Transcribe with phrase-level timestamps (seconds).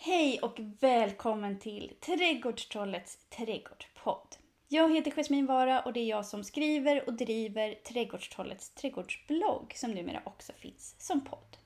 [0.00, 4.36] Hej och välkommen till Trädgårdstrollets trädgårdspodd.
[4.68, 9.90] Jag heter Jasmin Vara och det är jag som skriver och driver Trädgårdstrollets trädgårdsblogg som
[9.90, 11.56] numera också finns som podd.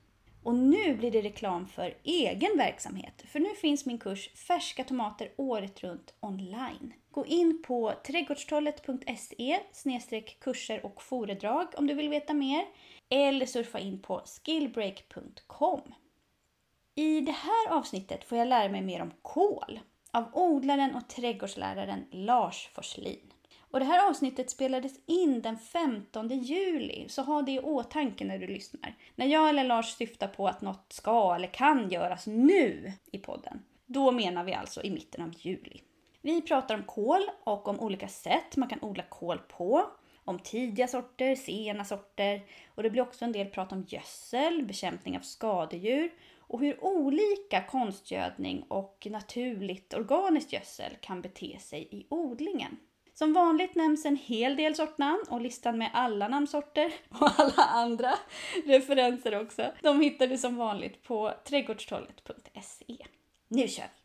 [0.43, 5.31] Och nu blir det reklam för egen verksamhet, för nu finns min kurs Färska tomater
[5.37, 6.93] året runt online.
[7.11, 12.65] Gå in på trädgårdstrollet.se kurser och föredrag om du vill veta mer,
[13.09, 15.81] eller surfa in på skillbreak.com.
[16.95, 19.79] I det här avsnittet får jag lära mig mer om kål
[20.11, 23.33] av odlaren och trädgårdsläraren Lars Forslin.
[23.71, 28.37] Och det här avsnittet spelades in den 15 juli, så ha det i åtanke när
[28.39, 28.95] du lyssnar.
[29.15, 33.63] När jag eller Lars syftar på att något ska eller kan göras nu i podden,
[33.85, 35.81] då menar vi alltså i mitten av juli.
[36.21, 39.85] Vi pratar om kål och om olika sätt man kan odla kål på,
[40.25, 42.41] om tidiga sorter, sena sorter
[42.75, 46.11] och det blir också en del prat om gödsel, bekämpning av skadedjur
[46.53, 52.77] och hur olika konstgödning och naturligt organiskt gödsel kan bete sig i odlingen.
[53.13, 58.13] Som vanligt nämns en hel del sortnamn och listan med alla namnsorter och alla andra
[58.65, 59.71] referenser också.
[59.81, 62.97] De hittar du som vanligt på trädgårdstrollet.se.
[63.47, 64.02] Nu kör vi!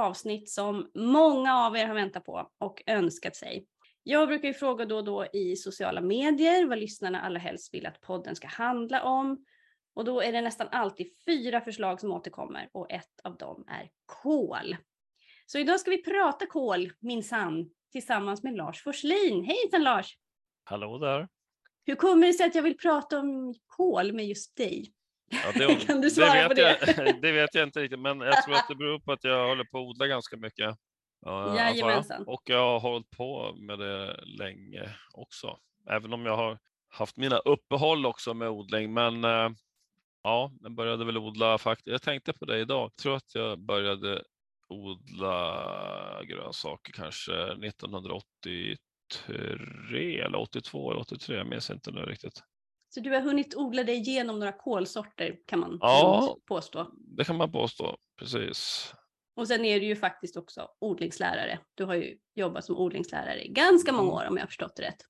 [0.00, 3.66] Avsnitt som många av er har väntat på och önskat sig.
[4.02, 7.86] Jag brukar ju fråga då och då i sociala medier vad lyssnarna allra helst vill
[7.86, 9.44] att podden ska handla om.
[9.94, 13.90] Och då är det nästan alltid fyra förslag som återkommer och ett av dem är
[14.06, 14.76] kål.
[15.46, 19.44] Så idag ska vi prata kål, minsann, tillsammans med Lars Forslin.
[19.44, 20.16] Hejsan Lars!
[20.64, 21.28] Hallå där.
[21.86, 24.92] Hur kommer det sig att jag vill prata om kol med just dig?
[25.30, 26.78] Ja, det, Kan du svara det vet på det?
[27.06, 29.48] Jag, det vet jag inte riktigt, men jag tror att det beror på att jag
[29.48, 30.76] håller på att odla ganska mycket.
[31.56, 32.24] Jajamensan.
[32.26, 35.58] Och jag har hållit på med det länge också.
[35.90, 36.58] Även om jag har
[36.88, 38.92] haft mina uppehåll också med odling.
[38.92, 39.50] Men eh,
[40.22, 41.86] ja, jag började väl odla faktiskt.
[41.86, 42.82] Jag tänkte på det idag.
[42.82, 44.22] Jag tror att jag började
[44.68, 51.36] odla grönsaker kanske 1983 eller 82 eller 83.
[51.36, 52.42] Jag minns inte nu riktigt.
[52.94, 56.36] Så du har hunnit odla dig igenom några kolsorter kan man Ja.
[56.48, 56.90] påstå.
[57.16, 58.92] Det kan man påstå, precis.
[59.36, 61.58] Och sen är du ju faktiskt också odlingslärare.
[61.74, 64.14] Du har ju jobbat som odlingslärare i ganska många Mm.
[64.14, 65.00] år om jag har förstått det rätt.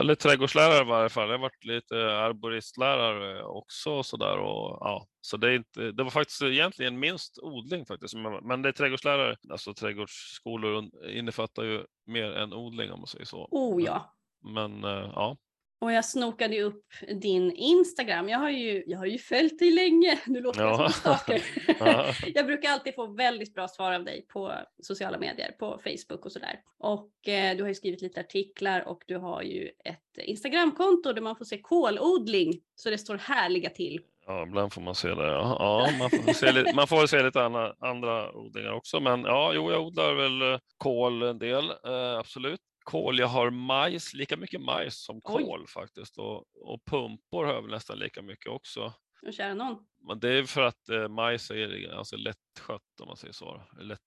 [0.00, 1.28] Eller trädgårdslärare i varje fall.
[1.28, 4.38] Jag har varit lite arboristlärare också och sådär.
[4.38, 8.14] Och, ja, så det, är inte, det var faktiskt egentligen minst odling faktiskt.
[8.14, 9.36] Men- Men det är trädgårdslärare.
[9.50, 13.48] Alltså trädgårdsskolor innefattar ju mer än odling om man säger så.
[13.50, 14.14] Oh ja.
[14.44, 15.36] Men eh, ja,
[15.82, 16.84] Och jag snokade ju upp
[17.22, 18.28] din Instagram.
[18.28, 20.18] Jag har ju, jag har ju följt dig länge.
[20.26, 20.90] Nu låter jag som Ja.
[20.90, 21.42] stalker.
[21.80, 22.06] Ja.
[22.34, 26.32] jag brukar alltid få väldigt bra svar av dig på sociala medier, på Facebook och
[26.32, 26.60] sådär.
[26.78, 31.22] Och eh, du har ju skrivit lite artiklar och du har ju ett Instagramkonto där
[31.22, 32.52] man får se kolodling.
[32.74, 34.00] Så det står härliga till.
[34.26, 35.26] ja, ibland får man se det.
[35.26, 39.00] Ja, ja man, får se lite, man får se lite andra, andra odlingar också.
[39.00, 42.60] Men ja, jo, jag odlar väl eh, kål en del, eh, absolut.
[42.84, 45.44] Kål, jag har majs, lika mycket majs som Oj.
[45.44, 46.18] kål faktiskt.
[46.18, 48.92] Och, och pumpor har jag väl nästan lika mycket också.
[49.26, 49.86] Och kära någon.
[50.08, 53.62] Men det är för att eh, majs är ganska lättskött om man säger så.
[53.80, 54.00] Lätt,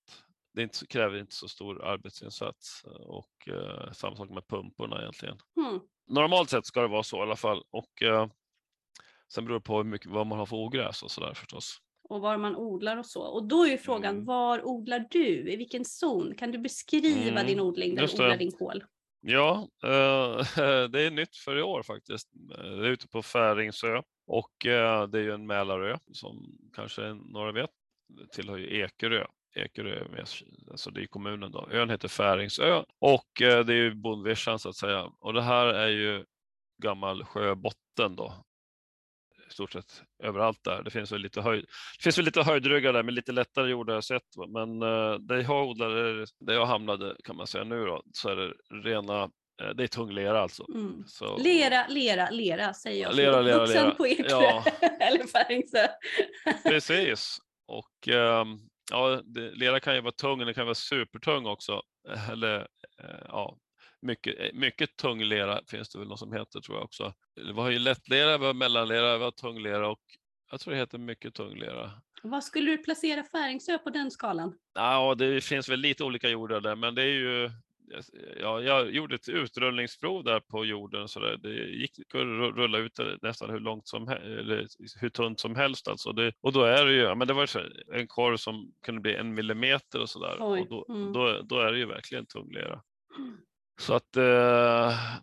[0.53, 5.38] det inte, kräver inte så stor arbetsinsats och eh, samma sak med pumporna egentligen.
[5.56, 5.80] Hmm.
[6.07, 7.63] Normalt sett ska det vara så i alla fall.
[7.72, 8.28] Och eh,
[9.34, 11.81] sen beror det på hur mycket, vad man har för ogräs och sådär förstås.
[12.10, 13.22] Och var man odlar och så.
[13.22, 14.26] Och då är ju frågan, Mm.
[14.26, 15.52] var odlar du?
[15.52, 16.36] I vilken zon?
[16.36, 18.44] Kan du beskriva Mm, din odling där just du odlar det.
[18.44, 18.84] din kål?
[19.22, 19.90] Ja, eh,
[20.92, 22.30] det är nytt för i år faktiskt.
[22.52, 27.14] Eh, Det är ute på Färingsö och eh, det är ju en Mälarö som kanske
[27.14, 27.70] några vet.
[28.08, 29.25] Det tillhör ju Ekerö.
[29.56, 30.25] Ekerö är med,
[30.72, 31.68] alltså det är kommunen då.
[31.72, 35.10] Ön heter Färingsö och det är ju bondvischan så att säga.
[35.19, 36.25] Och det här är ju
[36.84, 38.34] gammal sjöbotten då.
[39.50, 40.83] Stort sett överallt där.
[40.83, 41.65] Det finns väl lite, höjd,
[41.97, 44.24] det finns väl lite höjdryggar där med lite lättare jord har jag sett.
[44.47, 48.36] Men eh, där jag odlade, där jag hamnade kan man säga nu då, så är
[48.36, 48.53] det
[48.89, 49.24] rena,
[49.62, 50.65] eh, det är tung lera alltså.
[50.74, 51.03] Mm.
[51.07, 53.15] Så, Lera, lera, lera säger jag.
[53.15, 53.95] Lera, lera, uppvuxen lera.
[53.95, 54.63] på Ekerö Ja.
[55.00, 55.88] eller Färingsö.
[56.63, 57.38] Precis.
[57.68, 58.59] Och ehm,
[58.91, 61.81] ja, det, lera kan ju vara tung, den kan vara supertung också.
[62.31, 62.59] Eller
[63.03, 63.57] eh, ja,
[64.01, 67.13] mycket, eh, mycket tung lera finns det väl något som heter tror jag också.
[67.36, 70.01] Vi har ju lättlera, vi har mellanlera, vi har tung lera och
[70.51, 71.92] jag tror det heter mycket tung lera.
[72.24, 74.57] Vad skulle du placera Färingsö på den skalan?
[74.74, 77.50] Ja, det finns väl lite olika jordar där, men det är ju
[78.39, 81.38] Ja, jag gjorde ett utrullningsprov där på jorden så där.
[81.38, 82.21] det gick att
[82.56, 84.68] rulla ut det nästan hur långt som eller
[85.00, 86.12] hur tunt som helst alltså.
[86.12, 87.50] Det, och då är det ju, men det var
[87.94, 91.13] en korv som kunde bli en millimeter och sådär och då, mm.
[91.13, 92.81] då, då, är det ju verkligen tung lera.
[93.77, 94.24] Så att eh,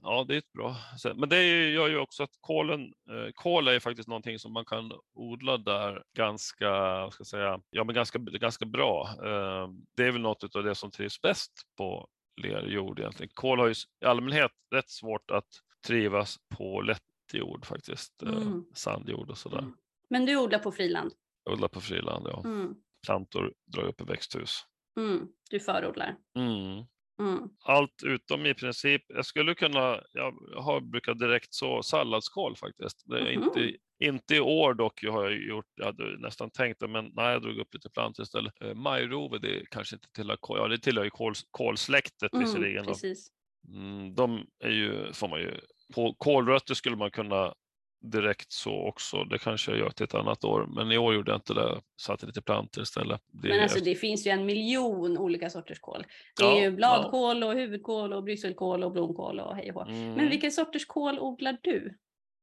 [0.03, 1.17] ja, det är ett bra sätt.
[1.17, 4.93] Men det gör ju också att kolen, eh, kol är faktiskt någonting som man kan
[5.15, 6.67] odla där ganska,
[7.11, 9.09] ska jag säga, ja men ganska, ganska bra.
[9.09, 12.09] Eh, det är väl något av det som trivs bäst på
[12.43, 13.31] lerjord egentligen.
[13.35, 15.49] Kol har ju i allmänhet rätt svårt att
[15.87, 17.03] trivas på lätt
[17.33, 18.65] jord faktiskt, mm.
[18.75, 19.59] sandjord och sådär.
[19.59, 19.77] Mm.
[20.09, 21.13] Men du odlar på friland?
[21.45, 22.43] Jag odlar på friland, ja.
[22.45, 22.75] Mm.
[23.07, 24.65] Plantor drar upp i växthus.
[24.97, 25.29] Mm.
[25.51, 26.17] Du förodlar?
[26.35, 26.85] Mm.
[27.21, 27.49] Mm.
[27.65, 33.03] Allt utom i princip, jag skulle kunna, jag har brukat direkt så salladskål faktiskt.
[33.05, 33.43] Det är mm.
[33.43, 37.11] inte, inte i år dock, jag har jag gjort, jag hade nästan tänkt det, men
[37.15, 38.53] nej, jag drog upp lite plantor istället.
[38.61, 42.85] Eh, majrove, det kanske inte tillhör, ja det tillhör ju kål, kålsläktet mm, visserligen.
[42.85, 43.29] Precis.
[43.69, 45.61] Mm, de är ju, får man ju,
[45.95, 47.55] på kålrötter skulle man kunna
[48.03, 49.25] direkt så också.
[49.25, 51.81] Det kanske jag gör till ett annat år, men i år gjorde jag inte det.
[52.01, 53.21] Satte lite plantor istället.
[53.27, 56.07] Det men alltså det finns ju en miljon olika sorters kål.
[56.37, 60.13] Det är ja, ju bladkål och huvudkål och brysselkål och blomkål och hej och mm.
[60.13, 61.99] Men vilka sorters kål odlar du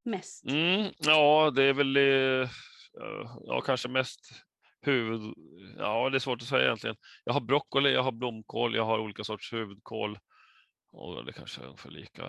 [0.06, 0.46] mest?
[0.46, 2.50] Mm, ja, det är väl eh,
[3.46, 4.20] ja, kanske mest
[4.82, 5.22] huvud...
[5.78, 6.96] Ja, det är svårt att säga egentligen.
[7.24, 10.20] Jag har broccoli, jag har blomkål, jag har olika sorters huvudkål.
[10.92, 12.24] Och det kanske är ungefär lika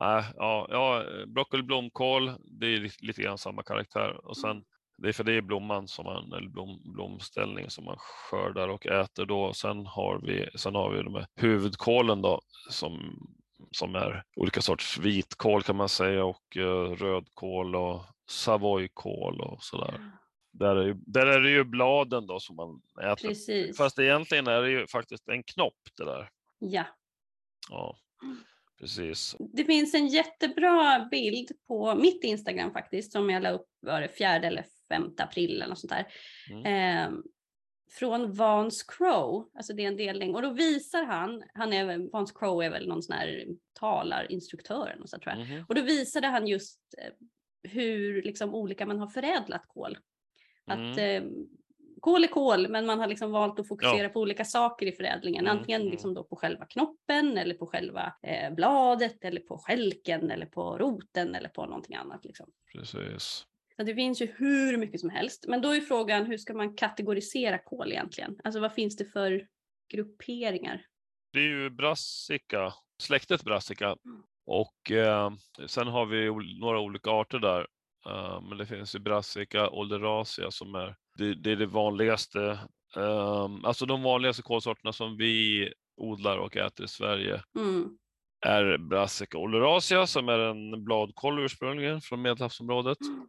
[0.00, 4.26] Nej, ja, ja, broccoli, blomkål, det är lite grann samma karaktär.
[4.26, 4.64] Och sen,
[4.98, 8.86] det är för det är blomman som man, eller blom, blomställningen som man skördar och
[8.86, 9.52] äter då.
[9.52, 13.18] Sen har vi, sen har vi de här huvudkålen då som,
[13.70, 20.10] som är olika sorts vitkål kan man säga och uh, rödkål och savoykål och sådär.
[20.52, 22.82] Där är, där är det ju bladen då som man
[23.12, 23.28] äter.
[23.28, 23.76] Precis.
[23.76, 26.30] Fast egentligen är det ju faktiskt en knopp det där.
[26.58, 26.84] Ja.
[27.70, 27.96] Ja.
[28.84, 29.36] Precis.
[29.38, 34.08] Det finns en jättebra bild på mitt Instagram faktiskt som jag la upp var det
[34.08, 36.06] 4 eller 5 april eller något sånt där.
[36.50, 36.66] Mm.
[36.66, 37.18] Eh,
[37.90, 42.34] från Vance Crow, alltså det är en delning och då visar han, han är, Vance
[42.38, 43.46] Crow är väl någon sån här
[43.80, 45.46] talarinstruktör och så tror jag.
[45.46, 45.64] Mm.
[45.68, 47.12] Och då visade han just eh,
[47.70, 49.98] hur liksom olika man har förädlat kol.
[50.70, 50.92] Mm.
[50.92, 51.22] Att eh,
[52.04, 54.08] kol är kol, men man har liksom valt att fokusera ja.
[54.08, 55.46] på olika saker i förädlingen.
[55.46, 55.90] Mm, Antingen mm.
[55.90, 60.78] liksom då på själva knoppen eller på själva eh, bladet eller på skälken eller på
[60.78, 62.24] roten eller på någonting annat.
[62.24, 62.46] Liksom.
[62.72, 63.46] Precis.
[63.76, 65.44] Så det finns ju hur mycket som helst.
[65.48, 68.38] Men då är frågan hur ska man kategorisera kol egentligen?
[68.44, 69.46] Alltså vad finns det för
[69.92, 70.86] grupperingar?
[71.32, 73.86] Det är ju brassica, släktet brassica.
[73.86, 74.22] Mm.
[74.46, 75.32] Och eh,
[75.66, 76.26] sen har vi
[76.60, 77.66] några olika arter där.
[78.08, 82.58] Uh, men det finns ju brassica olderacia som är det, det är det vanligaste.
[82.96, 87.88] Um, alltså de vanligaste kolsorterna som vi odlar och äter i Sverige mm.
[88.46, 93.00] är Brassica oleracea som är en bladkål ursprungligen från Medelhavsområdet.
[93.00, 93.26] Mm.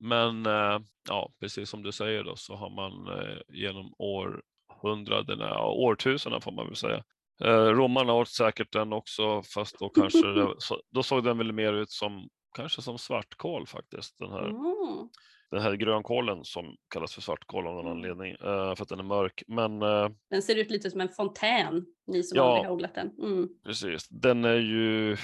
[0.00, 6.40] Men uh, ja, precis som du säger då så har man uh, genom århundradena, årtusenden
[6.40, 7.04] får man väl säga.
[7.44, 10.54] Uh, romarna åt säkert den också fast då kanske det,
[10.90, 14.18] då såg den väl mer ut som kanske som svartkål faktiskt.
[14.18, 14.48] Den här.
[14.48, 15.08] Mm
[15.50, 17.96] den här grönkålen som kallas för svartkål av någon mm.
[17.96, 19.42] anledning uh, för att den är mörk.
[19.46, 22.94] Men, uh, den ser ut lite som en fontän, ni som ja, aldrig har odlat
[22.94, 23.10] den.
[23.22, 23.48] Mm.
[23.64, 25.16] Precis, den är ju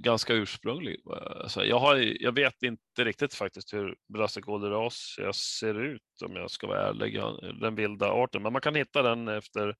[0.00, 1.00] ganska ursprunglig.
[1.42, 4.94] Alltså, jag, har, jag vet inte riktigt faktiskt hur brassicoloras
[5.58, 7.20] ser ut om jag ska vara ärlig,
[7.60, 8.42] den vilda arten.
[8.42, 9.74] Men man kan hitta den efter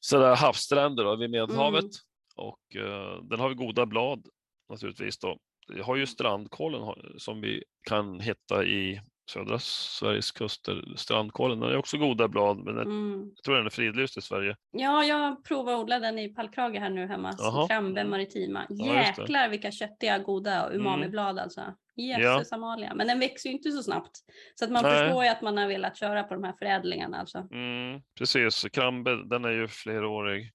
[0.00, 1.82] sådär havsstränder då, vid Medelhavet.
[1.84, 1.90] Mm.
[2.36, 4.26] Och uh, den har goda blad
[4.68, 5.38] naturligtvis då.
[5.68, 10.84] Jag har ju strandkålen som vi kan hitta i södra Sveriges kuster.
[10.96, 13.32] Strandkålen, den är också goda blad, men mm.
[13.34, 14.56] jag tror den är fridlyst i Sverige.
[14.70, 17.32] Ja, jag provade att odla den i pallkrage här nu hemma,
[17.68, 18.10] Krambe mm.
[18.10, 18.66] Maritima.
[18.70, 20.80] Jäklar ja, vilka köttiga, goda mm.
[20.80, 21.62] umamiblad alltså.
[21.96, 22.56] Jösses ja.
[22.56, 22.94] Amalia.
[22.94, 24.10] Men den växer ju inte så snabbt.
[24.54, 24.98] Så att man Nej.
[24.98, 27.18] förstår ju att man har velat köra på de här förädlingarna.
[27.18, 27.38] Alltså.
[27.52, 30.52] Mm, precis, Krambe den är ju flerårig.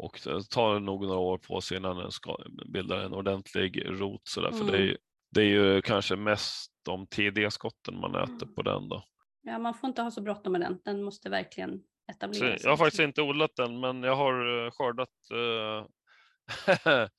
[0.00, 2.36] Och det tar nog några år på sig innan den ska
[2.72, 4.20] bilda en ordentlig rot.
[4.24, 4.66] Så där, mm.
[4.66, 4.96] För det är,
[5.30, 8.54] det är ju kanske mest de tidiga skotten man äter mm.
[8.54, 8.88] på den.
[8.88, 9.04] Då.
[9.42, 10.80] Ja, man får inte ha så bråttom med den.
[10.84, 12.64] Den måste verkligen etableras.
[12.64, 15.86] Jag har faktiskt inte odlat den, men jag har eh, skördat eh,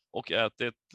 [0.11, 0.93] och ätit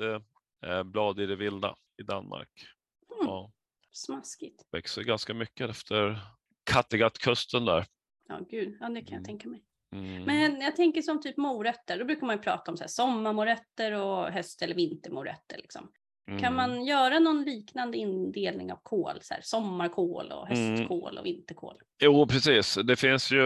[0.66, 2.66] eh, blad i det vilda i Danmark.
[3.14, 3.26] Mm.
[3.26, 3.52] Ja.
[3.93, 4.62] Smaskigt.
[4.73, 6.19] Växer ganska mycket efter
[6.71, 7.87] Kattegattkusten där.
[8.28, 9.25] Ja, gud, ja, det kan jag mm.
[9.25, 9.64] tänka mig.
[9.99, 10.23] Mm.
[10.23, 13.93] Men jag tänker som typ morötter, då brukar man ju prata om så här sommarmorötter
[13.93, 15.57] och höst eller vintermorötter.
[15.57, 15.88] Liksom.
[16.26, 16.55] Kan Mm.
[16.55, 19.19] man göra någon liknande indelning av kål?
[19.21, 20.71] Så här, sommarkål och Mm.
[20.79, 21.76] höstkål och vinterkål.
[22.03, 22.75] Jo, precis.
[22.85, 23.43] Det finns ju,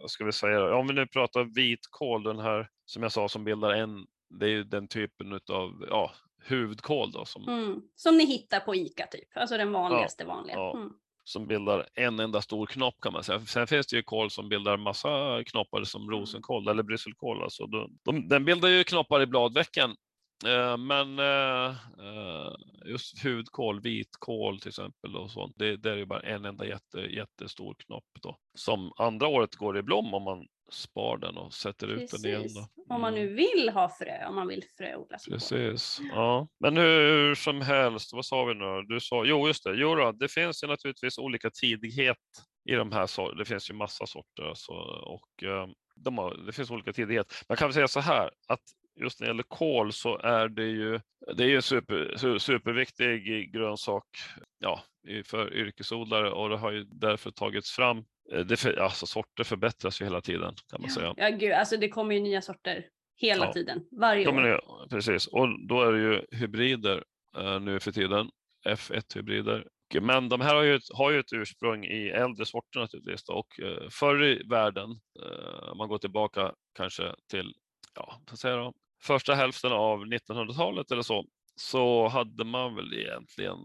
[0.00, 3.44] vad ska vi säga, om vi nu pratar vitkål, den här som jag sa som
[3.44, 4.06] bildar en,
[4.40, 6.10] det är ju den typen av ja,
[6.44, 7.80] huvudkål då som, Mm.
[7.94, 10.56] Som ni hittar på ICA typ, alltså den vanligaste vanliga.
[10.56, 10.90] ja.
[11.26, 11.30] Mm.
[11.32, 13.40] som bildar en enda stor knopp kan man säga.
[13.40, 17.42] Sen finns det ju kål som bildar massa knoppar som rosenkål eller brysselkål.
[17.42, 19.90] Alltså de, de, den bildar ju knoppar i bladvecken.
[20.46, 21.68] Eh, men eh,
[21.98, 22.52] eh,
[22.86, 26.98] just hudkål, vitkål till exempel och sånt, det, det är ju bara en enda jätte,
[27.00, 28.38] jättestor knopp då.
[28.54, 32.42] Som andra året går i blom om man spar den och sätter ut den igen.
[32.42, 32.56] Precis.
[32.76, 32.94] Då.
[32.94, 33.26] Om man Mm.
[33.26, 35.18] nu vill ha frö, om man vill fröodla.
[35.30, 36.00] Precis.
[36.14, 36.48] Ja.
[36.60, 38.82] Men hur som helst, vad sa vi nu?
[38.88, 42.16] Du sa, jo just det, jo då, det finns ju naturligtvis olika tidighet
[42.68, 43.38] i de här sorterna.
[43.38, 47.44] Det finns ju massa sorter alltså, och eh, de har, det finns olika tidighet.
[47.48, 48.60] Man kan väl säga så här att
[49.00, 51.00] just när det gäller kål så är det ju,
[51.36, 54.04] det är ju en super, su- superviktig grönsak
[54.58, 54.82] ja,
[55.24, 58.04] för yrkesodlare och det har ju därför tagits fram
[58.46, 61.14] det för, alltså sorter förbättras ju hela tiden kan man säga.
[61.16, 63.52] Ja, gud, alltså det kommer ju nya sorter hela Ja.
[63.52, 64.42] tiden, varje Ja, år.
[64.42, 67.04] det, precis, och då är det ju hybrider
[67.38, 68.30] eh, nu för tiden,
[68.68, 69.66] F1-hybrider.
[70.00, 73.24] Men de här har ju, ett, har ju ett ursprung i äldre sorter naturligtvis.
[73.24, 74.90] Då, och eh, förr i världen,
[75.22, 77.54] eh, om man går tillbaka kanske till
[77.94, 81.24] ja, säger jag, första hälften av 1900-talet eller så,
[81.56, 83.58] så hade man väl egentligen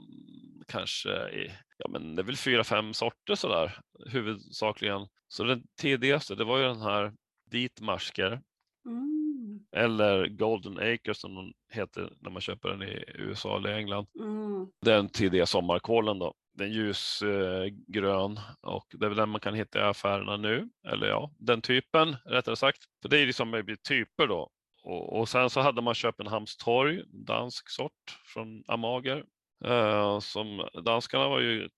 [0.67, 3.79] kanske, i, ja men det är väl fyra, fem sorter sådär
[4.09, 5.07] huvudsakligen.
[5.27, 7.13] Så den tidigaste, det var ju den här
[7.51, 8.41] Ditmarsker
[8.85, 9.59] Mm.
[9.75, 14.07] eller Golden Acres som den heter när man köper den i USA eller England.
[14.19, 14.67] Mm.
[14.81, 16.33] Den tidiga sommarkålen då.
[16.53, 20.69] Den ljusgrön grön och det är väl den man kan hitta i affärerna nu.
[20.87, 22.79] Eller ja, den typen rättare sagt.
[23.01, 24.49] För det är liksom typer då.
[24.83, 29.25] Och, och sen så hade man Köpenhamns torg, dansk sort från Amager.
[29.65, 31.69] Eh, som danskarna var ju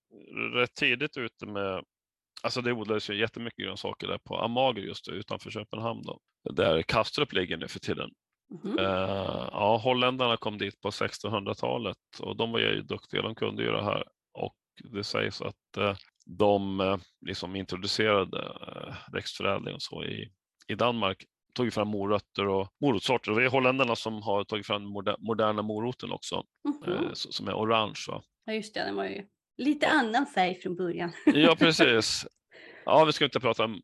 [0.54, 1.84] rätt tidigt ute med
[2.42, 6.20] Alltså det odlades ju jättemycket grönsaker där på Amager just utanför Köpenhamn då.
[6.52, 8.10] Där Kastrup ligger nu för tiden.
[8.64, 8.78] Mhm.
[8.78, 13.70] Eh, ja, holländarna kom dit på 1600-talet och de var ju duktiga, de kunde ju
[13.70, 14.04] det här.
[14.32, 14.56] Och
[14.92, 15.96] det sägs att eh,
[16.26, 16.96] de eh,
[17.26, 20.32] liksom introducerade eh, växtförädling och så i,
[20.68, 21.24] i Danmark.
[21.54, 23.30] Tog ju fram morötter och morotssorter.
[23.32, 26.44] Och det är holländarna som har tagit fram den moder, moderna moroten också,
[26.86, 28.04] eh, s- som är orange.
[28.08, 28.22] Va?
[28.44, 29.26] Ja just det, den var ju
[29.58, 31.12] lite annan färg från början.
[31.26, 32.26] Ja, precis.
[32.86, 33.80] Ja, vi ska inte prata om,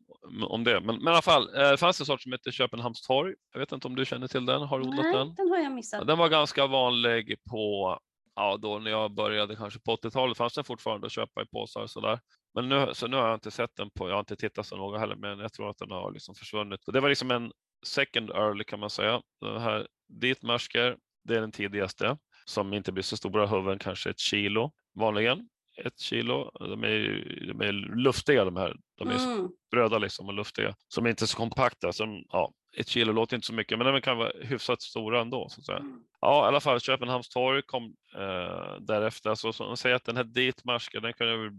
[0.47, 3.01] om det, men, men i alla fall, eh, det fanns en sort som heter Köpenhamns
[3.07, 3.33] torg.
[3.53, 5.35] Jag vet inte om du känner till den, har du odlat Nej, den?
[5.35, 6.07] den har jag Ja, missat.
[6.07, 7.97] Den var ganska vanlig på,
[8.35, 11.81] ja då när jag började kanske på 80-talet fanns den fortfarande att köpa i påsar
[11.81, 12.19] och sådär.
[12.55, 14.77] Men nu, så nu har jag inte sett den på, jag har inte tittat så
[14.77, 16.83] noga heller, men jag tror att den har liksom försvunnit.
[16.83, 17.51] Så det var liksom en
[17.85, 19.21] second early kan man säga.
[19.41, 19.87] Den här
[20.21, 25.47] ditmarsker, det är den tidigaste som inte blir så stora huvuden, kanske ett kilo vanligen.
[25.85, 26.99] Ett kilo, de är,
[27.47, 28.75] de är luftiga de här.
[28.97, 29.49] De är Mm.
[29.67, 30.75] spröda liksom och luftiga.
[30.87, 31.93] Som inte är så kompakta.
[31.93, 35.49] Som, ja, ett kilo låter inte så mycket, men de kan vara hyfsat stora ändå.
[35.49, 35.83] Så att säga.
[36.21, 37.83] Ja, i alla fall Köpenhamns torg kom
[38.15, 39.29] eh, därefter.
[39.29, 41.51] Alltså, så, de säger att den här ditmarsken, den kan ju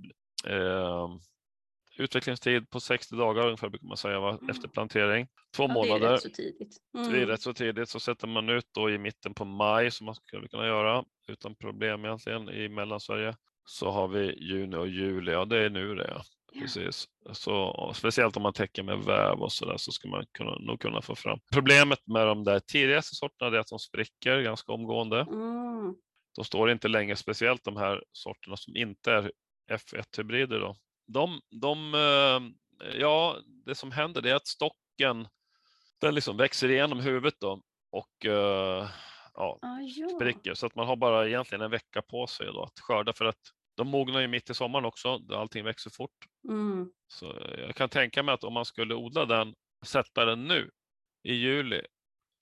[1.98, 4.38] utvecklingstid på 60 dagar ungefär brukar man säga va?
[4.50, 5.26] efter plantering.
[5.56, 6.12] Två Ja, det är månader.
[6.12, 6.76] rätt så tidigt.
[6.92, 7.26] Det är Mm.
[7.26, 10.48] rätt så tidigt så sätter man ut då i mitten på maj som man skulle
[10.48, 13.34] kunna göra utan problem egentligen i Mellansverige.
[13.64, 16.22] Så har vi juni och juli, ja det är nu det ja.
[16.60, 17.06] Precis.
[17.32, 20.80] Så, speciellt om man täcker med väv och så där så ska man kunna, nog
[20.80, 21.38] kunna få fram.
[21.52, 25.20] Problemet med de där tidigaste sorterna är att de spricker ganska omgående.
[25.20, 25.94] Mm.
[26.36, 29.32] De står inte länge, speciellt de här sorterna som inte är
[29.70, 30.60] F1-hybrider.
[30.60, 30.76] Då.
[31.06, 32.40] De, de, eh,
[33.00, 35.28] ja, det som händer det är att stocken
[36.00, 38.88] den liksom växer igenom huvudet då och eh,
[39.34, 40.08] ja, Ah, ja.
[40.08, 40.54] spricker.
[40.54, 43.40] Så att man har bara egentligen en vecka på sig då att skörda för att
[43.76, 45.20] de mognar ju mitt i sommaren också.
[45.32, 46.16] Allting växer fort.
[46.48, 46.90] Mm.
[47.08, 49.54] Så jag kan tänka mig att om man skulle odla den,
[49.86, 50.70] sätta den nu
[51.22, 51.82] i juli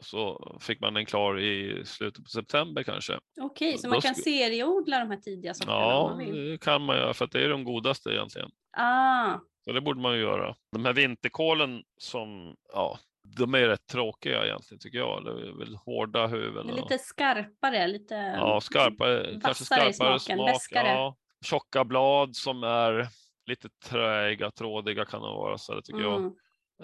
[0.03, 3.19] så fick man den klar i slutet på september kanske.
[3.41, 7.15] Okej, så Då man kan serieodla de här tidiga sorterna Ja, det kan man göra
[7.15, 8.51] för att det är de godaste egentligen.
[8.77, 10.55] Ah, Så det borde man ju göra.
[10.73, 12.99] De här vinterkålen som, ja,
[13.37, 15.25] de är rätt tråkiga egentligen tycker jag.
[15.25, 16.71] Det är väl hårda huvuden.
[16.71, 18.15] och- lite skarpare, lite...
[18.15, 20.85] Ja, skarpare, kanske vassare i skarpare smaken, smak.
[20.87, 21.17] Ja.
[21.45, 23.09] Tjocka blad som är
[23.47, 25.59] lite träiga, trådiga kan de vara.
[25.59, 26.17] Så det tycker jag.
[26.19, 26.33] Mm.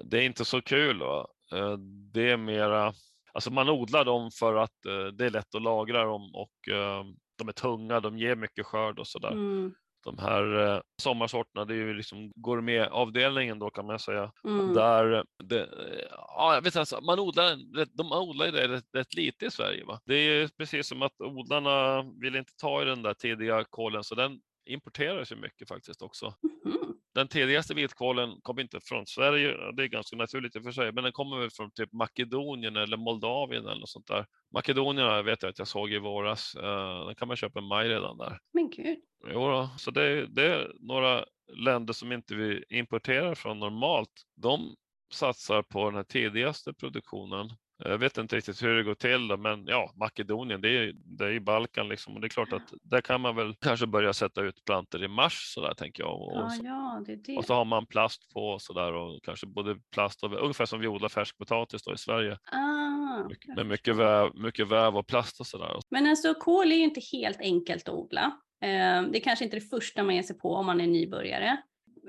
[0.04, 0.98] Det är inte så kul.
[0.98, 1.26] Va?
[1.52, 1.76] Eh,
[2.12, 2.92] Det är mera,
[3.32, 7.04] alltså man odlar dem för att eh, det är lätt att lagra dem och eh,
[7.38, 9.32] de är tunga, de ger mycket skörd och sådär.
[9.32, 9.74] Mm.
[10.04, 14.32] de här sommarsorterna, det är ju liksom gourmetavdelningen då kan man säga.
[14.44, 14.74] Mm.
[14.74, 15.68] Där det,
[16.10, 17.56] ja, jag vet alltså, man odlar,
[17.96, 19.84] de odlar det rätt, rätt lite i Sverige.
[19.84, 20.00] Va?
[20.04, 24.14] Det är precis som att odlarna vill inte ta i den där tidiga kolen så
[24.14, 26.34] den importeras ju mycket faktiskt också.
[26.64, 26.95] Mhm.
[27.16, 30.92] Den tidigaste vitkålen kom inte från Sverige, det är ganska naturligt i och för sig,
[30.92, 34.26] men den kommer väl från typ Makedonien eller Moldavien eller något sånt där.
[34.54, 37.88] Makedonien vet jag att jag såg i våras, eh, den kan man köpa i maj
[37.88, 38.38] redan där.
[38.52, 38.98] Men gud.
[39.32, 44.22] Jo då, så det, det är några länder som inte vi importerar från normalt.
[44.34, 44.74] De
[45.12, 47.50] satsar på den här tidigaste produktionen.
[47.78, 51.24] Jag vet inte riktigt hur det går till då, men ja, Makedonien, det är, det
[51.24, 54.12] är i Balkan liksom och det är klart att där kan man väl kanske börja
[54.12, 56.22] sätta ut plantor i mars så där tänker jag.
[56.22, 57.36] Och, Ja, så, ja, det det.
[57.36, 60.80] och så har man plast på så där och kanske både plast och ungefär som
[60.80, 65.40] vi odlar färskpotatis då i Sverige Ah, mycket- med mycket väv, mycket väv och plast
[65.40, 65.76] och så där.
[65.90, 68.24] Men alltså kål är ju inte helt enkelt att odla.
[68.62, 71.56] Eh, Det är kanske inte det första man ger sig på om man är nybörjare.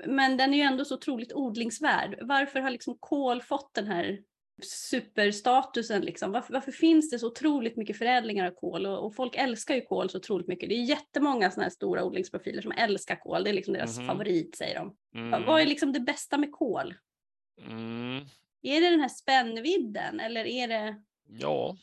[0.06, 2.18] Men den är ju ändå så otroligt odlingsvärd.
[2.22, 4.18] Varför har liksom kål fått den här
[4.62, 6.02] superstatusen?
[6.02, 6.32] Liksom?
[6.32, 8.86] Varför, varför finns det så otroligt mycket förädlingar av kål?
[8.86, 10.68] Och, och folk älskar ju kål så otroligt mycket.
[10.68, 13.44] Det är jättemånga sådana här stora odlingsprofiler som älskar kål.
[13.44, 14.06] Det är liksom deras Mhm.
[14.06, 14.96] favorit säger de.
[15.14, 16.94] Mm, Vad- är liksom det bästa med kål?
[17.66, 18.24] mm.
[18.62, 20.96] Är det den här spännvidden eller är det
[21.28, 21.76] Ja,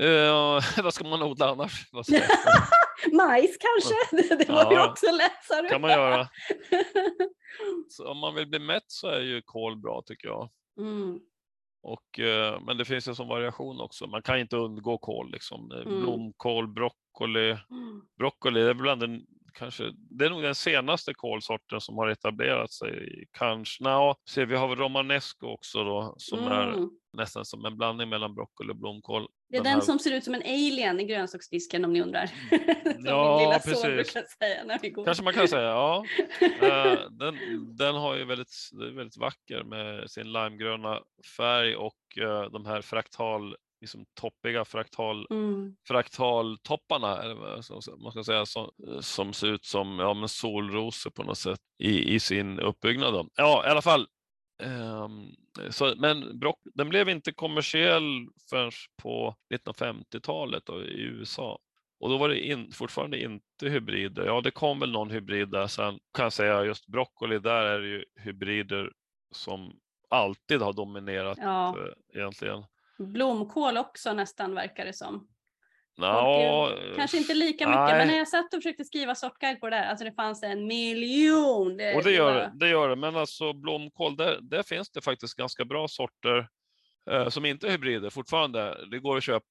[0.00, 1.88] eh, vad ska man odla annars?
[3.12, 3.94] Majs kanske?
[4.36, 5.68] Det, var ju Ja, också läsare.
[5.68, 6.28] kan man göra.
[7.88, 10.50] Så om man vill bli mätt så är ju kål bra tycker jag.
[10.78, 11.18] mm.
[11.86, 14.06] Och, eh, men det finns ju som variation också.
[14.06, 15.30] Man kan inte undgå kål.
[15.32, 15.72] Liksom.
[15.72, 16.00] Eh, Mm.
[16.00, 17.50] Blomkål, broccoli.
[17.50, 18.02] Mm.
[18.18, 19.20] Broccoli det är bland den,
[19.54, 23.24] kanske, det är nog den senaste kålsorten som har etablerat sig.
[23.38, 26.90] Kanske, no, se, vi har romanesco också då, som är Mm.
[27.16, 29.26] nästan som en blandning mellan broccoli och blomkål.
[29.48, 32.30] Det är den, här- som ser ut som en alien i grönsaksdisken om ni undrar.
[32.98, 34.12] Ja, precis.
[34.38, 35.04] säga när vi går.
[35.04, 36.04] Kanske man kan säga, ja.
[36.62, 37.36] Eh, den,
[37.76, 38.54] den har ju väldigt,
[38.96, 41.00] väldigt vacker med sin limegröna
[41.36, 45.76] färg och eh, de här fraktal, liksom toppiga fraktal, Mm.
[45.88, 47.34] fraktaltopparna, eller
[48.02, 52.14] man ska säga, som, som ser ut som ja, men solrosor på något sätt i,
[52.14, 53.12] i sin uppbyggnad.
[53.14, 53.28] Då.
[53.36, 54.06] Ja, i alla fall.
[54.62, 55.30] Ehm,
[55.70, 58.70] så, men brock, den blev inte kommersiell förrän
[59.02, 61.58] på 1950-talet då, i USA.
[62.00, 64.24] Och då var det in, fortfarande inte hybrider.
[64.26, 65.98] Ja, det kom väl någon hybrid där sen.
[66.14, 68.92] Kan jag säga just broccoli, där är det ju hybrider
[69.30, 69.72] som
[70.10, 72.64] alltid har dominerat Ja, eh, egentligen.
[72.98, 75.28] blomkål också nästan verkar det som.
[75.96, 77.98] Ja, Kanske inte lika mycket, nej.
[77.98, 80.66] men när jag satt och försökte skriva sortguide på det där, alltså det fanns en
[80.66, 81.70] miljon.
[81.70, 82.96] Och det det gör det, det gör det.
[82.96, 86.48] Men alltså blomkål, där, där finns det faktiskt ganska bra sorter
[87.10, 88.86] eh, som inte är hybrider fortfarande.
[88.90, 89.46] Det går att köpa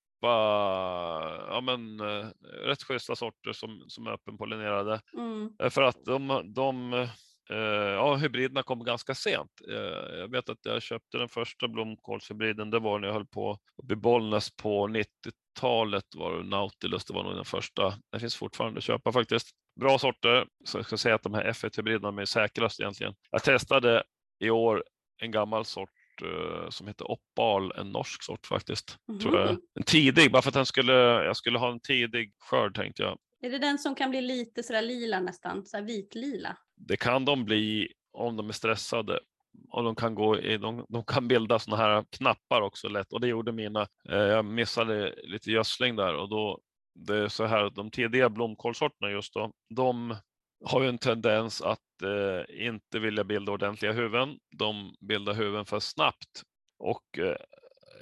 [1.50, 2.28] ja, men, eh,
[2.66, 5.02] rätt schyssta sorter som, som är öppenpollinerade.
[5.18, 5.50] Mm.
[5.64, 7.08] Eh, För att de, de
[7.54, 9.52] ja, hybriderna kom ganska sent.
[9.70, 13.60] Eh, jag vet att jag köpte den första blomkålshybriden, det var när jag höll på
[13.92, 17.94] i Bollnäs på 90-talet var det Nautilus, det var nog den första.
[18.12, 19.50] Den finns fortfarande att köpa faktiskt.
[19.80, 23.14] Bra sorter, så jag ska säga att de här F1-hybriderna är säkrast egentligen.
[23.32, 24.04] Jag testade
[24.40, 24.84] i år
[25.22, 25.90] en gammal sort
[26.22, 28.98] eh, som heter Oppal, en norsk sort faktiskt.
[29.22, 29.50] Tror jag.
[29.52, 29.62] Mhm.
[29.76, 33.18] En tidig, bara för att den skulle, jag skulle ha en tidig skörd tänkte jag.
[33.42, 36.58] Är det den som kan bli lite sådär lila nästan, sådär vitlila?
[36.76, 39.20] Det kan de bli om de är stressade.
[39.70, 43.22] Och de kan, gå i, de, de kan bilda sådana här knappar också lätt och
[43.22, 43.88] det gjorde mina.
[44.10, 46.60] Eh, Jag missade lite gödsling där och då
[46.96, 50.16] det är så här att de tidiga blomkålsorterna just då, de
[50.66, 54.38] har ju en tendens att eh, inte vilja bilda ordentliga huvuden.
[54.58, 56.42] De bildar huvuden för snabbt
[56.80, 57.36] och eh,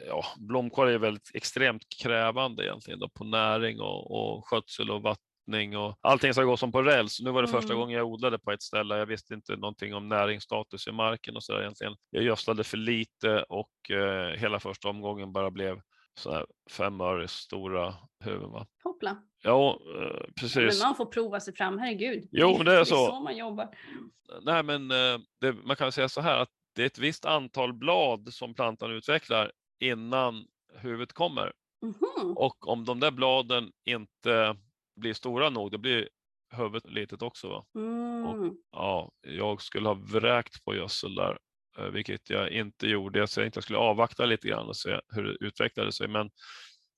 [0.07, 5.01] ja, blomkål är väldigt extremt krävande egentligen då, på näring och, och skötsel och
[5.47, 7.19] vattning och allting ska gå som på räls.
[7.21, 7.79] Nu var det första Mm.
[7.79, 8.97] gången jag odlade på ett ställe.
[8.97, 11.95] Jag visste inte någonting om näringsstatus i marken och så där egentligen.
[12.09, 15.81] Jag gödslade för lite och eh, hela första omgången bara blev
[16.19, 18.51] så fem öre stora huvuden.
[18.51, 18.67] Va?
[18.83, 19.17] Hoppla.
[19.43, 20.83] Ja, eh, Men precis.
[20.83, 22.27] man får prova sig fram, herregud.
[22.31, 23.07] Jo, men det är Det är så.
[23.07, 23.69] så man jobbar.
[24.41, 27.73] Nej, men eh, det, man kan säga så här att det är ett visst antal
[27.73, 30.45] blad som plantan utvecklar innan
[30.81, 31.53] huvudet kommer.
[31.81, 32.33] Mhm.
[32.37, 34.55] Och om de där bladen inte
[34.95, 36.09] blir stora nog, då blir
[36.53, 37.49] huvudet litet också.
[37.49, 37.65] Va?
[37.75, 38.55] Mm.
[38.71, 41.37] Ja, jag skulle ha vräkt på gödsel där,
[41.77, 43.19] eh, vilket jag inte gjorde.
[43.19, 46.07] Jag tänkte jag skulle avvakta lite grann och se hur det utvecklade sig.
[46.07, 46.29] Men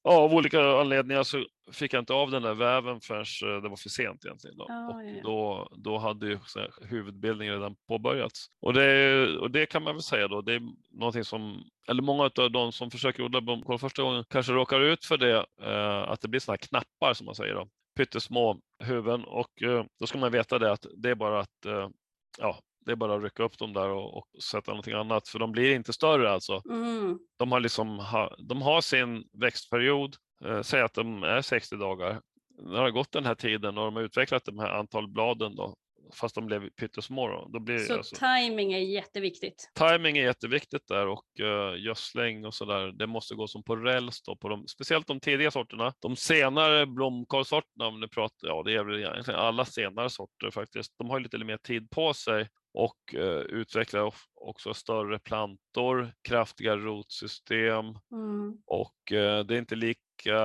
[0.04, 3.70] ja, av olika anledningar så fick jag inte av den där väven förrän eh, det
[3.70, 4.58] var för sent egentligen.
[4.58, 4.66] Då.
[4.68, 6.40] Ja, och då, då hade ju
[6.82, 8.48] huvudbildningen redan påbörjats.
[8.62, 12.24] Och det, och det kan man väl säga då, det är någonting som, eller många
[12.24, 16.22] av de som försöker odla blomkål första gången kanske råkar ut för det, eh, att
[16.22, 17.68] det blir sådana här knappar som man säger då.
[17.96, 21.90] Pyttesmå huvuden och eh, då ska man veta det att det är bara att eh,
[22.38, 25.40] ja, det är bara att rycka upp dem där och, och sätta någonting annat för
[25.40, 26.62] de blir inte större alltså.
[26.70, 27.20] Mm.
[27.38, 32.22] De har liksom ha, de har sin växtperiod, eh, säg att de är 60 dagar.
[32.58, 35.56] När det har gått den här tiden och de har utvecklat de här antal bladen
[35.56, 35.76] då,
[36.14, 37.28] fast de blev pyttesmå.
[37.28, 39.72] Då, då blir, Så alltså, timing är jätteviktigt.
[39.74, 42.92] timing är jätteviktigt där och uh, gödsling och sådär.
[42.92, 45.94] Det måste gå som på räls då, på de, speciellt de tidiga sorterna.
[46.00, 50.94] De senare blomkålsorterna, om ni pratar, ja det är väl egentligen alla senare sorter faktiskt.
[50.98, 57.86] De har lite mer tid på sig och uh, utvecklar också större plantor, kraftiga rotsystem
[58.12, 58.58] Mm.
[58.66, 60.40] och uh, det är inte lika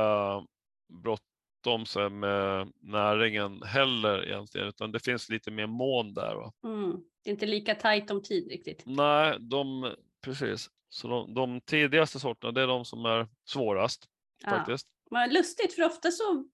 [1.62, 6.35] bråttom så med näringen heller egentligen, utan det finns lite mer mån där.
[6.35, 6.53] Va?
[6.64, 6.96] Mm.
[7.25, 8.83] Det är inte lika tajt om tid riktigt.
[8.87, 9.94] Nej, de,
[10.25, 10.70] precis.
[10.88, 14.09] Så de, de tidigaste sorterna, det är de som är svårast
[14.44, 14.51] Ja.
[14.51, 14.87] faktiskt.
[15.11, 16.44] Men lustigt, för ofta så,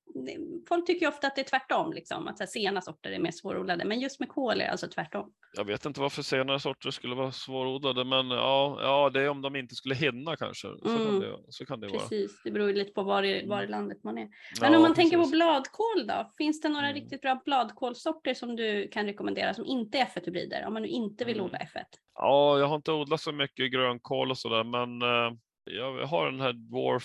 [0.69, 3.31] folk tycker ju ofta att det är tvärtom, liksom, att så sena sorter är mer
[3.31, 5.33] svårodlade, men just med kål är det alltså tvärtom.
[5.57, 9.43] Jag vet inte varför senare sorter skulle vara svårodlade, men ja, ja, det är om
[9.43, 10.69] de inte skulle hinna kanske.
[10.69, 11.21] Så kan Mm.
[11.21, 11.99] det, så kan det vara.
[11.99, 13.71] Precis, det beror ju lite på var i, var i Mm.
[13.71, 14.29] landet man är.
[14.61, 15.33] Men Ja, om man tänker på precis.
[15.33, 17.01] bladkål då, finns det några Mm.
[17.03, 21.25] riktigt bra bladkålsorter som du kan rekommendera som inte är F1-hybrider, om man nu inte
[21.25, 21.47] vill Mm.
[21.47, 21.85] odla F1?
[22.15, 26.41] Ja, jag har inte odlat så mycket grönkål och sådär, men eh, jag har den
[26.41, 27.05] här Dwarf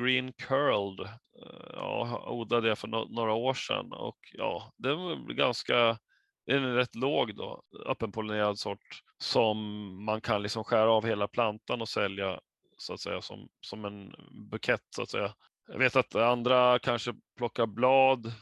[0.00, 1.00] Green Curled.
[1.42, 5.98] Eh, ja, jag odlade det för några år sedan och ja, den var ganska,
[6.46, 9.58] den är rätt låg då, öppenpollinerad sort som
[10.04, 12.40] man kan liksom skära av hela plantan och sälja
[12.78, 14.14] så att säga som, som en
[14.50, 15.34] bukett så att säga.
[15.66, 18.32] Jag vet att andra kanske plockar blad,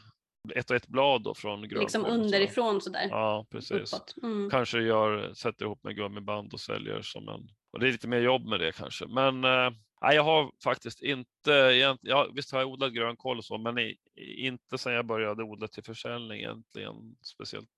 [0.55, 1.79] ett och ett blad då från grönkål.
[1.79, 3.93] Liksom underifrån sådär, Ja, precis.
[4.23, 4.49] Mm.
[4.49, 7.47] kanske gör, sätter ihop med gummiband och säljer som en...
[7.73, 9.05] Och det är lite mer jobb med det kanske.
[9.07, 11.51] Men eh, jag har faktiskt inte,
[12.01, 13.97] ja, visst har jag odlat grönkål och så, men i,
[14.37, 17.69] inte sedan jag började odla till försäljning egentligen speciellt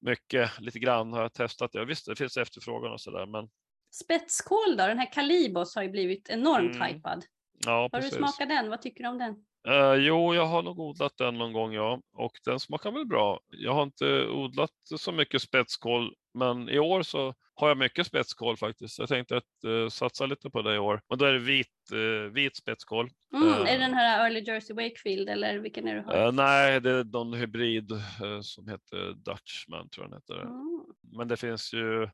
[0.00, 0.60] mycket.
[0.60, 1.84] Lite grann har jag testat det.
[1.84, 3.48] Visst, det finns efterfrågan och sådär, men
[3.94, 7.24] Spetskål då, den här Calibos har ju blivit enormt Mm, hypad.
[7.66, 8.70] ja, Har du smakat den?
[8.70, 9.34] Vad tycker du om den?
[9.68, 12.00] Eh, jo, jag har nog odlat den någon gång, ja.
[12.12, 13.40] Och den smakar väl bra.
[13.48, 18.56] Jag har inte odlat så mycket spetskål, men i år så har jag mycket spetskål
[18.56, 18.98] faktiskt.
[18.98, 21.00] Jag tänkte att uh, satsa lite på det i år.
[21.06, 23.10] Och då är det vit, eh, vit spetskål.
[23.34, 23.60] Mm, Eh.
[23.60, 26.26] är det den här Early Jersey Wakefield eller vilken är det du har?
[26.26, 30.42] Eh, nej, det är någon hybrid eh, som heter Dutchman, tror jag den heter.
[30.42, 30.84] Mm.
[31.16, 32.08] Men det finns ju,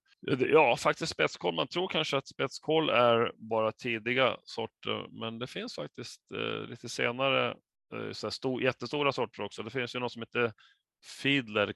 [0.52, 1.54] ja faktiskt spetskål.
[1.54, 6.88] Man tror kanske att spetskål är bara tidiga sorter, men det finns faktiskt eh, lite
[6.88, 7.48] senare
[7.94, 9.62] eh, så här stor, jättestora sorter också.
[9.62, 10.52] Det finns ju något som heter
[11.22, 11.72] Fiedler.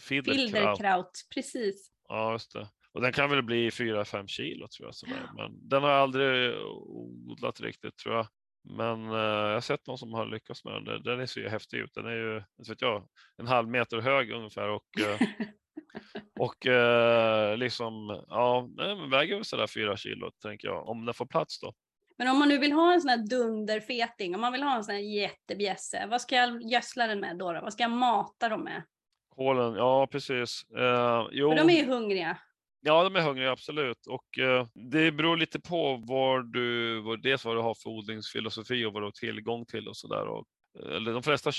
[0.00, 1.90] Filderkraut, precis.
[2.08, 2.68] Ja, just det.
[2.92, 4.94] Och den kan väl bli 4-5 kilo tror jag.
[4.94, 5.30] Sådär.
[5.36, 8.26] Men den har jag aldrig odlat riktigt tror jag.
[8.64, 11.02] Men eh, jag har sett någon som har lyckats med den.
[11.02, 11.94] Den- ser ju häftig ut.
[11.94, 15.20] Den är ju, vet jag, en halv meter hög ungefär och, eh,
[16.40, 20.88] och eh, liksom, ja, den väger väl sådär 4 kilo tänker jag.
[20.88, 21.72] Om den får plats då.
[22.18, 24.84] Men om man nu vill ha en sån här dunderfeting, om man vill ha en
[24.84, 27.60] sån här jättebjässe, vad ska jag gödsla den med då, då?
[27.60, 28.82] Vad ska jag mata dem med?
[29.36, 30.64] Kolen, ja precis.
[30.76, 31.50] Eh, jo.
[31.50, 32.38] För de är ju hungriga.
[32.80, 34.06] Ja, de är hungriga, absolut.
[34.06, 38.84] Och eh, det beror lite på var du, vad, dels vad du har för odlingsfilosofi
[38.84, 40.26] och vad du har tillgång till och sådär.
[40.26, 40.44] Och,
[40.78, 41.52] eller de flesta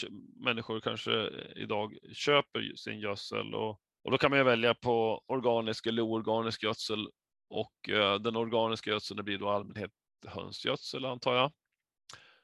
[0.46, 5.86] människor kanske idag köper sin gödsel och, och då kan man ju välja på organisk
[5.86, 7.08] eller oorganisk gödsel.
[7.50, 9.92] Och eh, den organiska gödseln det blir då allmänhet
[10.28, 11.52] hönsgödsel antar jag.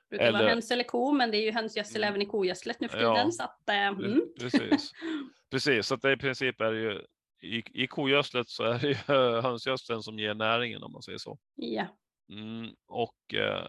[0.10, 2.10] Brukar vara Eller- höns eller ko, men det är ju hönsgödsel Mm.
[2.10, 3.16] även i kogödslet nu för Ja.
[3.16, 3.32] tiden.
[3.32, 4.22] Så att, eh, mm.
[4.40, 4.92] Precis.
[5.52, 7.02] Precis, så att det i princip är det ju
[7.42, 8.94] i, i kogödslet så är det ju
[9.42, 11.38] hönsgödseln som ger näringen om man säger så.
[11.56, 11.86] ja.
[12.32, 13.68] Mm, och eh,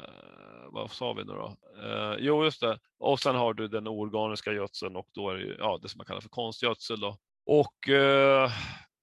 [0.70, 1.56] vad sa vi nu då?
[1.82, 2.78] Eh, jo, just det.
[2.98, 5.98] Och sen har du den oorganiska gödseln och då är det ju, ja, det som
[5.98, 7.00] man kallar för konstgödsel.
[7.00, 7.16] Då.
[7.46, 8.50] Och eh,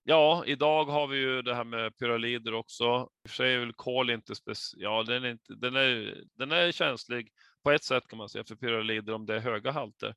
[0.10, 2.84] ja, idag har vi ju det här med pyralider också.
[2.84, 6.24] I och för sig är väl kol inte speciellt, ja, den är, inte, den, är,
[6.38, 7.30] den är känslig
[7.63, 10.15] på ett sätt kan man säga för pyralider om det är höga halter.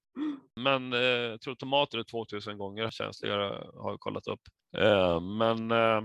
[0.57, 4.41] Men eh, jag tror tomater är 2000 gånger känsligare har jag kollat upp.
[4.77, 6.03] Eh, men eh,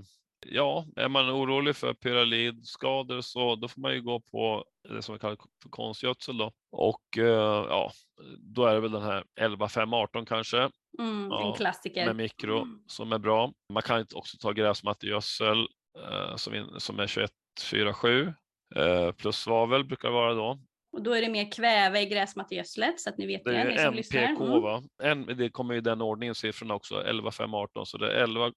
[0.52, 5.14] ja, är man orolig för pyralidskador så då får man ju gå på det som
[5.16, 6.52] vi kallar för konstgödsel då.
[6.72, 7.92] Och eh, ja,
[8.40, 12.06] då är det väl den här 11 5 18 kanske Mm, Ja, en klassiker.
[12.06, 12.80] med mikro Mm.
[12.88, 13.52] som är bra.
[13.74, 15.68] Man kan också ta gräsmattegödsel
[16.00, 17.32] eh, som, in, som är 21
[17.72, 18.34] 4 7
[18.76, 20.60] eh, plus svavel brukar det vara då.
[20.98, 23.72] Och då är det mer kväve i gräsmattegödslet så att ni vet Det det, är
[23.72, 24.22] ni som lyssnar.
[24.22, 24.62] NPK Mm.
[24.62, 24.84] va?
[25.04, 28.52] En, det kommer i den ordningen siffrorna också, 11 5 18 så det är 11,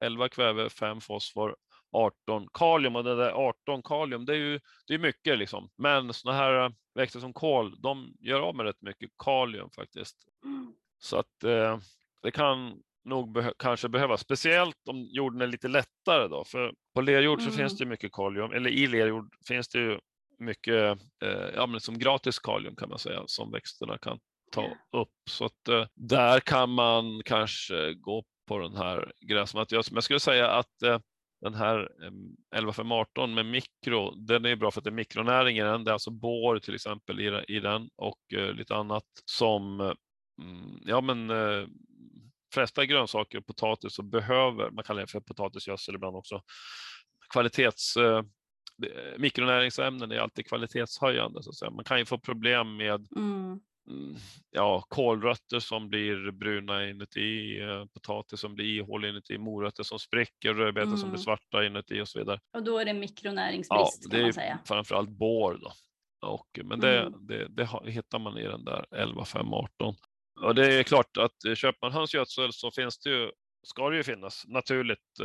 [0.00, 1.56] 11 kväve, 5 fosfor
[1.92, 5.70] 18 kalium och det där 18 kalium, det är ju det är mycket liksom.
[5.76, 10.16] Men sådana här växter som kol, de gör av med rätt mycket kalium faktiskt.
[10.44, 10.74] Mm.
[10.98, 11.78] Så att eh,
[12.22, 17.00] det kan nog beh kanske behövas, speciellt om jorden är lite lättare då, för på
[17.00, 17.56] lerjord så Mm.
[17.56, 19.98] finns det mycket kalium, eller i lerjord finns det ju
[20.38, 24.18] mycket, eh, ja men som gratis kalium kan man säga, som växterna kan
[24.52, 25.08] ta upp.
[25.30, 29.76] Så att eh, där kan man kanske gå på den här gräsmattan.
[29.76, 30.98] Jag, jag skulle säga att eh,
[31.40, 31.88] den här
[32.56, 35.84] 11518 med mikro, den är bra för att det är mikronäring i den.
[35.84, 39.80] Det är alltså bor till exempel i, den- i den och eh, lite annat som,
[39.80, 39.92] eh,
[40.42, 41.66] mm, ja men eh,
[42.54, 46.42] flesta grönsaker och potatis så behöver, man kallar det för potatisgödsel ibland också,
[47.32, 48.22] kvalitets eh,
[49.18, 51.42] mikronäringsämnen är alltid kvalitetshöjande.
[51.42, 51.70] Så att säga.
[51.70, 54.16] Man kan ju få problem med Mm mm,
[54.50, 60.54] ja, kålrötter som blir bruna inuti, eh, potatis som blir ihålig inuti, morötter som spricker,
[60.54, 61.24] rödbetor som blir Mm.
[61.24, 62.40] svarta inuti och så vidare.
[62.52, 64.58] Och då är det Ja, mikronäringsbrist det kan är man säga.
[64.66, 65.72] framförallt bår då.
[66.28, 67.26] Och, men det, Mm.
[67.26, 69.94] det, det har- hittar man i den där 11518.
[70.40, 73.30] Och det är klart att eh, köper man hönsgödsel så finns det ju,
[73.66, 75.20] ska det ju finnas naturligt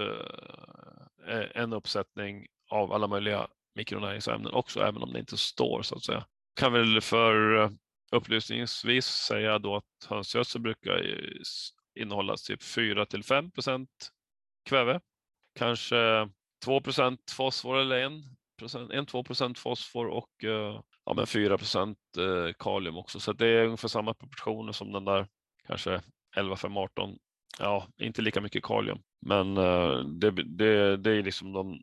[1.27, 6.03] eh, en uppsättning av alla möjliga mikronäringsämnen också, även om det inte står så att
[6.03, 6.25] säga.
[6.59, 7.69] Kan väl för
[8.11, 11.03] Upplysningsvis upplysningsvis säga då att hönsgödsel brukar
[11.99, 13.51] innehålla typ 4 till 5
[14.69, 14.99] kväve,
[15.55, 16.29] kanske
[16.65, 16.81] 2
[17.31, 18.11] fosfor eller 1
[18.59, 23.19] procent, 1-2 fosfor och eh, ja, men 4 eh, kalium också.
[23.19, 25.27] Så det är ungefär samma proportioner som den där
[25.67, 26.01] kanske
[26.35, 27.17] 11, 5, 18.
[27.59, 31.81] Ja, inte lika mycket kalium, men eh, det, det, det är liksom de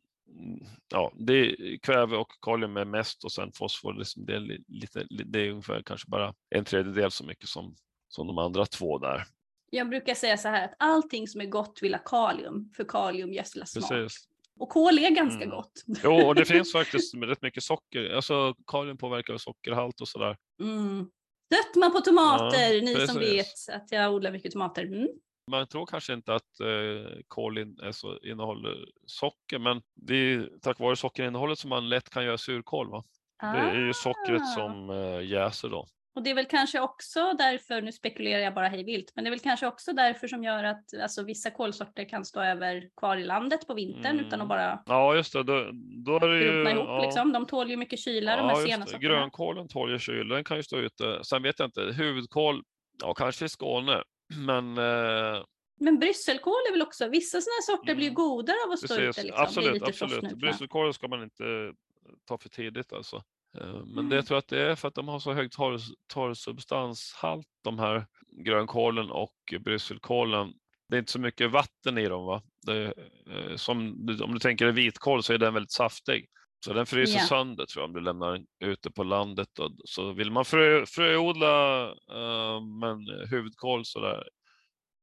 [0.88, 5.06] Ja, det är kväve och kalium är mest och sen fosfor, liksom det, är lite,
[5.10, 7.74] det är ungefär kanske bara en tredjedel så mycket som,
[8.08, 9.24] som de andra två där.
[9.70, 13.32] Jag brukar säga så här att allting som är gott vill ha kalium, för kalium
[13.32, 13.88] gödslar smak.
[13.90, 14.28] Precis.
[14.58, 15.50] Och kol är ganska Mm.
[15.50, 15.72] gott.
[16.04, 18.10] Jo, och det finns faktiskt rätt mycket socker.
[18.10, 20.36] Alltså kalium påverkar sockerhalt och sådär.
[20.62, 21.10] Mm.
[21.54, 23.68] Sötma på tomater, Ja, ni som precis.
[23.68, 24.84] vet att jag odlar mycket tomater.
[24.84, 25.08] Mm.
[25.50, 30.96] Man tror kanske inte att eh, är så, innehåller socker, men det är tack vare
[30.96, 32.90] sockerinnehållet som man lätt kan göra surkål.
[32.90, 33.04] Va?
[33.40, 34.44] Det är ju sockret Ah.
[34.44, 35.86] som eh, jäser då.
[36.14, 39.28] Och det är väl kanske också därför, nu spekulerar jag bara hej vilt, men det
[39.28, 43.16] är väl kanske också därför som gör att alltså, vissa kolsorter kan stå över kvar
[43.16, 44.48] i landet på vintern utan att Mm.
[44.48, 45.42] bara Ja, just det.
[45.42, 45.70] Då,
[46.04, 46.70] då är det ju...
[46.70, 46.84] ihop.
[46.88, 47.02] ja.
[47.02, 47.32] Liksom.
[47.32, 49.02] De tål ju mycket kyla de Ja, här just sena sorterna.
[49.14, 51.24] Grönkålen tål ju kyla, den kan ju stå ute.
[51.24, 52.62] Sen vet jag inte, huvudkål,
[53.02, 54.02] ja kanske i Skåne,
[54.34, 55.44] men eh,
[55.80, 58.14] Men brysselkål är väl också, vissa sådana sorter blir Mm.
[58.14, 59.06] godare av att stå ute.
[59.06, 59.22] Liksom.
[59.22, 60.38] blir absolut, absolut.
[60.38, 61.72] Brysselkål ska man inte
[62.28, 63.16] ta för tidigt alltså.
[63.60, 64.08] Eh, Men Mm.
[64.08, 65.78] det tror jag att det är för att de har så hög torr,
[66.14, 68.06] torrsubstanshalt, de här
[68.44, 70.52] grönkålen och brysselkålen.
[70.88, 72.24] Det är inte så mycket vatten i dem.
[72.26, 72.42] Va?
[72.66, 72.84] Det,
[73.30, 73.78] eh, som,
[74.22, 76.26] om du tänker vitkål så är den väldigt saftig.
[76.64, 77.26] Så den fryser Ja.
[77.26, 79.58] sönder tror jag om du lämnar den ute på landet.
[79.58, 84.28] Och, så vill man frö, fröodla eh, men huvudkål sådär,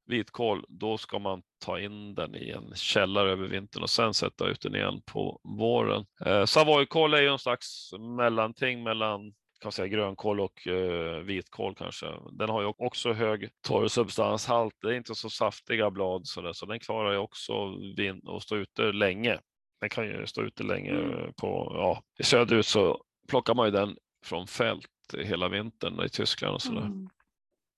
[0.06, 4.48] vitkål, då ska man ta in den i en källare över vintern och sen sätta
[4.48, 6.04] ut den igen på våren.
[6.26, 12.06] Eh, Savoykål är ju en slags mellanting mellan kan säga, grönkål och eh, vitkål kanske.
[12.32, 14.74] Den har ju också hög torrsubstanshalt.
[14.82, 17.52] Det är inte så saftiga blad så, där, så den klarar ju också
[17.96, 19.38] vin att stå ute länge.
[19.80, 21.32] Den kan ju stå ute länge Mm.
[21.36, 24.86] på, ja, i söderut så plockar man ju den från fält
[25.18, 26.80] hela vintern i Tyskland och sådär.
[26.80, 27.08] Mm.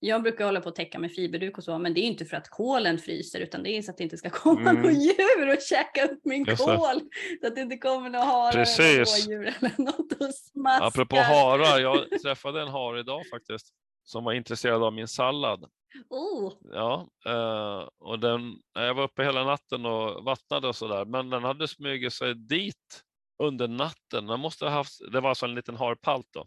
[0.00, 2.36] Jag brukar hålla på att täcka med fiberduk och så, men det är inte för
[2.36, 4.82] att kålen fryser utan det är så att det inte ska komma Mm.
[4.82, 7.00] något djur och käka upp min Just kål.
[7.40, 9.26] Så att det inte kommer några harar Precis.
[9.28, 10.86] eller eller något och smaskar.
[10.86, 15.64] Apropå harar, jag träffade en hare idag faktiskt som var intresserad av min sallad.
[16.08, 21.30] Oh, Ja, eh, och den, jag var uppe hela natten och vattnade och sådär, men
[21.30, 23.02] den hade smugit sig dit
[23.42, 24.26] under natten.
[24.26, 26.46] Den måste ha haft, det var alltså en liten harpalt då,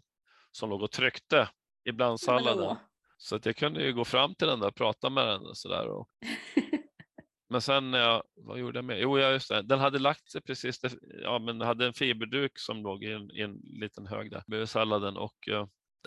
[0.50, 1.48] som låg och tryckte
[1.88, 2.64] ibland men salladen.
[2.64, 2.76] då.
[3.18, 5.56] Så att jag kunde ju gå fram till den där och prata med den och
[5.56, 5.88] sådär.
[5.88, 6.08] Och...
[7.48, 9.00] Men sen, när jag, vad gjorde jag med?
[9.00, 9.62] Jo, ja, just det.
[9.62, 10.80] Den hade lagt sig precis,
[11.22, 14.68] ja men hade en fiberduk som låg i en, i en liten hög där bredvid
[14.68, 15.48] salladen och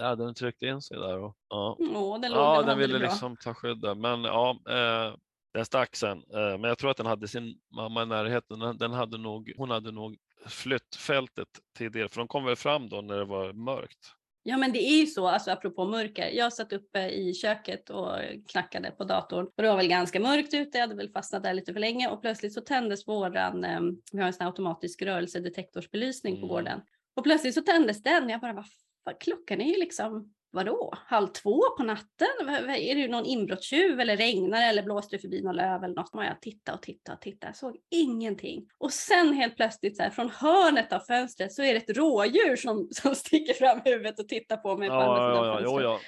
[0.01, 1.17] hade den tryckt in sig där.
[1.19, 1.77] Och, ja.
[1.79, 3.95] Åh, den låg Ja, den den ville liksom ta skydd där.
[3.95, 5.15] Men ja, eh,
[5.53, 6.17] den stack sen.
[6.17, 8.59] Eh, men jag tror att den hade sin mamma i närheten.
[8.59, 12.89] Den, den hade nog, hon hade nog flytt fältet tidigare, för de kom väl fram
[12.89, 14.11] då när det var mörkt.
[14.45, 16.29] Ja men det är ju så, alltså apropå mörker.
[16.29, 18.09] Jag satt uppe i köket och
[18.47, 21.53] knackade på datorn och det var väl ganska mörkt ute, jag hade väl fastnat där
[21.53, 23.79] lite för länge och plötsligt så tändes våran, eh,
[24.11, 26.49] vi har en sån automatisk rörelsedetektorsbelysning på Mm.
[26.49, 26.81] gården.
[27.15, 28.65] Och plötsligt så tändes den och jag bara, vad
[29.11, 32.49] klockan är ju liksom vadå, halv två på natten?
[32.69, 36.09] Är det någon inbrottstjuv eller regnar det eller blåste det förbi någon löv eller något?
[36.13, 38.67] Jag tittade och tittade och tittade, jag såg ingenting.
[38.77, 42.55] Och sen helt plötsligt så här, från hörnet av fönstret så är det ett rådjur
[42.55, 45.83] som, som sticker fram huvudet och tittar på mig på Ja, sidan ja, ja, fönstret.
[45.83, 45.99] ja.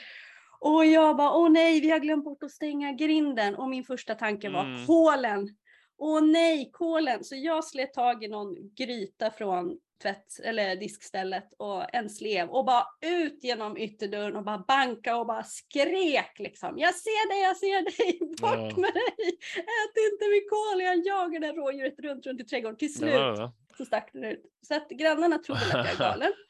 [0.59, 3.55] Och jag bara, åh nej, vi har glömt bort att stänga grinden.
[3.55, 4.85] Och min första tanke var Mm.
[4.85, 5.55] kolen.
[5.97, 7.23] Åh nej, kolen.
[7.23, 12.65] Så jag slet tag i någon gryta från tvätt eller diskstället och en slev och
[12.65, 16.73] bara ut genom ytterdörren och bara banka och bara skrek liksom.
[16.77, 18.81] Jag ser dig, jag ser dig, bort Ja.
[18.81, 19.37] med dig.
[19.57, 20.81] Ät inte min kål.
[20.81, 22.77] Jag jagade runt, runt, runt i trädgården.
[22.77, 23.53] Till Det slut det, va?
[23.77, 24.43] Så stack den ut.
[24.67, 26.31] Så att grannarna tror väl att jag är galen.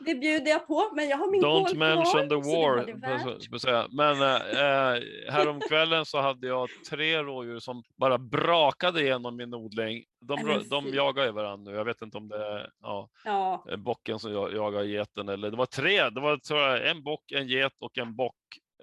[0.00, 3.88] Det bjuder jag på, men jag har min Don't mention kvar, the war.
[3.96, 10.04] Men äh, häromkvällen så hade jag tre rådjur som bara brakade igenom min odling.
[10.20, 11.76] De, de jagar ju varandra nu.
[11.76, 15.56] Jag vet inte om det är ja, Ja, bocken som jag- jagar geten eller det
[15.56, 16.10] var tre.
[16.10, 18.36] Det var en bock, en get och en bock.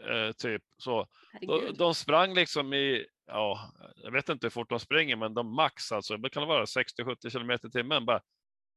[0.09, 1.07] Eh, typ så.
[1.41, 3.59] De, de sprang liksom i, ja,
[3.95, 7.29] jag vet inte hur fort de springer, men de max alltså, det kan vara 60-70
[7.29, 8.05] kilometer i timmen.
[8.05, 8.21] Bara,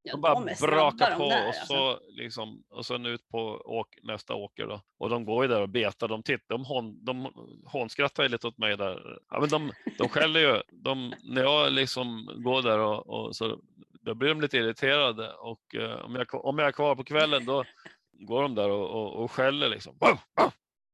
[0.03, 1.67] Ja, de bara brakar på där, och alltså.
[1.67, 4.81] så liksom och sen ut på åk, nästa åker då.
[4.99, 6.09] Och de går ju där och betar.
[6.09, 7.33] De tittar, de, hon, de
[7.67, 9.19] hånskrattar ju lite åt mig där.
[9.29, 10.63] Ja, men de, de skäller ju.
[10.73, 13.61] De, när jag liksom går där och, och så
[14.01, 17.45] då blir de lite irriterade och eh, om, jag, om jag är kvar på kvällen
[17.45, 17.65] då
[18.13, 19.99] går de där och, och, och skäller liksom.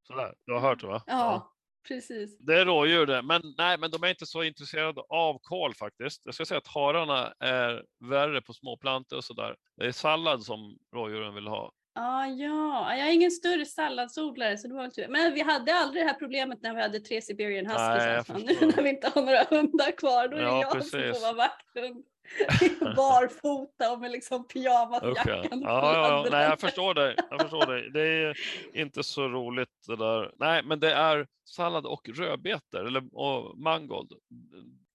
[0.06, 1.02] Sådär, du har hört det va?
[1.06, 1.52] Ja,
[1.88, 2.38] precis.
[2.38, 6.22] Det är rådjur det, men nej, men de är inte så intresserade av kål faktiskt.
[6.24, 9.56] Jag ska säga att hararna är värre på småplantor och sådär.
[9.76, 11.72] Det är sallad som rådjuren vill ha.
[11.96, 15.08] Ah, ja, jag är ingen större salladsodlare så det var tur.
[15.08, 17.80] Men vi hade aldrig det här problemet när vi hade tre Siberian Huskies.
[18.18, 18.32] alltså.
[18.32, 18.66] Nu förstår.
[18.76, 21.22] när vi inte har några hundar kvar då är det Ja, jag som precis.
[21.22, 22.04] får vara vakthund.
[22.96, 25.46] Barfota och med liksom pyjamasjackan.
[25.50, 26.26] Ja, ja, ja.
[26.30, 27.16] Nej, jag förstår dig.
[27.30, 27.90] Jag förstår dig.
[27.90, 28.36] Det är
[28.74, 30.32] inte så roligt det där.
[30.38, 34.12] Nej, men det är sallad och rödbetor eller och mangold.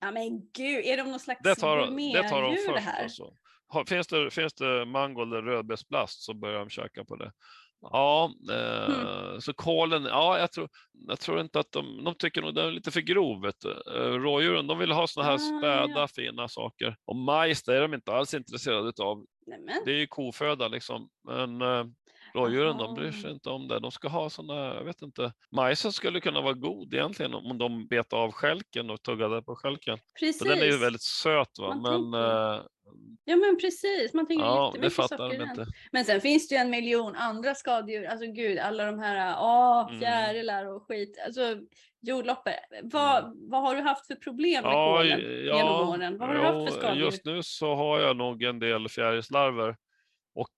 [0.02, 2.88] Ja men gud, är de någon slags Det tar, det tar de gourmetdjur det först.
[2.88, 3.04] här?
[3.04, 3.34] Alltså.
[3.88, 7.32] Finns det, finns det mangold eller rödbetsblast så börjar de käka på det.
[7.82, 9.42] Ja, eh, Hmm.
[9.42, 10.70] så kålen, ja jag tror,
[11.08, 13.42] jag tror inte att de, de tycker nog den är lite för grov.
[13.42, 13.72] Vet du.
[13.96, 16.08] Eh, Rådjuren, de vill ha såna här späda ja.
[16.08, 16.96] fina saker.
[17.06, 19.26] Och majs, det är de inte alls intresserade av.
[19.48, 19.76] Nej, men.
[19.86, 21.10] Det är ju koföda liksom.
[21.28, 21.86] Men eh,
[22.34, 23.80] rådjuren, de bryr sig inte om det.
[23.80, 25.34] De ska ha såna, jag vet inte.
[25.56, 29.98] Majsen skulle kunna vara god egentligen om de bet av skälken och tuggade på skälken.
[30.20, 30.42] Precis.
[30.42, 32.62] För den är ju väldigt söt va, Man men eh,
[33.26, 35.50] Ja men precis, man tänker ja, det jättemycket fattar socker i de den.
[35.50, 35.66] inte.
[35.92, 38.06] Men sen finns det ju en miljon andra skadedjur.
[38.06, 40.00] Alltså gud, alla de här åh, Mm.
[40.00, 41.20] fjärilar och skit.
[41.26, 41.42] Alltså
[42.02, 42.54] jordloppor.
[42.84, 46.18] Vad, vad har du haft för problem med Ja, kolen ja, genom åren?
[46.18, 47.06] Vad har du haft för skadedjur?
[47.06, 49.76] Just nu så har jag nog en del fjärilslarver.
[50.36, 50.50] Och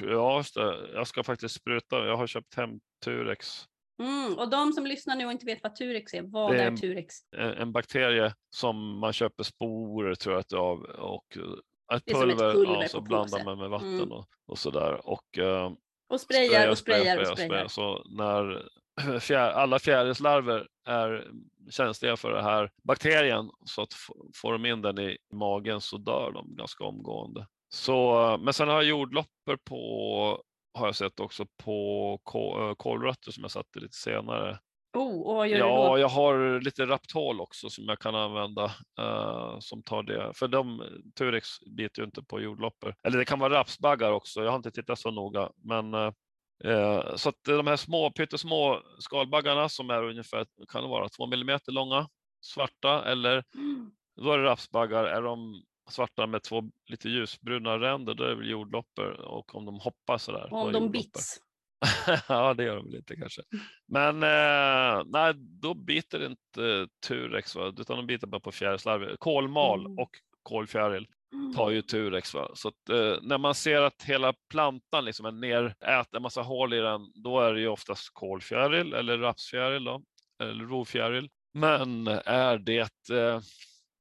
[0.00, 2.06] ja, det, jag ska faktiskt spruta.
[2.06, 2.70] Jag har köpt hem
[3.04, 3.64] Turex.
[3.98, 6.76] Mm, och de som lyssnar nu och inte vet vad Turex är, vad är är
[6.76, 7.14] Turex?
[7.36, 10.78] En, bakterie som man köper sporer tror jag att det är av.
[10.84, 14.12] Och eh, ett som ett pulver, pulver ja, så blandar man med vatten Mm.
[14.12, 15.08] och, och sådär.
[15.08, 15.72] Och, eh,
[16.08, 17.68] Och sprayar och spraya, sprayar och spraya, sprayar.
[17.68, 18.68] Så när
[19.20, 21.30] fjär, alla fjärilslarver är
[21.70, 23.92] känsliga för den här bakterien så att
[24.34, 27.46] får de in den i magen så dör de ganska omgående.
[27.68, 30.42] Så, men sen har jag jordloppor på
[30.76, 34.58] har jag sett också på kå- eh, som jag satte lite senare.
[34.96, 35.98] Oh, vad gör Ja, du då?
[35.98, 38.64] jag har lite Raptol också som jag kan använda
[38.98, 40.32] eh, som tar det.
[40.34, 40.82] För de,
[41.18, 42.94] Turex biter ju inte på jordloppor.
[43.02, 44.42] Eller det kan vara rapsbaggar också.
[44.42, 45.50] Jag har inte tittat så noga.
[45.56, 51.26] Men, eh, så att de här små, pyttesmå skalbaggarna som är ungefär, kan vara, två
[51.26, 52.08] millimeter långa,
[52.40, 53.90] svarta eller Mm.
[54.22, 55.04] då är det rapsbaggar.
[55.04, 59.20] Är de svarta med två lite ljusbruna ränder, då är det väl jordloppor.
[59.20, 60.48] Och om de hoppar sådär.
[60.52, 61.40] Och om de bits?
[62.28, 63.42] ja, det gör de väl inte kanske.
[63.88, 67.74] Men eh, nej, då biter inte Turex, va?
[67.78, 69.16] utan de biter bara på fjärilslarver.
[69.16, 69.98] Kolmal Mm.
[69.98, 70.10] och
[70.42, 71.06] kolfjäril
[71.56, 71.86] tar ju Mm.
[71.86, 72.34] Turex.
[72.34, 72.50] Va?
[72.54, 76.74] Så att, eh, när man ser att hela plantan liksom är nerät, en massa hål
[76.74, 80.02] i den, då är det ju oftast kolfjäril eller rapsfjäril då,
[80.42, 81.28] eller rovfjäril.
[81.54, 83.40] Men är det eh,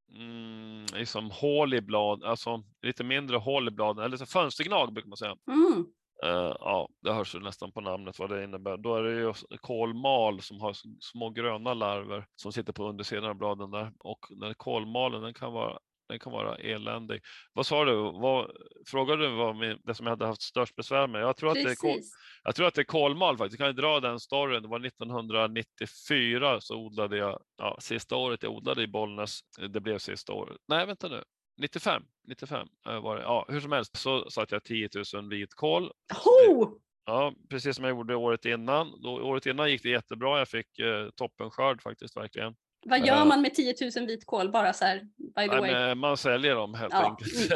[0.09, 5.09] mm, liksom hål i blad, alltså lite mindre hål i bladen, eller så fönstergnag brukar
[5.09, 5.35] man säga.
[5.47, 5.85] Mm.
[6.23, 8.77] Eh, ja, det hörs ju nästan på namnet vad det innebär.
[8.77, 13.35] Då är det ju kolmal som har små gröna larver som sitter på undersidan av
[13.35, 13.93] bladen där.
[13.99, 17.21] Och den kolmalen den kan vara, den kan vara eländig.
[17.53, 17.95] Vad sa du?
[17.95, 18.51] Vad,
[18.87, 21.21] frågade du vad min, det som jag hade haft störst besvär med?
[21.21, 21.99] Jag tror, att det är
[22.43, 23.59] jag tror att det är kolmal faktiskt.
[23.59, 24.61] Jag kan dra den storyn.
[24.61, 29.39] Det var 1994 så odlade jag, ja, sista året jag odlade i Bollnäs.
[29.69, 30.57] Det blev sista året.
[30.67, 31.23] Nej, vänta nu.
[31.57, 33.21] 95, 95 eh, var det.
[33.21, 35.91] Ja, hur som helst så satte jag 10 000 vitkål
[36.23, 36.79] Ho!
[37.05, 39.01] Ja, precis som jag gjorde året innan.
[39.01, 40.39] Då, året innan gick det jättebra.
[40.39, 42.55] Jag fick eh, toppenskörd faktiskt, verkligen.
[42.85, 45.71] Vad gör man med 10 000 vitkål bara så här, by the way?
[45.73, 47.05] Nej, man säljer dem helt Ja.
[47.09, 47.51] enkelt.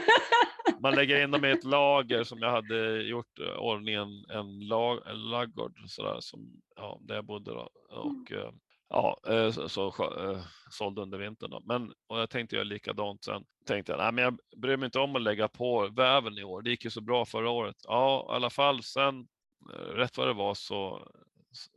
[0.80, 4.98] man lägger in dem i ett lager som jag hade gjort eh, ordningen en, lag,
[5.06, 7.50] en laggård sådär, som, ja, där jag bodde.
[7.50, 7.68] Då.
[7.90, 8.50] Och, eh,
[8.88, 9.86] ja, eh, så, så
[10.30, 10.38] eh,
[10.70, 11.50] sålde under vintern.
[11.50, 11.62] Då.
[11.64, 13.44] Men, och jag tänkte göra likadant sen.
[13.66, 16.62] Tänkte jag, nej, men jag bryr mig inte om att lägga på väven i år.
[16.62, 17.76] Det gick ju så bra förra året.
[17.84, 19.26] Ja, i alla fall sen,
[19.72, 21.08] eh, rätt vad det var så,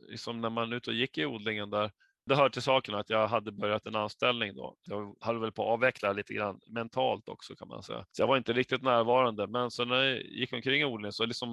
[0.08, 1.90] liksom när man ute och gick i odlingen där,
[2.26, 4.76] det hör till saken att jag hade börjat en anställning då.
[4.82, 8.06] Jag hade väl på att avveckla lite grann mentalt också kan man säga.
[8.12, 9.46] Så jag var inte riktigt närvarande.
[9.46, 11.52] Men så när jag gick omkring i odlingen så liksom,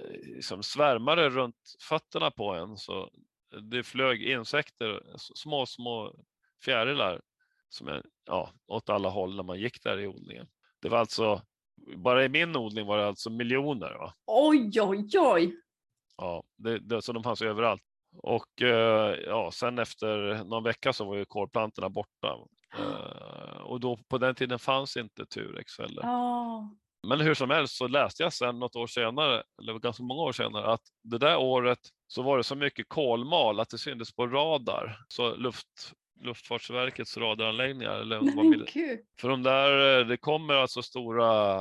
[0.00, 1.56] eh, liksom svärmade runt
[1.88, 2.76] fötterna på en.
[2.76, 3.10] Så
[3.70, 6.14] det flög insekter, små, små
[6.64, 7.20] fjärilar
[7.68, 10.48] som är, ja, åt alla håll när man gick där i odlingen.
[10.82, 11.42] Det var alltså,
[11.96, 13.90] bara i min odling var det alltså miljoner.
[13.90, 14.14] Va?
[14.26, 15.56] Oj, oj, oj.
[16.16, 17.82] Ja, det, det, så de fanns överallt.
[18.16, 22.36] Och eh, ja, sen efter någon vecka så var ju kolplantorna borta.
[22.78, 26.02] Eh, och då på den tiden fanns inte Turex heller.
[26.02, 26.70] Ja.
[27.08, 30.32] Men hur som helst så läste jag sen något år senare, eller ganska många år
[30.32, 34.26] senare, att det där året så var det så mycket kolmal att det syntes på
[34.26, 34.98] radar.
[35.08, 37.94] Så luft, Luftfartsverkets radaranläggningar.
[37.94, 38.98] Eller mil- gud.
[39.20, 41.60] för de där, eh, det kommer alltså stora,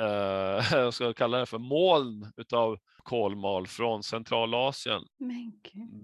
[0.00, 2.78] eh, jag ska kalla det för moln utav
[3.08, 5.02] kolmal från Centralasien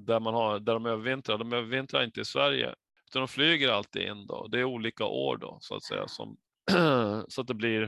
[0.06, 1.38] där, man har, där de övervintrar.
[1.38, 2.74] De övervintrar inte i Sverige
[3.10, 4.46] utan de flyger alltid in då.
[4.48, 6.36] Det är olika år då så att säga som,
[7.28, 7.82] så att det blir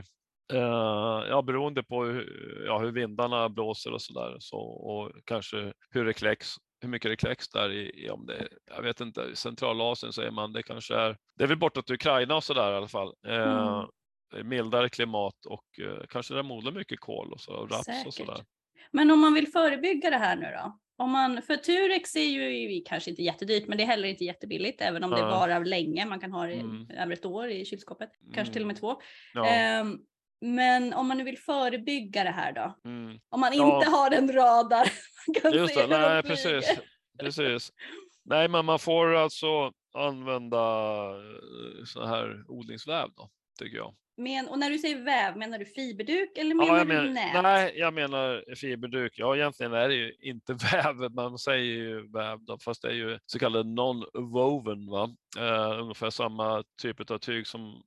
[0.53, 5.73] eh, ja, beroende på hur, ja, hur vindarna blåser och så där så, och kanske
[5.89, 9.21] hur det kläcks hur mycket det kläcks där i, i om det, jag vet inte,
[9.21, 12.73] i Centralasien säger man, det kanske är, det är väl bortåt Ukraina och så där
[12.73, 13.13] i alla fall.
[13.27, 13.85] Eh,
[14.43, 18.25] Mildare klimat och eh, kanske där modlar mycket kol och, så, och raps och så
[18.25, 18.33] där.
[18.33, 18.47] Säkert.
[18.91, 20.79] Men om man vill förebygga det här nu då?
[20.99, 24.81] Om man, för Turex är ju kanske inte jättedyrt men det är heller inte jättebilligt
[24.81, 25.29] även om det Ja.
[25.29, 26.05] varar länge.
[26.05, 26.89] Man kan ha det Mm.
[26.89, 29.01] över ett år i kylskåpet, kanske till och med två.
[29.33, 29.45] Ja.
[29.47, 29.97] Ehm,
[30.41, 32.89] men om man nu vill förebygga det här då?
[32.89, 33.19] Mm.
[33.29, 33.75] Om man Ja.
[33.77, 34.91] inte har en radar
[35.41, 36.79] kan Just se det, nej precis.
[37.19, 37.71] precis.
[38.25, 40.57] Nej, men man får alltså använda
[41.09, 43.95] eh, så här odlingsväv då, tycker jag.
[44.17, 47.43] Men, och när du säger väv, menar du fiberduk eller menar Ja, jag du nät?
[47.43, 49.13] nej, jag menar fiberduk.
[49.15, 52.93] Ja, egentligen är det ju inte väv, man säger ju väv då, fast det är
[52.93, 55.09] ju så kallad non-woven, va?
[55.37, 57.83] Eh, ungefär samma typ av tyg som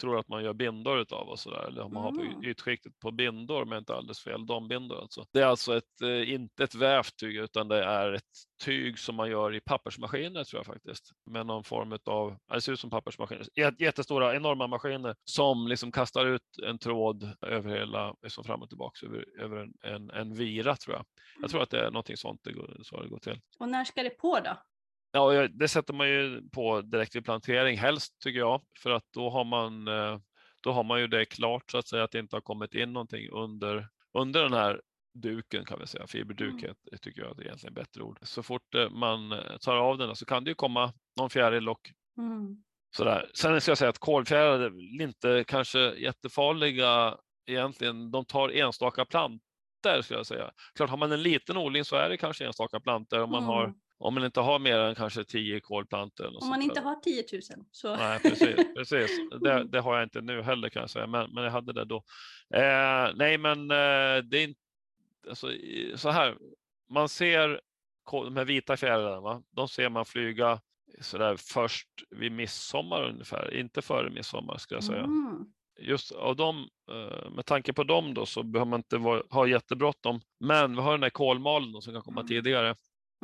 [0.00, 2.34] tror att man gör bindor utav och sådär, eller om man har Mm.
[2.34, 5.26] på ytskiktet på bindor, men inte alldeles fel, dambindor alltså.
[5.32, 8.22] Det är alltså ett, eh, inte ett vävt tyg, utan det är ett
[8.64, 12.72] tyg som man gör i pappersmaskiner tror jag faktiskt, med någon form av, det ser
[12.72, 18.14] ut som pappersmaskiner, Jät- jättestora, enorma maskiner som liksom kastar ut en tråd över hela,
[18.22, 21.04] liksom fram och tillbaka över, över en, en, en vira tror jag.
[21.40, 23.40] Jag tror att det är någonting sånt det går, så det går till.
[23.58, 24.50] Och när ska det på då?
[25.12, 29.30] Ja, det sätter man ju på direkt vid plantering helst tycker jag, för att då
[29.30, 30.18] har man, eh,
[30.62, 32.92] då har man ju det klart så att säga att det inte har kommit in
[32.92, 33.88] någonting under,
[34.18, 34.80] under den här
[35.14, 36.06] duken kan vi säga.
[36.06, 36.74] Fiberduk Mm.
[37.02, 38.18] tycker jag är egentligen bättre ord.
[38.22, 41.68] Så fort eh, man eh, tar av den så kan det ju komma någon fjäril
[41.68, 41.80] och
[42.18, 42.56] Mm.
[42.96, 43.30] sådär.
[43.34, 48.10] Sen ska jag säga att kolfjärilar är inte kanske jättefarliga egentligen.
[48.10, 50.50] De tar enstaka planter skulle jag säga.
[50.74, 53.64] Klart har man en liten odling så är det kanske enstaka planter om man har
[53.64, 53.76] Mm.
[53.98, 56.24] Om man inte har mer än kanske tio kolplantor.
[56.24, 56.82] eller något Om man inte där.
[56.82, 57.96] har 10 000 så...
[57.96, 58.56] Nej, precis.
[58.76, 59.10] precis.
[59.40, 59.70] Det, Mm.
[59.70, 61.96] det har jag inte nu heller kan jag säga, men, men jag hade det då.
[62.54, 64.60] Eh, nej, men eh, det är inte
[65.28, 65.50] alltså,
[65.96, 66.36] så här.
[66.90, 67.60] Man ser
[68.10, 70.60] de här vita fjärilarna, de ser man flyga
[71.00, 75.04] så där först vid midsommar ungefär, inte före midsommar skulle jag säga.
[75.04, 75.46] Mm.
[75.80, 78.96] Just av dem, eh, med tanke på dem då så behöver man inte
[79.30, 80.20] ha jättebråttom.
[80.40, 82.28] Men vi har den där kolmalen som kan komma Mm.
[82.28, 82.74] tidigare.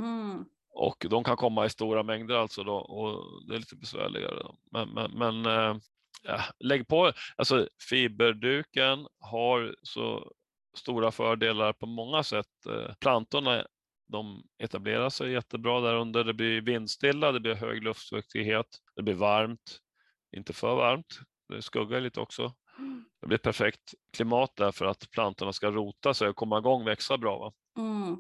[0.03, 0.45] Mm.
[0.75, 4.43] Och de kan komma i stora mängder alltså då och det är lite besvärligare.
[4.43, 4.57] Då.
[4.73, 5.77] Men, men, men eh,
[6.23, 10.33] ja, lägg på, alltså fiberduken har så
[10.77, 12.67] stora fördelar på många sätt.
[12.69, 13.67] Eh, Plantorna
[14.09, 16.25] de etablerar sig jättebra där under.
[16.25, 18.67] Det blir vindstilla, det blir hög luftfuktighet,
[18.97, 19.79] det blir varmt,
[20.37, 21.19] inte för varmt.
[21.49, 22.55] Det skuggar lite också.
[23.21, 26.89] Det blir perfekt klimat där för att plantorna ska rota sig och komma igång och
[26.89, 27.39] växa bra.
[27.39, 27.53] Va?
[27.79, 28.17] Mm.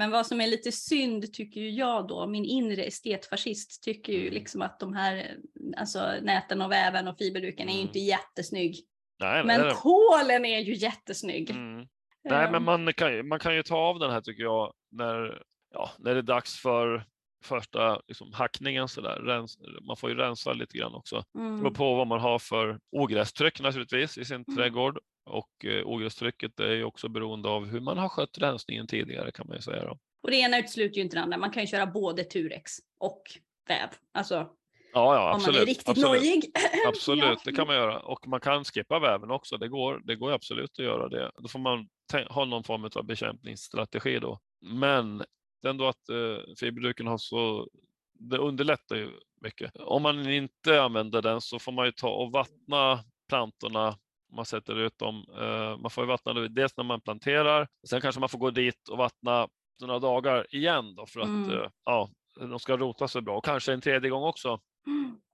[0.00, 4.20] Men vad som är lite synd tycker ju jag då, min inre estetfascist tycker ju
[4.20, 4.34] Mm.
[4.34, 5.36] liksom att de här
[5.76, 7.86] alltså näten och väven och fiberduken är ju Mm.
[7.88, 8.76] inte jättesnygg.
[9.20, 9.72] Nej, Men nej.
[9.74, 11.50] kolen är ju jättesnygg.
[11.50, 11.86] Mm.
[12.24, 15.42] Nej, Ehm, men man kan, man kan ju ta av den här tycker jag när,
[15.74, 17.06] ja, när det är dags för
[17.42, 18.88] första liksom, hackningen.
[18.88, 19.16] Så där.
[19.16, 21.24] Rens, man får ju rensa lite grann också.
[21.32, 21.74] Det beror mm.
[21.74, 24.56] på vad man har för ogrästryck naturligtvis i sin Mm.
[24.56, 29.30] trädgård och eh, ogrästrycket är ju också beroende av hur man har skött rensningen tidigare
[29.32, 29.84] kan man ju säga.
[29.84, 29.98] Då.
[30.22, 31.38] Och det ena utesluter ju inte det andra.
[31.38, 33.22] Man kan ju köra både Turex och
[33.68, 33.88] väv.
[34.14, 34.48] Alltså
[34.92, 35.68] Ja, ja, om man är absolut.
[35.68, 36.20] riktigt absolut.
[36.22, 36.44] nojig.
[36.88, 37.36] Absolut, Ja.
[37.44, 38.00] det kan man göra.
[38.00, 39.56] Och man kan skippa väven också.
[39.56, 41.30] Det går, det går absolut att göra det.
[41.38, 41.88] Då får man
[42.28, 44.38] ha någon form av bekämpningsstrategi då.
[44.60, 45.24] Men
[45.68, 47.68] ändå att eh, fiberduken har så,
[48.14, 49.76] det underlättar ju mycket.
[49.76, 53.98] Om man inte använder den så får man ju ta och vattna plantorna
[54.32, 55.24] man sätter ut dem.
[55.40, 57.68] Eh, man får ju vattna det dels när man planterar.
[57.88, 59.48] Sen kanske man får gå dit och vattna
[59.80, 61.50] några dagar igen då för att Mm.
[61.50, 63.36] eh, ja, de ska rota sig bra.
[63.36, 64.60] Och kanske en tredje gång också.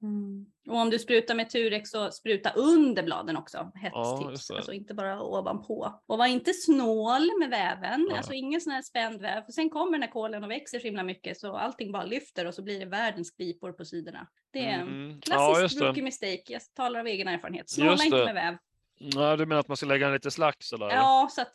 [0.03, 0.47] Mm.
[0.67, 3.57] Och om du sprutar med Turex så spruta under bladen också.
[3.59, 4.31] Ja, Hetstips.
[4.31, 4.57] just det.
[4.57, 6.01] alltså inte bara ovanpå.
[6.07, 8.07] Och var inte snål med väven.
[8.11, 8.17] Ja.
[8.17, 9.43] Alltså ingen sån här spänd väv.
[9.45, 12.45] För sen kommer den här kålen och växer så himla mycket så allting bara lyfter
[12.47, 14.27] och så blir det världens gripor på sidorna.
[14.53, 15.21] Det är en Mm.
[15.21, 15.87] klassisk det.
[15.87, 16.43] rookie mistake.
[16.47, 17.71] Jag talar av egen erfarenhet.
[17.71, 18.57] Snåla inte med väv.
[18.99, 20.91] Ja, du menar att man ska lägga en lite slack sådär?
[20.91, 21.53] Ja, så att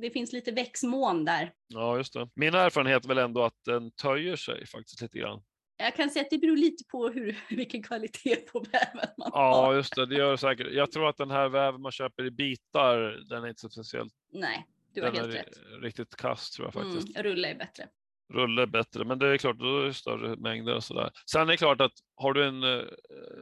[0.00, 1.52] det finns lite växtmån där.
[1.68, 2.28] ja, just det.
[2.34, 5.42] Min erfarenhet är väl ändå att den töjer sig faktiskt lite grann.
[5.82, 9.54] Jag kan säga att det beror lite på hur, vilken kvalitet på väven man Ja,
[9.66, 9.74] har.
[9.74, 10.06] just det.
[10.06, 10.66] Det gör det säkert.
[10.72, 14.12] Jag tror att den här väven man köper i bitar, den är inte så speciellt.
[14.32, 15.48] Nej, du har helt rätt.
[15.82, 17.16] riktigt kass tror jag faktiskt.
[17.16, 17.88] Mm, rulla är bättre.
[18.32, 21.10] Rulle är bättre, men det är klart, då är det större mängder och sådär.
[21.30, 22.84] Sen är det klart att har du en eh,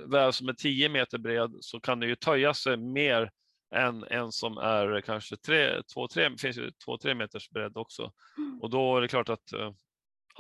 [0.07, 3.31] väv som är 10 meter bred så kan det ju töja sig mer
[3.75, 5.83] än en som är kanske 2-3,
[6.15, 8.13] det finns ju 2-3 meters bredd också.
[8.39, 8.61] Mm.
[8.61, 9.73] Och då är det klart att eh,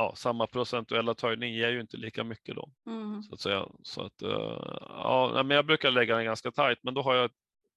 [0.00, 2.68] ja, samma procentuella töjning ger ju inte lika mycket då.
[2.86, 3.22] Mm.
[3.22, 3.66] Så att säga.
[3.82, 7.30] Så att, eh, ja, men jag brukar lägga den ganska tajt, men då har jag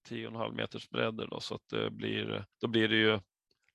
[0.09, 3.19] 10,5 meters bredder då, så att det blir, då blir det ju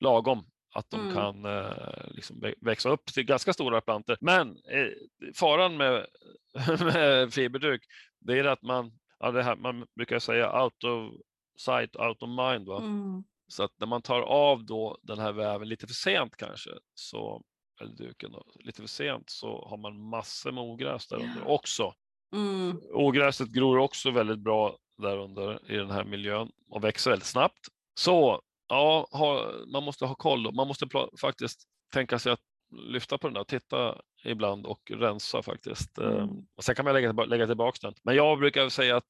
[0.01, 1.15] lagom att de Mm.
[1.15, 1.73] kan eh,
[2.11, 4.17] liksom vä- växa upp till ganska stora plantor.
[4.21, 4.89] Men eh,
[5.35, 6.07] faran med,
[6.81, 7.83] med fiberduk,
[8.21, 11.13] det är att man, ja, det här, man brukar säga out of
[11.59, 12.69] sight, out of mind.
[12.69, 12.79] Va?
[12.79, 13.25] Mm.
[13.49, 17.43] Så att när man tar av då den här väven lite för sent kanske, så,
[17.81, 21.95] eller duken då, lite för sent så har man massor med ogräs där under också.
[22.35, 22.81] Mm.
[22.93, 27.67] Ogräset gror också väldigt bra där under i den här miljön och växer väldigt snabbt.
[28.01, 30.55] Så ja, ha, man måste ha koll.
[30.55, 30.87] Man måste
[31.21, 31.63] faktiskt
[31.93, 35.99] tänka sig att lyfta på den där, titta ibland och rensa faktiskt.
[35.99, 36.19] Mm.
[36.19, 37.95] Eh, Och sen kan man lägga, lägga tillbaka den.
[38.03, 39.09] Men jag brukar säga att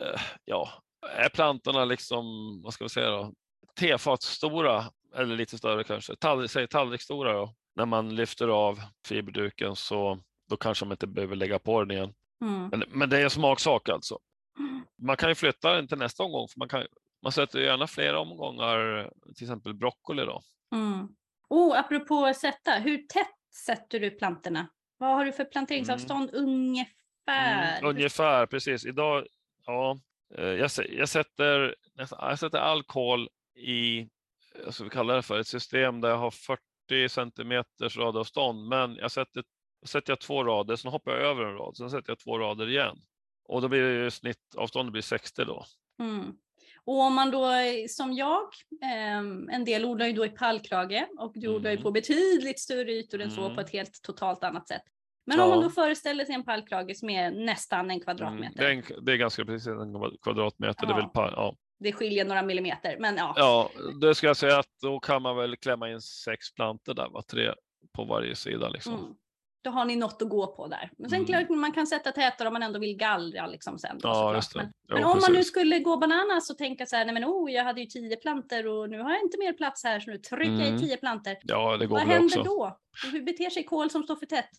[0.00, 0.68] eh, ja,
[1.16, 2.24] är plantorna liksom,
[2.62, 3.32] vad ska vi säga då,
[3.80, 10.18] tefatsstora eller lite större kanske, tall, säg tallriksstora då, när man lyfter av fiberduken så
[10.48, 12.14] då kanske man inte behöver lägga på den igen.
[12.42, 12.68] Mm.
[12.68, 14.18] Men, men det är en smaksak alltså.
[15.02, 16.48] Man kan ju flytta den till nästa omgång.
[16.48, 16.86] För man, kan,
[17.22, 20.42] man sätter gärna flera omgångar, till exempel broccoli då.
[20.74, 21.08] Mm.
[21.48, 24.68] Oh, apropå sätta, hur tätt sätter du plantorna?
[24.98, 27.78] Vad har du för planteringsavstånd ungefär?
[27.78, 28.86] Mm, ungefär, precis.
[28.86, 29.26] Idag,
[29.66, 29.98] ja,
[30.34, 31.74] eh, jag, jag, sätter,
[32.10, 34.08] jag sätter all kol i,
[34.64, 36.62] vad ska vi kalla det för, ett system där jag har 40
[37.08, 38.68] centimeters radavstånd.
[38.68, 39.44] Men jag sätter,
[39.86, 42.68] sätter jag två rader, sen hoppar jag över en rad, sen sätter jag två rader
[42.70, 42.96] igen.
[43.44, 45.64] Och då blir det snittavståndet blir 60 då.
[46.00, 46.32] Mm.
[46.84, 47.46] Och om man då
[47.88, 48.42] som jag,
[48.82, 51.82] ehm, en del odlar ju då i pallkrage och du odlar ju Mm.
[51.82, 53.54] på betydligt större ytor än så Mm.
[53.54, 54.82] på ett helt totalt annat sätt.
[55.26, 55.64] Men om man Ja.
[55.64, 58.58] då föreställer sig en pallkrage som är nästan en Mm, kvadratmeter.
[58.58, 60.86] det, är en, det är ganska precis en kvadratmeter.
[60.86, 61.22] Det är Ja.
[61.22, 61.56] väl, ja.
[61.80, 63.32] Det skiljer några millimeter, men ja.
[63.36, 63.70] Ja,
[64.00, 67.22] det ska jag säga att då kan man väl klämma in sex plantor där, va?
[67.30, 67.52] tre
[67.96, 68.68] på varje sida.
[68.68, 68.94] Liksom.
[68.94, 69.14] Mm.
[69.64, 70.90] Då har ni något att gå på där.
[70.98, 71.26] Men sen Mm.
[71.26, 73.98] klart man kan sätta tätare om man ändå vill gallra liksom sen.
[73.98, 74.58] Då, Ja, just det.
[74.58, 77.24] Men, Jo, men om man nu skulle gå bananas och tänka så här, nej men
[77.24, 80.10] oh, jag hade ju tio planter och nu har jag inte mer plats här så
[80.10, 80.76] nu trycker jag Mm.
[80.76, 81.36] i tio planter.
[81.42, 82.42] Ja, det går Vad händer också.
[82.42, 82.78] då?
[83.12, 84.50] Hur beter sig kål som står för tätt?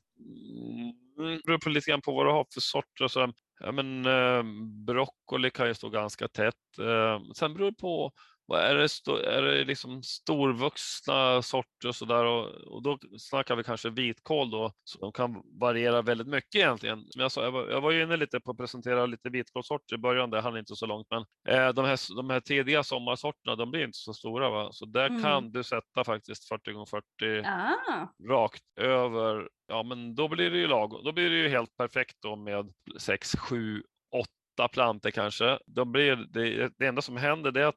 [1.19, 3.07] Mm, det beror på lite grann på vad du har för sorter.
[3.07, 4.43] Så, ja, men, eh,
[4.85, 6.79] broccoli kan ju stå ganska tätt.
[6.79, 8.11] Eh, sen beror det på
[8.55, 13.63] är det, sto- är det liksom storvuxna sorter och sådär och, och då snackar vi
[13.63, 14.71] kanske vitkål då.
[14.83, 17.05] Så de kan variera väldigt mycket egentligen.
[17.09, 19.95] Som jag sa, jag var, jag var ju inne lite på att presentera lite vitkålssorter
[19.95, 21.07] i början, det hann inte så långt.
[21.09, 21.25] Men
[21.55, 24.49] eh, de, här, de här tidiga sommarsorterna, de blir inte så stora.
[24.49, 24.69] Va?
[24.71, 25.23] Så där Mm.
[25.23, 30.57] kan du sätta faktiskt 40 gånger 40 Ah, rakt över, ja men då blir det
[30.57, 33.83] ju lag, då blir det ju helt perfekt då med 6, 7,
[34.15, 35.59] 8 plantor kanske.
[35.65, 37.75] Då blir det, det enda som händer det är att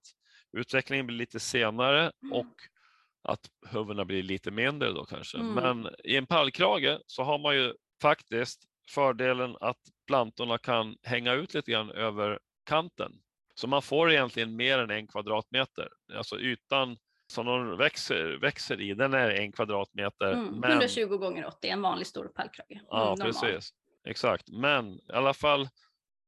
[0.52, 2.32] utvecklingen blir lite senare Mm.
[2.32, 2.54] och
[3.24, 3.40] att
[3.70, 5.38] huvudena blir lite mindre då kanske.
[5.38, 5.54] Mm.
[5.54, 11.54] Men i en pallkrage så har man ju faktiskt fördelen att plantorna kan hänga ut
[11.54, 13.12] lite grann över kanten.
[13.54, 15.88] Så man får egentligen mer än en kvadratmeter.
[16.16, 16.96] Alltså ytan
[17.32, 20.32] som de växer, växer i, den är en kvadratmeter.
[20.32, 20.60] mm.
[20.60, 22.70] men, 120 gånger 80, en vanlig stor pallkrage.
[22.70, 23.26] Mm, ja, normal.
[23.26, 23.70] precis.
[24.08, 24.48] Exakt.
[24.48, 25.68] Men i alla fall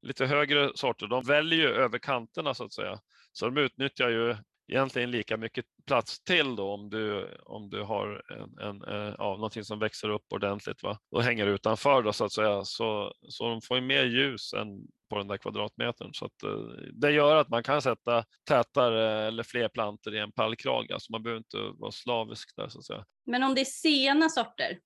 [0.02, 2.98] lite högre sorter, de väljer ju över kanterna så att säga.
[3.34, 4.36] Så de utnyttjar ju
[4.72, 9.34] egentligen lika mycket plats till då om du, om du har en, en, eh, ja,
[9.34, 10.98] någonting som växer upp ordentligt va?
[11.10, 12.64] och hänger utanför då, så att säga.
[12.64, 14.66] Så, så de får ju mer ljus än
[15.10, 16.14] på den där kvadratmetern.
[16.14, 16.58] Så att, eh,
[16.92, 20.90] det gör att man kan sätta tätare eller fler plantor i en pallkrage.
[20.92, 23.04] Alltså man behöver inte vara slavisk där så att säga.
[23.26, 24.78] Men om det är sena sorter,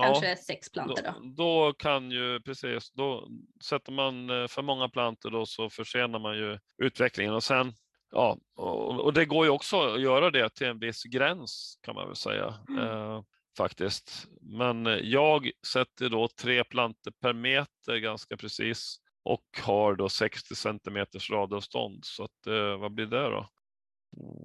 [0.00, 1.34] kanske ja, sex plantor då, då?
[1.36, 3.28] Då kan ju precis, då
[3.64, 7.72] sätter man eh, för många plantor då så försenar man ju utvecklingen och sen
[8.16, 12.06] Ja, och, det går ju också att göra det till en viss gräns kan man
[12.06, 12.54] väl säga.
[12.68, 12.82] Mm.
[12.82, 13.22] Eh,
[13.56, 14.26] faktiskt.
[14.40, 21.30] Men jag sätter då tre plantor per meter ganska precis och har då 60 centimeters
[21.30, 22.04] radavstånd.
[22.04, 23.48] Så att, eh, vad blir det då?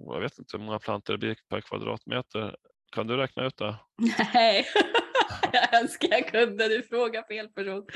[0.06, 2.56] Jag vet inte hur många plantor det blir per kvadratmeter.
[2.92, 3.76] Kan du räkna ut det?
[4.34, 4.66] Nej.
[5.52, 7.86] jag önskar jag kunde, du frågar fel person.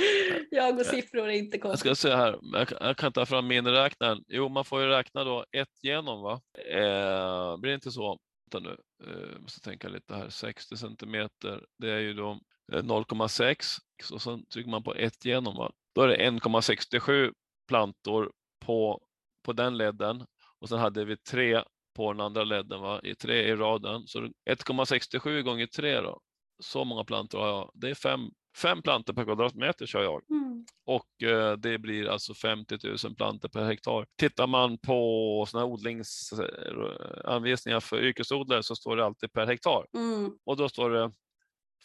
[0.50, 1.84] Jag och siffror är inte kompis.
[1.84, 4.24] Jag ska se här, jag kan, jag kan ta fram miniräknaren.
[4.28, 6.40] Jo, man får ju räkna då ett genom va?
[6.70, 8.18] Eh, blir det inte så?
[8.52, 8.76] Vänta nu,
[9.10, 10.28] eh, måste tänka lite här.
[10.28, 12.40] 60 centimeter, det är ju då
[12.72, 13.78] 0,6
[14.10, 15.72] eh, och sen trycker man på ett genom va?
[15.94, 17.32] Då är det 1,67
[17.68, 18.32] plantor
[18.64, 19.00] på,
[19.44, 20.26] på den ledden
[20.60, 21.62] och sen hade vi tre
[21.96, 23.00] på den andra ledden, va?
[23.02, 24.06] i tre i raden.
[24.06, 24.20] Så
[24.50, 26.20] 1,67 gånger 3 då,
[26.58, 27.70] så många plantor har jag.
[27.74, 30.30] Det är fem, fem plantor per kvadratmeter kör jag.
[30.30, 30.66] Mm.
[30.86, 34.06] Och eh, det blir alltså 50 000 plantor per hektar.
[34.18, 39.86] Tittar man på såna odlingsanvisningar för yrkesodlare så står det alltid per hektar.
[39.94, 40.32] Mm.
[40.44, 41.12] Och då står det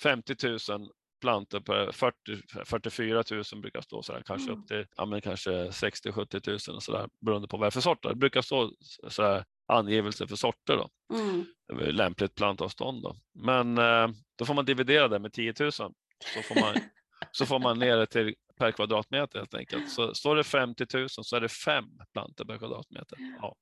[0.04, 0.36] 50
[0.72, 0.90] 000
[1.22, 2.16] plantor per 40,
[2.66, 4.62] 44 000 brukar stå så här, kanske mm.
[4.62, 7.70] upp till ja, men kanske 60 70 000 och så där, beroende på vad det
[7.70, 8.10] är för sorter.
[8.10, 8.72] Det brukar stå
[9.08, 10.90] så här, angivelse för sorter då.
[11.16, 11.46] Mm.
[11.72, 13.16] Lämpligt plantavstånd då.
[13.34, 15.90] Men eh, då får man dividera det med 10 000 så
[16.44, 16.76] får man,
[17.32, 19.90] så får man ner det till per kvadratmeter helt enkelt.
[19.90, 23.18] Så står det 50 000 så är det fem plantor per kvadratmeter.
[23.42, 23.56] Ja.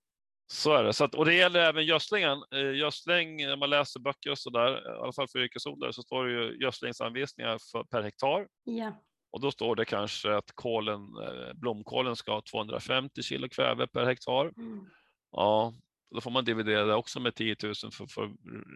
[0.51, 0.93] Så är det.
[0.93, 2.43] Så att, och det gäller även gödslingen.
[2.55, 6.01] Eh, gödsling, när man läser böcker och så där, i alla fall för yrkesodlare, så
[6.01, 8.47] står det ju gödslingsanvisningar för, per hektar.
[8.63, 9.03] Ja.
[9.31, 14.05] Och då står det kanske att kålen, eh, blomkålen ska ha 250 kilo kväve per
[14.05, 14.45] hektar.
[14.57, 14.85] Mm.
[15.31, 15.73] Ja,
[16.11, 18.31] då får man dividera det också med 10 000 för, för,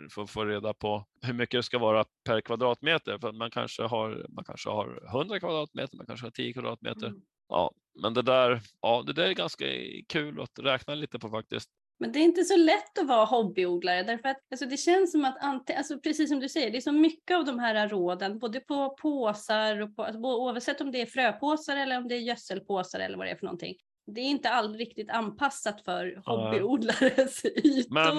[0.10, 3.18] för att få reda på hur mycket det ska vara per kvadratmeter.
[3.20, 7.08] För man kanske har, man kanske har 100 kvadratmeter, man kanske har 10 kvadratmeter.
[7.08, 7.22] Mm.
[7.50, 7.72] Ja,
[8.02, 9.66] men det där, ja, det där är ganska
[10.08, 11.70] kul att räkna lite på faktiskt.
[12.00, 15.26] Men det är inte så lätt att vara hobbyodlare därför att alltså, det känns som
[15.26, 15.38] att,
[15.78, 18.96] alltså, precis som du säger, det är så mycket av de här råden, både på
[19.02, 23.18] påsar och på, alltså, oavsett om det är fröpåsar eller om det är gödselpåsar eller
[23.18, 23.76] vad det är för någonting
[24.06, 27.93] det är inte alls riktigt anpassat för hobbyodlares ytor.
[27.93, 28.18] Men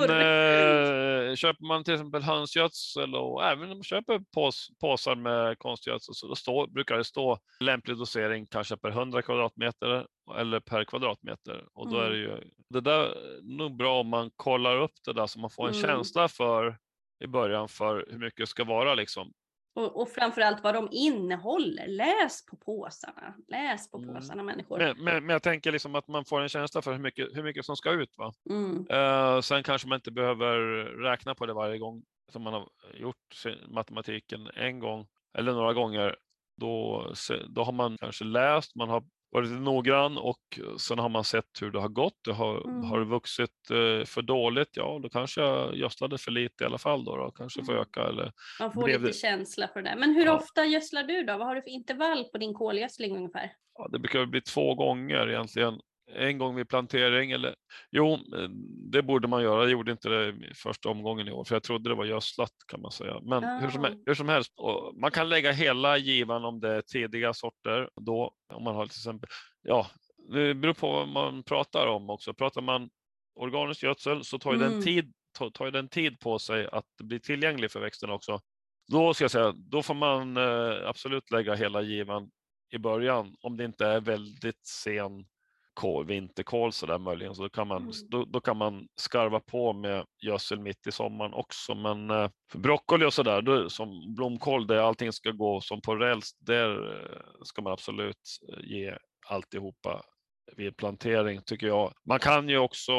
[1.30, 6.14] eh, köper man till exempel hönsgödsel och även om man köper pås, påsar med konstgödsel
[6.14, 10.06] så stå, brukar det stå lämplig dosering kanske per 100 kvadratmeter
[10.38, 11.64] eller per kvadratmeter.
[11.74, 12.06] Och då mm.
[12.06, 15.40] är det ju det där är nog bra om man kollar upp det där så
[15.40, 15.82] man får en mm.
[15.82, 16.78] känsla för
[17.24, 19.32] i början för hur mycket det ska vara liksom.
[19.74, 21.86] Och, och framförallt vad de innehåller.
[21.86, 23.34] Läs på påsarna.
[23.48, 24.14] Läs på mm.
[24.14, 24.78] påsarna människor.
[24.78, 27.42] Men, men, men, jag tänker liksom att man får en känsla för hur mycket, hur
[27.42, 28.14] mycket som ska ut.
[28.18, 28.32] Va?
[28.50, 28.86] Mm.
[28.90, 30.56] Uh, sen kanske man inte behöver
[31.02, 32.02] räkna på det varje gång
[32.32, 35.06] som man har gjort matematiken en gång
[35.38, 36.16] eller några gånger.
[36.56, 37.06] Då,
[37.48, 39.04] då har man kanske läst, man har
[39.34, 42.18] varit noggrann och sen har man sett hur det har gått.
[42.24, 42.84] Det har, mm.
[42.84, 46.78] har det vuxit eh, för dåligt, ja då kanske jag gödslade för lite i alla
[46.78, 47.30] fall då, då.
[47.30, 47.82] kanske får mm.
[47.82, 48.32] öka eller.
[48.60, 49.12] Man får lite det...
[49.12, 49.94] känsla för det.
[49.98, 50.36] Men hur ja.
[50.36, 51.38] ofta gödslar du då?
[51.38, 53.52] Vad har du för intervall på din kolgödsling ungefär?
[53.78, 55.80] Ja, det brukar bli två gånger egentligen.
[56.06, 57.54] En gång vid plantering eller
[57.90, 58.18] jo,
[58.92, 59.62] det borde man göra.
[59.62, 62.52] Jag gjorde inte det i första omgången i år för jag trodde det var gödslat
[62.66, 63.20] kan man säga.
[63.22, 63.60] Men oh.
[63.60, 64.52] hur, som, hur som helst,
[65.00, 68.98] man kan lägga hela givan om det är tidiga sorter då om man har till
[68.98, 69.28] exempel,
[69.62, 69.86] ja,
[70.32, 72.34] det beror på vad man pratar om också.
[72.34, 72.90] Pratar man
[73.34, 74.72] organisk gödsel så tar ju mm.
[74.72, 78.40] den tid tar, tar den tid på sig att bli tillgänglig för växterna också.
[78.92, 82.30] Då ska jag säga, då får man eh, absolut lägga hela givan
[82.70, 85.26] i början om det inte är väldigt sen
[85.74, 87.92] kol, vinterkål så där möjligen, så då kan, man, mm.
[88.08, 91.74] då, då, kan man skarva på med gödsel mitt i sommaren också.
[91.74, 95.96] Men eh, för broccoli och så där, som blomkål där allting ska gå som på
[95.96, 98.98] räls, där eh, ska man absolut eh, ge
[99.28, 100.02] alltihopa
[100.56, 101.92] vid plantering tycker jag.
[102.04, 102.92] Man kan ju också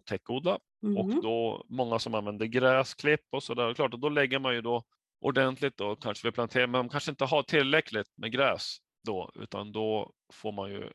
[0.00, 0.96] täckodla mm.
[0.96, 4.60] och då många som använder gräsklipp och så där, klart, och då lägger man ju
[4.60, 4.82] då
[5.20, 8.76] ordentligt då kanske vid plantering, men man kanske inte har tillräckligt med gräs
[9.06, 10.90] då, utan då får man ju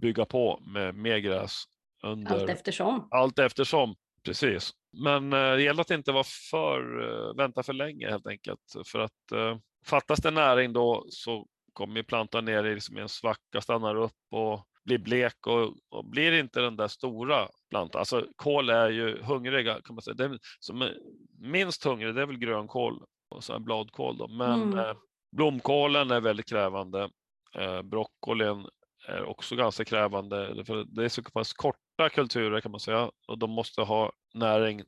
[0.00, 1.64] bygga på med mer gräs.
[2.02, 3.08] Under, allt eftersom.
[3.10, 4.72] Allt eftersom, precis.
[4.92, 8.60] Men eh, det gäller att inte vara för, eh, vänta för länge helt enkelt.
[8.86, 13.60] För att eh, fattas det näring då så kommer plantan ner i liksom en svacka,
[13.60, 17.98] stannar upp och blir blek och, och, blir inte den där stora plantan.
[17.98, 20.14] Alltså kål är ju hungriga kan man säga.
[20.14, 20.96] Det som är
[21.38, 24.28] minst hungrig det är väl grönkål och så bladkål då.
[24.28, 24.78] Men mm.
[24.78, 24.96] eh,
[25.36, 27.10] blomkålen är väldigt krävande.
[27.54, 28.66] Eh, broccolin
[29.08, 30.64] är också ganska krävande.
[30.64, 34.82] För det är så pass korta kulturer kan man säga och de måste ha näring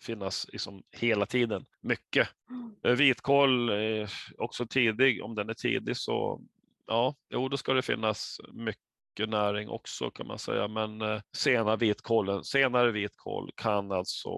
[0.00, 1.64] finnas liksom hela tiden.
[1.80, 2.28] Mycket.
[2.50, 2.96] Mm.
[2.96, 5.24] Vitkål är också tidig.
[5.24, 6.40] Om den är tidig så
[6.86, 10.68] ja, jo, då ska det finnas mycket näring också kan man säga.
[10.68, 14.30] Men eh, sena vitkålen, senare vitkål kan alltså,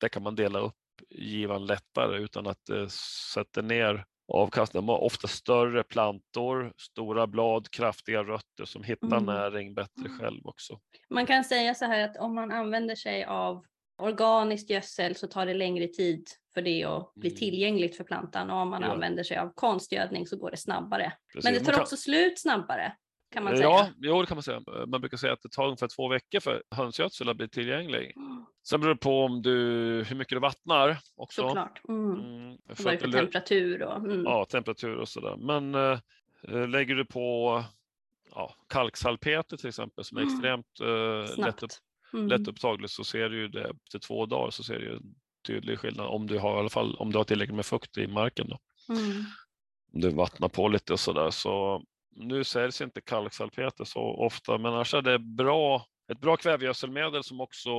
[0.00, 0.74] det kan man dela upp
[1.10, 2.90] givan lättare utan att det
[3.34, 4.86] sätter ner avkastningen.
[4.86, 9.24] De har ofta större plantor, stora blad, kraftiga rötter som hittar mm.
[9.24, 10.78] näring bättre själv också.
[11.10, 13.64] Man kan säga så här att om man använder sig av
[13.98, 17.38] organiskt gödsel så tar det längre tid för det att bli mm.
[17.38, 18.88] tillgängligt för plantan och om man ja.
[18.88, 21.12] använder sig av konstgödning så går det snabbare.
[21.32, 21.44] Precis.
[21.44, 22.92] Men det tar också slut snabbare.
[23.30, 23.68] Kan man säga.
[23.68, 24.62] Ja, jo, det kan man säga.
[24.86, 28.16] Man brukar säga att det tar ungefär två veckor för hönsgödsel att bli tillgänglig.
[28.16, 28.44] Mm.
[28.68, 29.52] Sen beror det på om du,
[30.08, 31.42] hur mycket du vattnar också.
[31.42, 31.80] Såklart.
[31.88, 32.10] Mm.
[32.10, 32.58] Mm.
[32.74, 33.96] För vad är för temperatur och...
[33.96, 34.24] Mm.
[34.24, 35.36] Ja, temperatur och sådär.
[35.36, 37.64] Men äh, lägger du på
[38.34, 40.34] ja, kalksalpeter till exempel som är mm.
[40.34, 41.70] extremt äh, lätt, upp,
[42.12, 42.28] mm.
[42.28, 45.14] lättupptagligt så ser du ju det efter två dagar så ser du en
[45.46, 48.06] tydlig skillnad om du har i alla fall om du har tillräckligt med fukt i
[48.06, 48.48] marken.
[48.48, 48.58] Då.
[48.94, 49.24] Mm.
[49.92, 51.82] Om du vattnar på lite och sådär så
[52.18, 57.40] nu säljs inte kalksalpeter så ofta, men annars är det bra, ett bra kvävegödselmedel som
[57.40, 57.70] också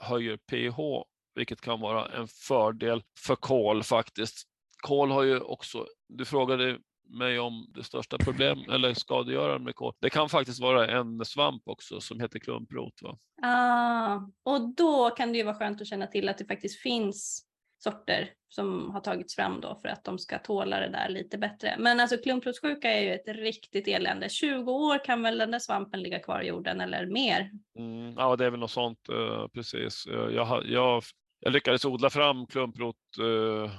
[0.00, 4.42] höjer pH, vilket kan vara en fördel för kol faktiskt.
[4.82, 6.78] Kol har ju också, du frågade
[7.08, 9.94] mig om det största problem eller skadegöraren med kol.
[10.00, 13.02] Det kan faktiskt vara en svamp också som heter klumprot.
[13.02, 13.18] Va?
[13.42, 17.49] Ah, och då kan det ju vara skönt att känna till att det faktiskt finns
[17.82, 21.76] sorter som har tagits fram då för att de ska tåla det där lite bättre.
[21.78, 24.28] Men alltså klumprotsjuka är ju ett riktigt elände.
[24.28, 27.50] 20 år kan väl den där svampen ligga kvar i jorden eller mer?
[27.78, 30.06] Mm, ja, det är väl något sånt uh, precis.
[30.06, 31.02] Jag, jag,
[31.40, 33.70] jag lyckades odla fram klumprot uh,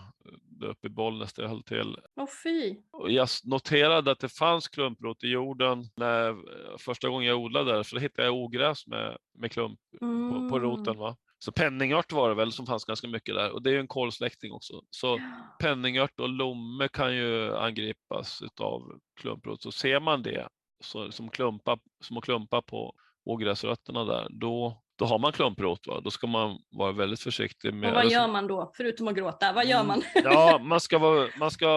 [0.69, 1.97] uppe i Bollnäs där jag höll till.
[2.15, 2.75] Åh fy!
[3.07, 6.35] Jag noterade att det fanns klumprot i jorden när,
[6.77, 10.31] första gången jag odlade där, för då hittade jag ogräs med, med klump mm.
[10.31, 10.97] på, på, roten.
[10.97, 11.17] Va?
[11.43, 13.87] Så penningört var det väl som fanns ganska mycket där och det är ju en
[13.87, 14.81] kolsläkting också.
[14.89, 15.19] Så
[15.59, 19.61] penningört och lomme kan ju angripas av klumprot.
[19.61, 20.47] Så ser man det
[20.83, 22.93] så, som, klumpa, som att klumpa på
[23.25, 25.87] ogräsrötterna där, då, då har man klumprot.
[25.87, 26.01] Va?
[26.03, 27.73] Då ska man vara väldigt försiktig.
[27.73, 29.53] Med, och vad gör man då, förutom att gråta?
[29.53, 30.01] Vad gör mm, man?
[30.23, 31.67] ja, man ska, vara, man ska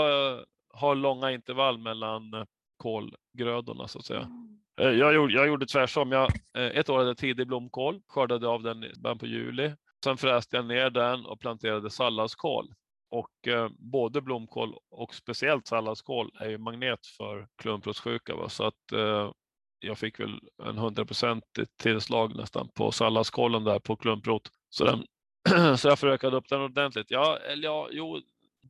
[0.75, 2.47] ha långa intervall mellan
[2.77, 4.21] kolgrödorna så att säga.
[4.21, 4.61] Mm.
[4.81, 6.13] Eh, jag gjorde, jag gjorde tvärsom.
[6.13, 9.75] Jag, eh, ett år hade jag tidig blomkål, skördade av den i början på juli.
[10.05, 12.75] Sen fräste jag ner den och planterade salladskål.
[13.11, 18.49] Och eh, både blomkål och speciellt salladskål är ju magnet för klumprotsjuka.
[18.49, 19.31] Så att eh,
[19.79, 24.51] jag fick väl en hundraprocentigt tillslag nästan på salladskålen där på klumprot.
[24.69, 25.07] Så, den,
[25.79, 27.11] så jag förökade upp den ordentligt.
[27.11, 28.21] Ja, eller ja, jo,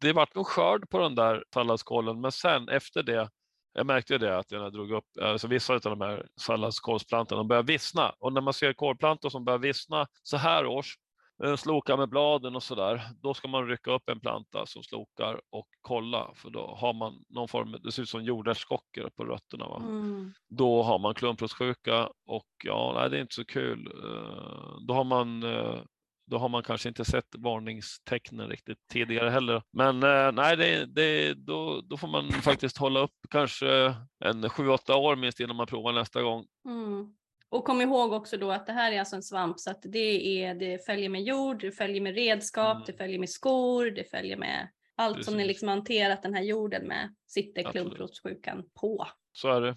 [0.00, 3.30] det vart nog skörd på den där salladskålen, men sen efter det
[3.74, 8.14] jag märkte det att jag drog upp, alltså vissa av de här salladskålsplantorna börjar vissna
[8.18, 10.98] och när man ser kolplantor som börjar vissna så här års,
[11.44, 15.40] eh, sloka med bladen och sådär, då ska man rycka upp en planta som slokar
[15.50, 19.68] och kolla för då har man någon form, det ser ut som jordärtskockor på rötterna.
[19.68, 19.76] Va?
[19.76, 20.32] Mm.
[20.48, 23.86] Då har man klumprotsjuka och ja, nej, det är inte så kul.
[23.86, 25.80] Eh, då har man eh,
[26.26, 29.62] då har man kanske inte sett varningstecknen riktigt tidigare heller.
[29.70, 33.94] Men eh, nej, det, det, då, då får man faktiskt hålla upp kanske
[34.24, 36.46] en sju, åtta år minst innan man provar nästa gång.
[36.64, 37.14] Mm.
[37.48, 40.42] Och kom ihåg också då att det här är alltså en svamp så att det,
[40.42, 42.84] är, det följer med jord, det följer med redskap, mm.
[42.86, 45.26] det följer med skor, det följer med allt Precis.
[45.26, 49.06] som ni liksom hanterat den här jorden med sitter klumprotsjukan på.
[49.32, 49.76] Så är det.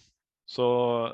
[0.50, 0.66] Så,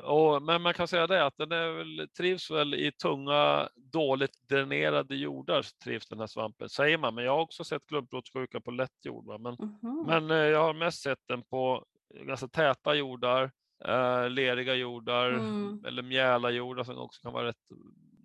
[0.04, 4.48] och, men man kan säga det att den är väl, trivs väl i tunga, dåligt
[4.48, 7.14] dränerade jordar, trivs den här svampen, säger man.
[7.14, 9.26] Men jag har också sett klumpblåttsjuka på lätt jord.
[9.26, 9.38] Va?
[9.38, 10.06] Men, mm -hmm.
[10.06, 13.52] men eh, jag har mest sett den på ganska täta jordar,
[13.84, 15.84] eh, leriga jordar mm.
[15.86, 17.66] eller mjälarjordar som också kan vara rätt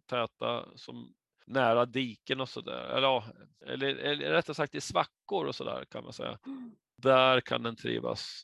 [0.10, 1.14] täta, som
[1.46, 2.98] nära diken och sådär.
[2.98, 3.24] Eller,
[3.66, 6.40] eller, eller rättare sagt i svackor och sådär kan man säga.
[6.46, 6.72] Mm.
[6.98, 8.44] Där kan den trivas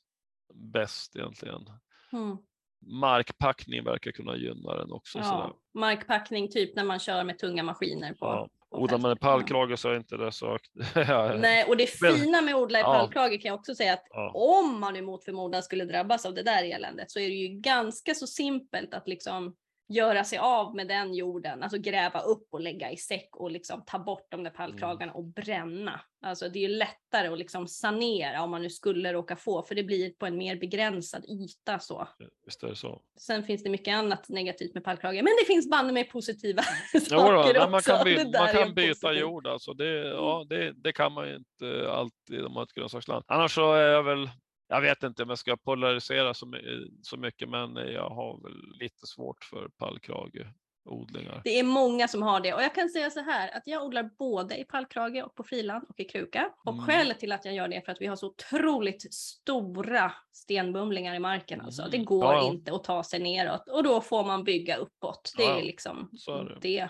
[0.53, 1.69] bäst egentligen.
[2.11, 2.37] Mm
[2.85, 5.19] markpackning verkar kunna gynna den också.
[5.19, 8.25] Ja, markpackning typ när man kör med tunga maskiner på.
[8.25, 8.49] Ja.
[8.69, 10.57] Odlar man en pallkrage så är inte det så
[11.37, 12.93] Nej, och det fina med att odla i ja.
[12.93, 14.31] pallkrage kan jag också säga att ja.
[14.33, 18.13] om man emot förmodan skulle drabbas av det där eländet så är det ju ganska
[18.13, 19.55] så simpelt att liksom
[19.87, 23.83] göra sig av med den jorden, alltså gräva upp och lägga i säck och liksom
[23.85, 26.01] ta bort de där pallkragarna och bränna.
[26.21, 29.75] Alltså det är ju lättare att liksom sanera om man nu skulle råka få, för
[29.75, 32.07] det blir på en mer begränsad yta så.
[32.45, 33.01] Visst är det så.
[33.19, 36.61] Sen finns det mycket annat negativt med pallkrage, men det finns banne med positiva
[37.09, 37.91] saker man också.
[37.91, 39.09] kan, by, man kan byta positiv.
[39.09, 39.21] Mm.
[39.21, 39.73] jord alltså.
[39.73, 43.23] Det, ja, det, det kan man ju inte alltid om man har ett grönsaksland.
[43.27, 44.29] Annars så är jag väl,
[44.67, 48.77] jag vet inte om jag ska polarisera så, my- så mycket, men jag har väl
[48.79, 51.41] lite svårt för pallkrageodlingar.
[51.43, 54.03] Det är många som har det och jag kan säga så här att jag odlar
[54.03, 56.51] både i pallkrage och på friland och i kruka.
[56.65, 56.85] Och Mm.
[56.85, 61.15] skälet till att jag gör det är för att vi har så otroligt stora stenbumlingar
[61.15, 61.61] i marken.
[61.61, 61.81] Alltså.
[61.81, 61.91] Mm.
[61.91, 62.47] Det går Ja, ja.
[62.47, 65.33] inte att ta sig neråt och då får man bygga uppåt.
[65.37, 66.57] Det Ja, är liksom Så är det.
[66.61, 66.89] det.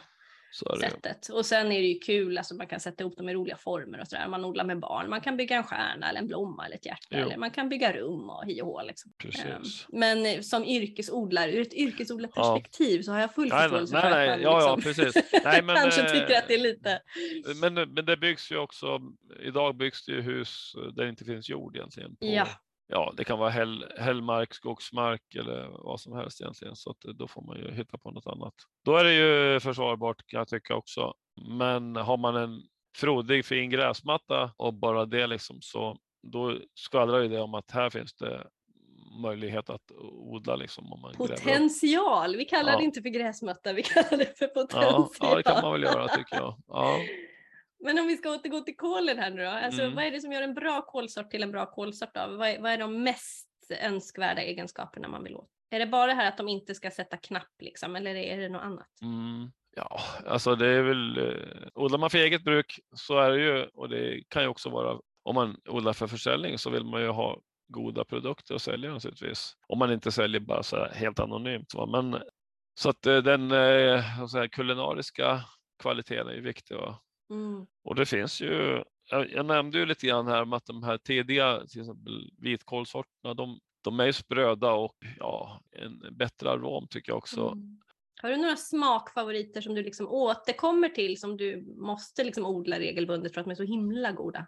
[0.80, 1.30] Sättet.
[1.30, 4.02] Och sen är det ju kul, alltså man kan sätta ihop dem i roliga former
[4.02, 4.28] och sådär.
[4.28, 7.08] Man odlar med barn, man kan bygga en stjärna eller en blomma eller ett hjärta.
[7.10, 7.18] Jo.
[7.18, 8.82] Eller man kan bygga rum och hi och hå.
[8.82, 9.12] Liksom.
[9.18, 9.46] Precis.
[9.46, 14.30] Ehm, Men eh, som yrkesodlare, ur ett yrkesodlarperspektiv så har jag full förståelse för att
[14.30, 15.24] man ja, ja, liksom precis.
[15.44, 17.02] Nej, men, kanske eh, tycker att det är lite...
[17.62, 19.02] Men, men det byggs ju också,
[19.48, 22.16] idag byggs det ju hus där det inte finns jord egentligen.
[22.16, 22.48] På, Ja.
[22.88, 26.76] Ja, det kan vara häll, hällmark, skogsmark eller vad som helst egentligen.
[26.76, 28.54] Så att då får man ju hitta på något annat.
[28.86, 31.14] Då är det ju försvarbart kan jag tycka också.
[31.48, 32.62] Men har man en
[32.98, 35.98] frodig fin gräsmatta och bara det liksom så
[36.32, 38.48] då skvallrar ju det om att här finns det
[39.22, 41.14] möjlighet att odla liksom om man.
[41.14, 42.78] Potential, vi kallar Ja.
[42.78, 45.10] det inte för gräsmatta, vi kallar det för Ja, potential.
[45.22, 46.58] ja, det kan man väl göra tycker jag.
[46.68, 46.98] Ja.
[47.86, 49.96] Men om vi ska återgå till kolen här nu då, alltså, Mm.
[49.96, 52.10] vad är det som gör en bra kolsort till en bra kolsort?
[52.14, 52.28] Då?
[52.38, 53.48] Vad, är, vad är de mest
[53.82, 55.50] önskvärda egenskaperna man vill åt?
[55.70, 58.50] Är det bara det här att de inte ska sätta knapp liksom, eller är det
[58.50, 59.02] något annat?
[59.02, 63.42] Mm, ja, alltså det är väl, eh, odlar man för eget bruk så är det
[63.44, 67.02] ju, och det kan ju också vara, om man odlar för försäljning så vill man
[67.02, 69.54] ju ha goda produkter att sälja naturligtvis.
[69.68, 71.74] Om man inte säljer bara så här helt anonymt.
[71.74, 71.86] Va?
[71.86, 72.22] Men,
[72.80, 75.42] så att eh, den eh, säger jag, kulinariska
[75.82, 76.76] kvaliteten är ju viktig.
[76.76, 77.00] Va?
[77.30, 77.66] Mm.
[77.84, 80.98] Och det finns ju, jag, jag nämnde ju lite grann här om att de här
[80.98, 87.12] tidiga, till exempel vitkålsorterna, de, de är ju spröda och ja, en bättre arom tycker
[87.12, 87.48] jag också.
[87.48, 87.80] Mm.
[88.22, 93.34] Har du några smakfavoriter som du liksom återkommer till som du måste liksom odla regelbundet
[93.34, 94.48] för att de är så himla goda?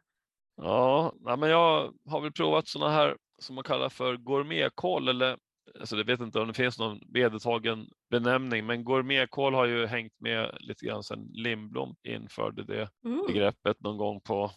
[0.56, 5.38] Ja, men jag har väl provat sådana här som man kallar för gourmetkål eller
[5.80, 10.14] alltså jag vet inte om det finns någon vedertagen benämning, men gourmetkål har ju hängt
[10.20, 13.24] med lite grann sedan Lindblom införde det Mm.
[13.28, 14.52] begreppet någon gång på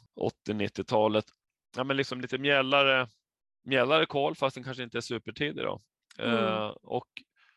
[0.48, 1.24] 80-90-talet.
[1.76, 3.08] Ja, men liksom lite mjällare,
[3.64, 5.80] mjällare kål fast den kanske inte är supertidig då.
[6.18, 6.36] Mm.
[6.44, 7.06] Eh, och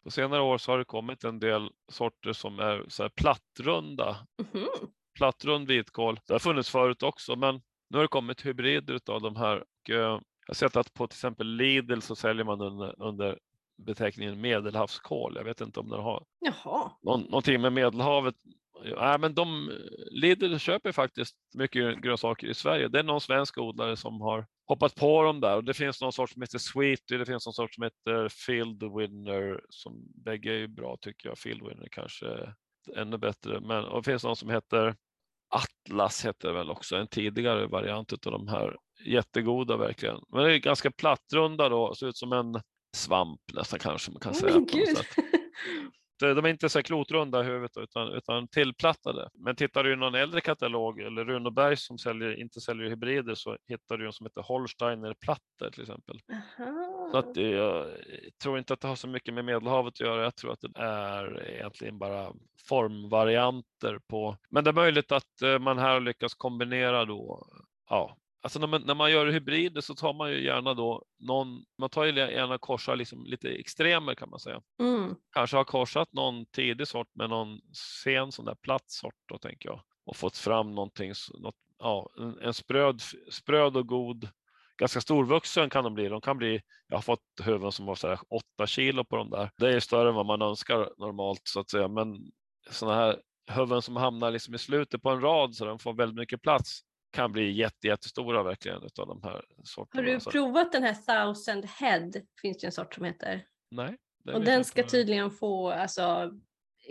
[0.03, 4.17] på senare år så har det kommit en del sorter som är så här plattrunda
[4.53, 4.67] Mhm.
[5.17, 6.19] plattrund vitkål.
[6.27, 9.57] Det har funnits förut också, men nu har det kommit hybrider av de här.
[9.63, 13.39] Och, eh, jag har sett att på till exempel Lidl så säljer man under, under
[13.77, 15.33] beteckningen medelhavskål.
[15.35, 16.91] Jag vet inte om den har Jaha.
[17.01, 18.35] någon, någonting med Medelhavet.
[18.97, 19.71] Nej, men de,
[20.11, 22.87] Lidl köper faktiskt mycket grönsaker i Sverige.
[22.87, 26.13] Det är någon svensk odlare som har hoppat på dem där och det finns någon
[26.13, 30.67] sort som heter Sweetie, det finns någon sort som heter Field Winner som bägge är
[30.67, 31.37] bra tycker jag.
[31.37, 32.55] Field Winner kanske är
[32.95, 34.95] ännu bättre, men och det finns någon som heter
[35.53, 38.75] Atlas heter det väl också, en tidigare variant av de här
[39.05, 40.19] jättegoda verkligen.
[40.29, 42.61] Men det är ganska plattrunda då, ser ut som en
[42.97, 44.53] svamp nästan kanske man kan Åh, säga.
[46.27, 49.29] De är inte så klotrunda i huvudet utan, utan tillplattade.
[49.33, 53.57] Men tittar du i någon äldre katalog eller Runeberg som säljer, inte säljer hybrider så
[53.67, 56.19] hittar du en som heter Holsteiner Platter till exempel.
[56.31, 57.09] Aha.
[57.11, 57.87] Så att det, jag
[58.43, 60.23] tror inte att det har så mycket med Medelhavet att göra.
[60.23, 62.33] Jag tror att det är egentligen bara
[62.69, 64.37] formvarianter på.
[64.49, 67.47] Men det är möjligt att eh, man här har lyckats kombinera då.
[67.89, 71.63] Ja, alltså när man, när man gör hybrider så tar man ju gärna då någon.
[71.77, 75.15] Man tar ju gärna korsar liksom lite extremer kan man säga Mm.
[75.33, 77.59] kanske har korsat någon tidig sort med någon
[78.05, 82.39] sen sån där platt sort då tänker jag och fått fram någonting, något, ja, en,
[82.39, 84.29] en spröd, spröd och god,
[84.77, 86.07] ganska storvuxen kan de bli.
[86.09, 88.19] De kan bli, jag har fått huvuden som var så här
[88.57, 89.51] 8 kilo på de där.
[89.57, 92.31] Det är större än vad man önskar normalt så att säga, men
[92.71, 96.17] sådana här huvuden som hamnar liksom i slutet på en rad så de får väldigt
[96.17, 96.81] mycket plats
[97.13, 100.07] kan bli jätte, jättestora verkligen utav de här sorterna.
[100.07, 102.11] Har du provat den här thousand head?
[102.41, 103.45] Finns det en sort som heter.
[103.71, 103.97] Nej.
[104.33, 106.31] Och den ska tydligen få alltså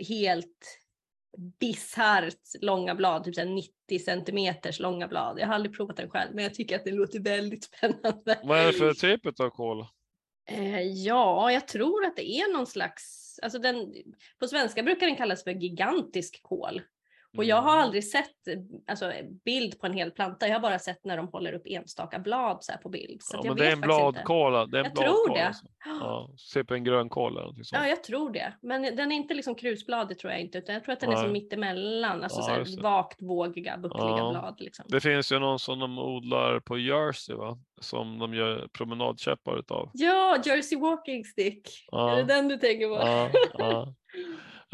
[0.07, 0.79] helt
[1.59, 5.39] bisarrt långa blad, typ så här 90 centimeters långa blad.
[5.39, 8.39] Jag har aldrig provat den själv, men jag tycker att det låter väldigt spännande.
[8.43, 9.85] Vad är det för typ av kål?
[10.49, 13.93] Eh, ja, jag tror att det är någon slags, alltså den,
[14.39, 16.81] på svenska brukar den kallas för gigantisk kål.
[17.37, 18.29] Och jag har aldrig sett
[18.87, 19.11] alltså,
[19.45, 20.47] bild på en hel planta.
[20.47, 23.21] Jag har bara sett när de håller upp enstaka blad så på bild.
[23.23, 24.71] Så Ja, men det är en bladkål.
[24.71, 25.47] Det är en Jag tror bladkål, det.
[25.47, 25.65] Alltså.
[25.85, 27.81] Ja, typ en grönkål eller någonting sånt.
[27.83, 28.53] Ja, jag tror det.
[28.61, 30.57] Men den är inte liksom krusblad, det tror jag inte.
[30.57, 31.23] Utan jag tror att den är Nej.
[31.23, 32.23] som mittemellan.
[32.23, 34.31] Alltså Ja, så vagt vågiga, buckliga Ja.
[34.31, 34.55] blad.
[34.59, 34.85] Liksom.
[34.89, 37.57] Det finns ju någon som de odlar på Jersey va?
[37.81, 39.89] Som de gör promenadkäppar utav.
[39.93, 41.69] Ja, Jersey Walking Stick.
[41.91, 42.11] Ja.
[42.11, 42.95] Är det den du tänker på?
[43.57, 43.93] Ja,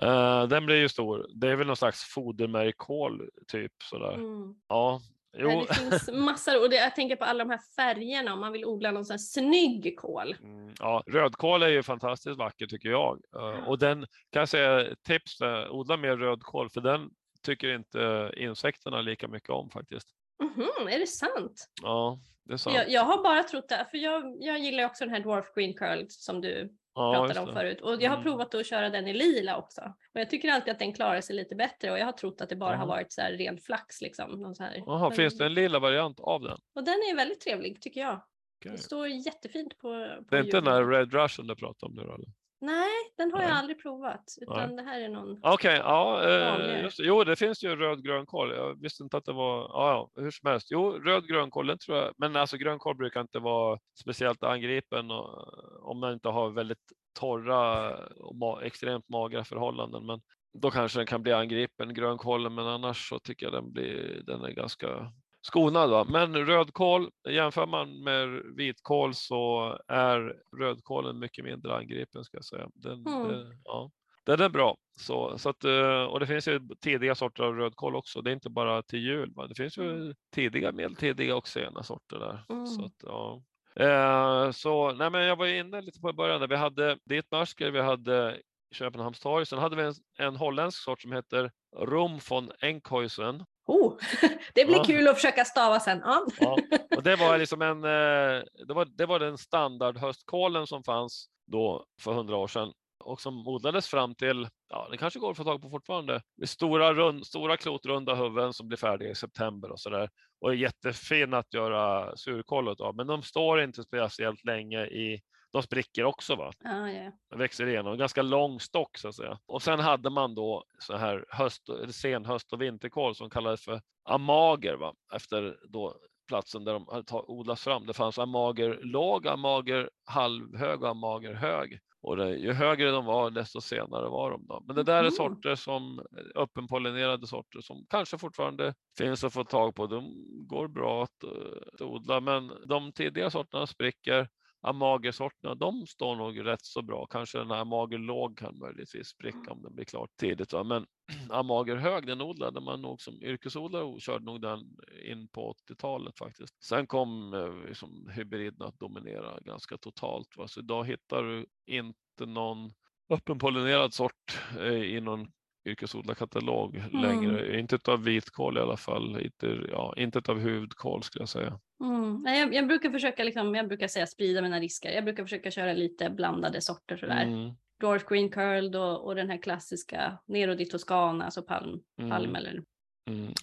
[0.02, 1.26] Eh, den blir ju stor.
[1.36, 4.14] Det är väl någon slags fodermärgkål typ sådär.
[4.14, 4.56] Mm.
[4.68, 5.02] Ja,
[5.38, 5.66] jo.
[5.70, 8.66] Det finns massor och det, jag tänker på alla de här färgerna om man vill
[8.66, 10.36] odla någon sån här snygg kål.
[10.44, 13.20] Mm, Ja, rödkål är ju fantastiskt vacker tycker jag.
[13.36, 17.10] Eh, Och den kan jag säga tips, eh, odla mer rödkål för den
[17.46, 20.08] tycker inte insekterna lika mycket om faktiskt.
[20.44, 21.68] Mhm, är det sant?
[21.82, 22.76] Ja, det är sant.
[22.76, 25.74] Jag, jag har bara trott det, för jag, jag gillar också den här Dwarf Green
[25.74, 27.82] Curl som du ja, pratade om förut.
[27.82, 28.24] Och jag har Mm.
[28.24, 29.82] provat att köra den i lila också.
[30.14, 32.50] Och jag tycker alltid att den klarar sig lite bättre och jag har trott att
[32.50, 32.88] det bara har Ja.
[32.88, 34.32] varit så här ren flax liksom.
[34.42, 34.84] Någon så här.
[34.86, 36.58] Jaha, Men- finns det en lilla variant av den?
[36.76, 38.22] Och den är väldigt trevlig tycker jag.
[38.62, 38.72] Okej.
[38.72, 39.88] Det står jättefint på,
[40.18, 40.86] på Det är inte den där.
[40.88, 42.28] Red Russian du pratar om nu eller?
[42.62, 43.58] Nej, den har jag Nej.
[43.60, 44.24] aldrig provat.
[44.42, 45.40] Utan det här är någon...
[45.44, 46.24] Okej, ja.
[46.24, 48.56] Eh, just, jo, det finns ju röd grönkål.
[48.56, 50.68] Jag visste inte att det var, ja, ja hur som helst.
[50.72, 55.48] Jo, röd grönkål, den tror jag, men alltså grönkål brukar inte vara speciellt angripen och,
[55.90, 56.84] om man inte har väldigt
[57.20, 60.06] torra och ma- extremt magra förhållanden.
[60.06, 60.22] Men
[60.54, 64.42] då kanske den kan bli angripen, grönkålen, men annars så tycker jag den, blir, den
[64.44, 65.12] är ganska
[65.42, 65.90] skonad.
[65.90, 66.06] Va?
[66.10, 72.70] Men rödkål, jämför man med vitkål så är rödkålen mycket mindre angripen ska jag säga.
[72.74, 73.28] Den, Mm.
[73.28, 73.92] det, ja.
[74.26, 74.78] Den är bra.
[75.00, 78.22] Så, så att, eh, och det finns ju tidiga sorter av rödkål också.
[78.22, 79.34] Det är inte bara till jul.
[79.36, 79.48] Va?
[79.48, 82.44] Det finns ju tidiga, medeltidiga och sena sorter där.
[82.66, 82.86] Så Mm.
[82.86, 83.42] att, ja.
[83.76, 86.40] Eh, så nej, men jag var inne lite på i början.
[86.42, 86.48] Där.
[86.48, 88.38] Vi hade Dittmarsker, vi hade
[88.72, 89.46] Köpenhamns torg.
[89.46, 93.46] Sen hade vi en, en holländsk sort som heter Rom von Enkhuizen.
[93.70, 93.94] Oh,
[94.54, 94.84] det blir Ja.
[94.84, 96.02] kul att försöka stava sen.
[96.04, 96.26] Ja.
[96.40, 96.58] Ja,
[96.98, 101.28] och det var liksom en, eh, det var, det var den standard höstkålen som fanns
[101.48, 105.38] då för hundra år sedan och som odlades fram till, ja det kanske går att
[105.38, 109.80] få tag på fortfarande, stora, rund, stora klotrunda huvuden som blir färdiga i september och
[109.80, 110.10] sådär.
[110.42, 115.22] Och är jättefin att göra surkål av, men de står inte speciellt länge i,
[115.52, 116.52] de spricker också va?
[116.64, 117.12] Ja, ja.
[117.30, 119.40] Den växer igenom, ganska lång stock så att säga.
[119.46, 123.82] Och sen hade man då så här höst, sen höst och vinterkål som kallades för
[124.04, 124.94] amager va?
[125.16, 125.96] efter då
[126.28, 127.86] platsen där de hade odlats fram.
[127.86, 131.80] Det fanns amager låg, amager halvhög och amager hög.
[132.02, 134.46] Och det, ju högre de var desto senare var de.
[134.48, 134.64] Då.
[134.68, 135.12] Men det där är Mhm.
[135.12, 136.02] sorter som
[136.36, 139.88] öppenpollinerade sorter som kanske fortfarande finns att få tag på.
[139.88, 140.14] De
[140.48, 141.30] går bra att, eh,
[141.74, 144.30] att odla men de tidiga sorterna spricker
[144.62, 147.08] Amagersorterna, de står nog rätt så bra.
[147.10, 150.54] Kanske den här Amager låg kan möjligtvis spricka om den blir klart tidigt.
[150.54, 150.64] Va?
[150.64, 150.86] Men
[151.30, 154.60] Amager hög, den odlade man nog som yrkesodlare och körde nog den
[155.06, 156.64] in på 80-talet faktiskt.
[156.64, 160.38] Sen kom eh, liksom, hybriden att dominera ganska totalt.
[160.38, 160.48] Va?
[160.48, 162.72] Så idag hittar du inte någon
[163.10, 165.28] öppenpollinerad sort eh, i någon
[165.66, 167.02] yrkesodlarkatalog Mm.
[167.02, 167.60] längre.
[167.60, 169.22] Inte av vitkål i alla fall.
[169.22, 171.60] Inte, ja, inte av hudkål skulle jag säga.
[171.84, 172.24] Mm.
[172.26, 174.92] Jag, jag brukar försöka, liksom, jag brukar säga sprida mina risker.
[174.92, 177.24] Jag brukar försöka köra lite blandade sorter sådär.
[177.24, 177.52] Mm,
[177.82, 182.36] Dwarf Green Curled och, och den här klassiska Nero di Toscana, alltså palm, mm, palm
[182.36, 182.64] eller.
[183.10, 183.34] mm.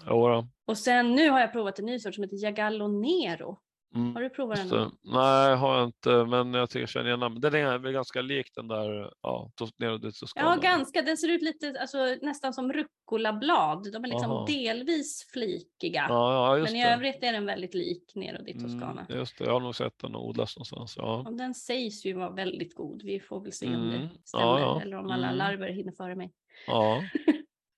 [0.66, 3.58] Och sen nu har jag provat en ny sort som heter Jagallo Nero.
[3.94, 4.14] Mm.
[4.14, 4.82] Har du provat den?
[4.82, 4.94] Just.
[5.04, 7.42] Nej, har jag inte, men jag tycker jag känner igen namnet.
[7.42, 9.98] Den är väl ganska lik den där, ja, Toscana.
[10.34, 11.02] Ja, ganska.
[11.02, 13.92] Den ser ut lite alltså, nästan som rucolablad.
[13.92, 14.46] De är liksom Aha.
[14.46, 16.06] delvis flikiga.
[16.08, 16.90] Ja, ja just men i det.
[16.90, 18.12] övrigt är den väldigt lik
[18.60, 19.06] Toscana.
[19.08, 20.94] Mm, just det, jag har nog sett den odlas någonstans.
[20.96, 21.24] Ja.
[21.26, 23.02] Och den sägs ju vara väldigt god.
[23.02, 24.80] Vi får väl se om Mm, det stämmer ja.
[24.82, 25.38] eller om alla Mm.
[25.38, 26.32] larver hinner före mig.
[26.66, 27.02] ja,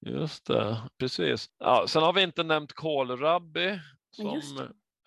[0.06, 1.46] just det, precis.
[1.58, 3.78] Ja, sen har vi inte nämnt kålrabbi
[4.10, 4.40] som.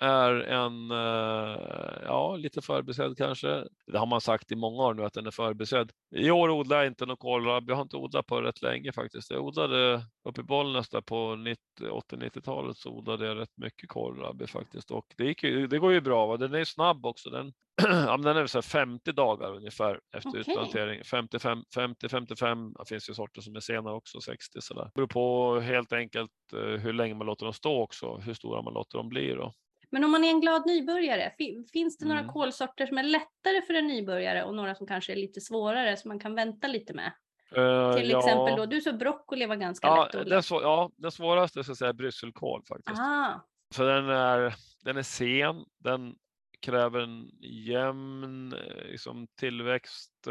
[0.01, 3.65] Är en, eh, ja, lite förbisedd kanske.
[3.87, 5.91] Det har man sagt i många år nu att den är förbisedd.
[6.15, 7.71] I år odlar jag inte någon kålrabbi.
[7.71, 9.31] Jag har inte odlat på rätt länge faktiskt.
[9.31, 14.47] Jag odlade uppe i Bollnäs där på 90 80-90-talet så odlade jag rätt mycket kålrabbi
[14.47, 14.91] faktiskt.
[14.91, 16.25] Och det, gick ju, det går ju bra.
[16.25, 16.37] Va?
[16.37, 17.29] Den är snabb också.
[17.29, 20.41] Den, ja, den är så här 50 dagar ungefär efter Okej.
[20.41, 21.03] utplantering.
[21.03, 22.73] 55, 50, 55.
[22.73, 24.83] Det finns ju sorter som är senare också, 60 sådär.
[24.83, 28.17] Det beror på helt enkelt eh, hur länge man låter dem stå också.
[28.17, 29.53] Hur stora man låter dem bli då.
[29.91, 32.31] Men om man är en glad nybörjare, fi- finns det några Mm.
[32.31, 36.09] kolsorter som är lättare för en nybörjare och några som kanske är lite svårare som
[36.09, 37.11] man kan vänta lite med?
[37.55, 38.19] Eh, Till ja.
[38.19, 41.71] exempel då, du sa broccoli var ganska Ja, lätt den, svå- ja, den svåraste så
[41.71, 42.99] att säga är brysselkål faktiskt.
[42.99, 46.15] Ah, För den är, den är sen, den
[46.59, 47.29] kräver en
[47.65, 50.27] jämn eh, liksom, tillväxt.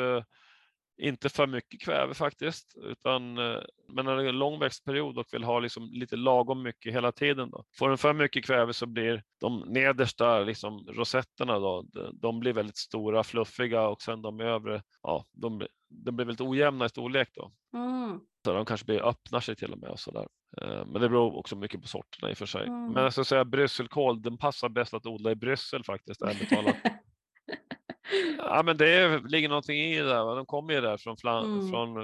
[1.01, 5.27] Inte för mycket kväve faktiskt, utan eh, men när det är en lång växtperiod och
[5.33, 7.51] vill ha liksom lite lagom mycket hela tiden.
[7.51, 7.65] Då.
[7.79, 12.77] Får den för mycket kväve så blir de nedersta liksom, rosetterna då, de blir väldigt
[12.77, 17.53] stora, fluffiga och sen de övre, ja, de, de blir väldigt ojämna i storlek då.
[17.75, 18.21] Mm.
[18.45, 20.27] Så de kanske blir, öppnar sig till och med och sådär.
[20.63, 22.67] Eh, men det beror också mycket på sorterna i och för sig.
[22.67, 22.93] Mm.
[22.93, 26.77] Men jag ska säga brysselkål, den passar bäst att odla i Bryssel faktiskt, ärligt talat.
[28.53, 30.37] Ja, men det ligger någonting i det där.
[30.37, 31.71] De kommer ju där från, Flan mm.
[31.71, 31.95] från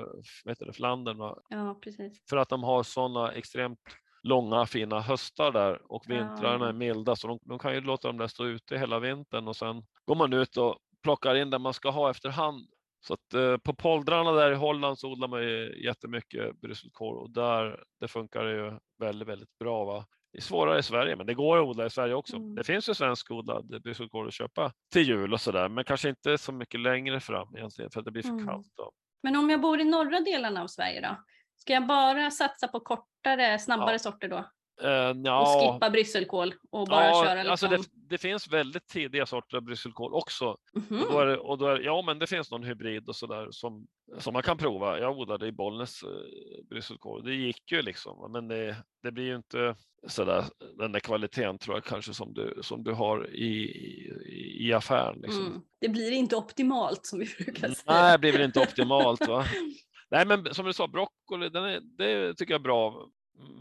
[0.44, 1.18] vet du, Flandern.
[1.18, 1.38] Va?
[1.48, 2.28] Ja, precis.
[2.28, 3.78] För att de har sådana extremt
[4.22, 6.68] långa fina höstar där och vintrarna ja.
[6.68, 9.56] är milda så de, de, kan ju låta dem där stå ute hela vintern och
[9.56, 12.66] sen går man ut och plockar in det man ska ha efterhand.
[13.06, 17.30] Så att eh, på poldrarna där i Holland så odlar man ju jättemycket brysselkål och
[17.30, 19.84] där det funkar det ju väldigt, väldigt bra.
[19.84, 20.06] Va?
[20.32, 22.36] Det är svårare i Sverige, men det går att odla i Sverige också.
[22.36, 22.54] Mm.
[22.54, 26.52] Det finns ju svenskodlad brysselkål att köpa till jul och sådär, men kanske inte så
[26.52, 28.46] mycket längre fram egentligen för att det blir för mm.
[28.46, 28.72] kallt.
[28.76, 28.92] Då.
[29.22, 31.16] Men om jag bor i norra delarna av Sverige då?
[31.56, 33.98] Ska jag bara satsa på kortare, snabbare ja.
[33.98, 34.50] sorter då?
[34.84, 35.40] Uh, ja.
[35.40, 37.50] Och skippa brysselkål och bara ja, köra liksom...
[37.50, 40.56] alltså det, det, finns väldigt tidiga sorter av brysselkål också.
[40.74, 41.04] Mm -hmm.
[41.04, 43.86] och då är och då är, ja, men det finns någon hybrid och sådär som,
[44.18, 45.00] som man kan prova.
[45.00, 46.08] Jag odlade i Bollnäs uh,
[46.70, 47.24] brysselkål.
[47.24, 49.74] Det gick ju liksom, men det, det blir ju inte
[50.06, 50.44] sådär,
[50.78, 55.20] den där kvaliteten tror jag kanske som du, som du har i, i, i affären.
[55.20, 55.46] Liksom.
[55.46, 55.60] Mm.
[55.80, 57.82] Det blir inte optimalt som vi brukar säga.
[57.86, 59.28] Nej, det blir väl inte optimalt.
[59.28, 59.44] Va?
[60.10, 63.08] Nej, men som du sa, broccoli, den är, det tycker jag är bra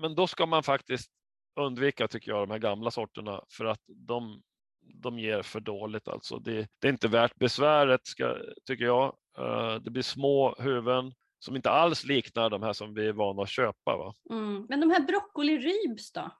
[0.02, 1.12] men då ska man faktiskt
[1.60, 4.42] undvika, tycker jag, de här gamla sorterna för att de,
[4.82, 6.08] de ger för dåligt.
[6.08, 6.40] Alltså.
[6.40, 9.16] Det, det är inte värt besväret, ska, tycker jag.
[9.38, 13.42] Eh, det blir små huvuden som inte alls liknar de här som vi är vana
[13.42, 13.98] att köpa.
[13.98, 14.14] Va?
[14.30, 14.66] Mm.
[14.70, 16.32] Men de här broccolirybs då?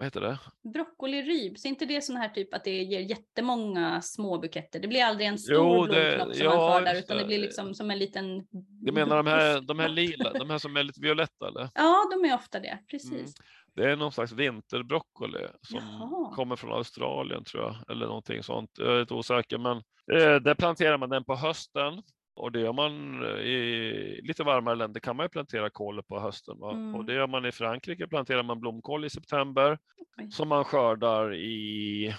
[0.00, 0.38] Vad heter det?
[0.72, 4.80] Broccolirybs, är inte det sån här typ att det ger jättemånga små buketter?
[4.80, 7.74] Det blir aldrig en stor jo, blomknopp som ja, man skördar utan det blir liksom
[7.74, 8.46] som en liten...
[8.84, 11.68] Du menar de här, de här lila, de här som är lite violetta eller?
[11.74, 13.12] Ja, de är ofta det, precis.
[13.12, 13.32] Mm.
[13.74, 16.34] Det är någon slags vinterbroccoli som Jaha.
[16.34, 18.70] kommer från Australien tror jag, eller någonting sånt.
[18.78, 19.76] Jag är lite osäker, men
[20.12, 22.02] eh, där planterar man den på hösten
[22.34, 26.20] och det gör man eh, i lite varmare länder kan man ju plantera kål på
[26.20, 26.62] hösten.
[26.62, 26.94] Mm.
[26.94, 30.30] Och det gör man i Frankrike, planterar man blomkål i september okay.
[30.30, 32.14] som man skördar i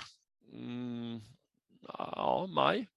[0.53, 1.21] mm,
[1.87, 2.87] ja, maj.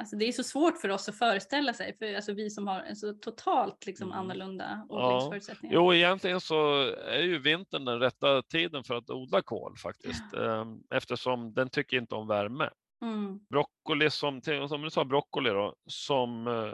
[0.00, 2.80] Alltså det är så svårt för oss att föreställa sig, för alltså vi som har
[2.80, 4.18] en så totalt liksom mm.
[4.18, 5.74] annorlunda odlingsförutsättningar.
[5.74, 5.80] Ja.
[5.80, 10.60] Jo, egentligen så är ju vintern den rätta tiden för att odla kål faktiskt, ja.
[10.60, 12.70] Ehm, eftersom den tycker inte om värme.
[13.02, 13.40] Mm.
[13.50, 16.72] Broccoli som, som du sa, broccoli då, som eh,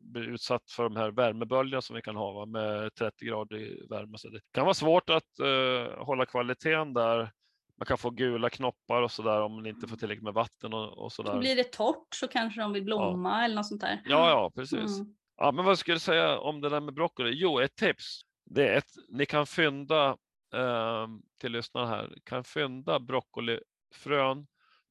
[0.00, 4.18] blir utsatt för de här värmeböljerna som vi kan ha va, med 30 grader värme.
[4.18, 7.32] Så det kan vara svårt att eh, hålla kvaliteten där.
[7.78, 10.98] Man kan få gula knoppar och sådär om man inte får tillräckligt med vatten och,
[10.98, 11.38] och sådär.
[11.38, 13.44] Blir det torrt så kanske de vill blomma ja.
[13.44, 14.02] eller något sånt där.
[14.04, 14.98] Ja, ja, precis.
[14.98, 15.14] Mm.
[15.36, 17.30] Ja, men vad skulle du säga om det där med broccoli?
[17.34, 18.20] Jo, ett tips.
[18.44, 20.08] Det är att ni kan fynda
[20.54, 21.06] eh,
[21.40, 24.46] till lyssnarna här, kan fynda broccolifrön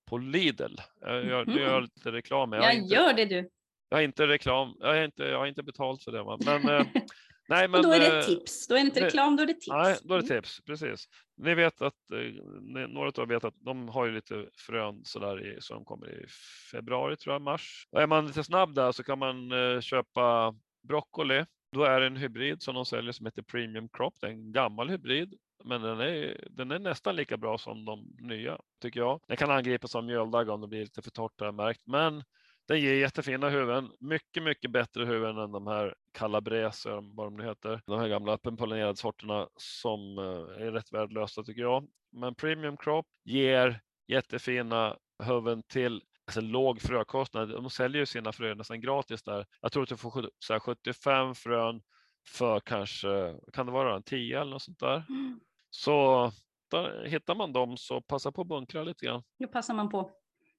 [0.10, 0.76] på Lidl.
[1.02, 1.58] Jag gör, mm.
[1.58, 2.54] jag gör lite reklam.
[2.54, 3.50] Jag, jag inte, gör det du.
[3.90, 4.76] Jag har inte reklam.
[4.80, 6.24] Jag har inte, jag har inte betalt för det.
[6.24, 6.38] Va?
[6.46, 6.86] Men, eh,
[7.50, 8.68] nej, men, och då är det eh, tips.
[8.68, 9.68] Då är det inte reklam, då är det tips.
[9.68, 10.42] Nej, då är det mm.
[10.42, 10.62] tips.
[10.66, 11.06] Precis.
[11.38, 12.44] Ni vet att eh,
[12.88, 16.24] några av er vet att de har ju lite frön så där i, de kommer
[16.24, 16.26] i
[16.72, 17.88] februari tror jag, mars.
[17.92, 19.52] Och är man lite snabb där så kan man
[19.82, 20.56] köpa
[20.88, 21.46] broccoli.
[21.72, 24.14] Då är det en hybrid som de säljer som heter Premium Crop.
[24.22, 25.34] Det är en gammal hybrid
[25.64, 29.22] men den är, den är nästan lika bra som de nya, tycker jag.
[29.28, 31.82] Den kan angripas som mjöldagg om det blir lite för torrt, har jag märkt.
[31.86, 32.24] Men
[32.68, 33.92] den ger jättefina huvuden.
[34.00, 37.82] Mycket, mycket bättre huvuden än de här calabreser, vad de nu heter.
[37.86, 41.88] De här gamla öppenpollinerade sorterna som eh, är rätt värdelösa, tycker jag.
[42.12, 47.50] Men Premium Crop ger jättefina huvuden till alltså, låg frökostnad.
[47.50, 49.46] De säljer ju sina frön nästan gratis där.
[49.62, 51.82] Jag tror att du får så här, 75 frön
[52.28, 55.04] för kanske, kan det vara en 10 eller något sånt där.
[55.10, 55.40] Mm.
[55.70, 56.32] Så
[56.72, 59.24] där, hittar man dem så passa på att bunkra lite grann.
[59.38, 60.12] Nu passar man på.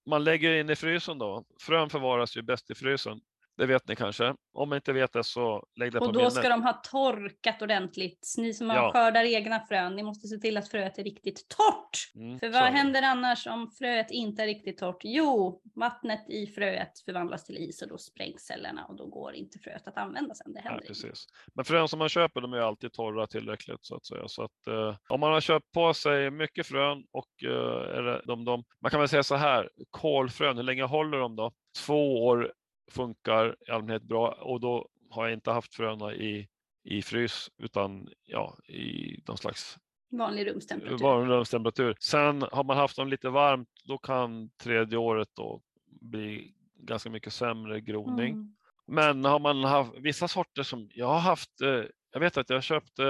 [0.06, 1.44] Man lägger in i frysen då.
[1.61, 3.20] Frön förvaras ju bäst i frysen.
[3.61, 4.34] Det vet ni kanske.
[4.52, 6.16] Om man inte vet det så lägg det på minnet.
[6.16, 8.34] Och då ska de ha torkat ordentligt.
[8.38, 8.92] Ni som ja.
[8.92, 12.12] skördar egna frön, ni måste se till att fröet är riktigt torrt.
[12.14, 15.00] Mm, För vad händer annars om fröet inte är riktigt torrt?
[15.02, 19.58] Jo, vattnet i fröet förvandlas till is och då sprängs cellerna och då går inte
[19.58, 20.52] fröet att använda sen.
[20.52, 21.26] Det händer ja, precis.
[21.54, 24.28] Men frön som man köper, de är alltid torra tillräckligt så att säga.
[24.28, 28.64] Så att eh, om man har köpt på sig mycket frön och eh, de, de,
[28.80, 31.53] man kan väl säga så här, kolfrön, hur länge håller de då?
[31.87, 32.53] Två år
[32.91, 36.49] funkar i allmänhet bra och då har jag inte haft fröna i,
[36.84, 39.79] i frys utan ja, i någon slags
[40.11, 40.99] vanlig rumstemperatur.
[40.99, 41.96] Vanlig rumstemperatur.
[42.00, 45.62] Sen har man haft dem lite varmt, då kan tredje året då
[46.00, 48.33] bli ganska mycket sämre groning.
[48.33, 48.57] Mm.
[48.87, 52.62] Men har man haft vissa sorter som jag har haft, eh, jag vet att jag
[52.62, 53.04] köpte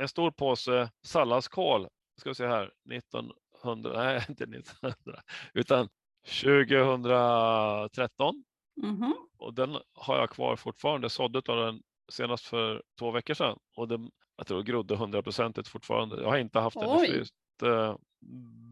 [0.00, 5.22] en stor påse salladskål, ska vi se här, 1900, nej inte 1900,
[5.54, 5.88] utan
[6.42, 8.44] 2013.
[8.82, 9.12] Mm -hmm.
[9.38, 11.82] Och den har jag kvar fortfarande, sådde av den
[12.12, 13.58] senast för två veckor sedan.
[13.76, 16.22] Och den, jag tror grodde hundraprocentigt fortfarande.
[16.22, 17.34] Jag har inte haft den i fryst.
[17.62, 17.96] Eh,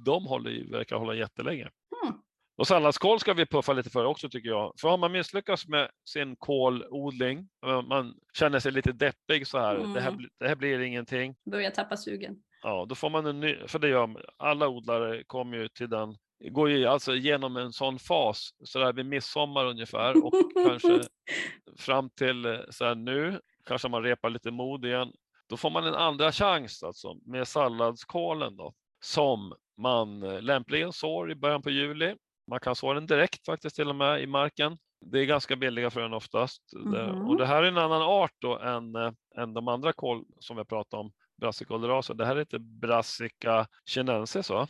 [0.04, 1.70] de håller, verkar hålla jättelänge.
[2.04, 2.14] Mm.
[2.56, 4.72] Och salladskål ska vi puffa lite för också tycker jag.
[4.80, 7.48] För har man misslyckats med sin kålodling,
[7.88, 9.92] man känner sig lite deppig så här, mm.
[9.92, 11.34] det, här det här blir ingenting.
[11.50, 12.42] Börjar tappa sugen.
[12.62, 16.16] Ja, då får man en ny, för det gör alla odlare kommer ju till den,
[16.50, 20.32] går ju alltså igenom en sån fas så där vid midsommar ungefär och
[20.66, 21.00] kanske
[21.78, 25.12] fram till så här nu, kanske man repar lite mod igen.
[25.48, 28.74] Då får man en andra chans alltså med salladskålen då
[29.04, 32.16] som man lämpligen sår i början på juli
[32.46, 34.78] man kan så den direkt faktiskt till och med i marken.
[35.00, 36.62] Det är ganska billiga frön oftast.
[36.72, 37.28] Mm.
[37.28, 40.56] Och det här är en annan art då än, äh, än de andra kål som
[40.56, 42.16] vi pratade om, Brassica oleracea.
[42.16, 44.68] Det här heter Brassica chinensis va?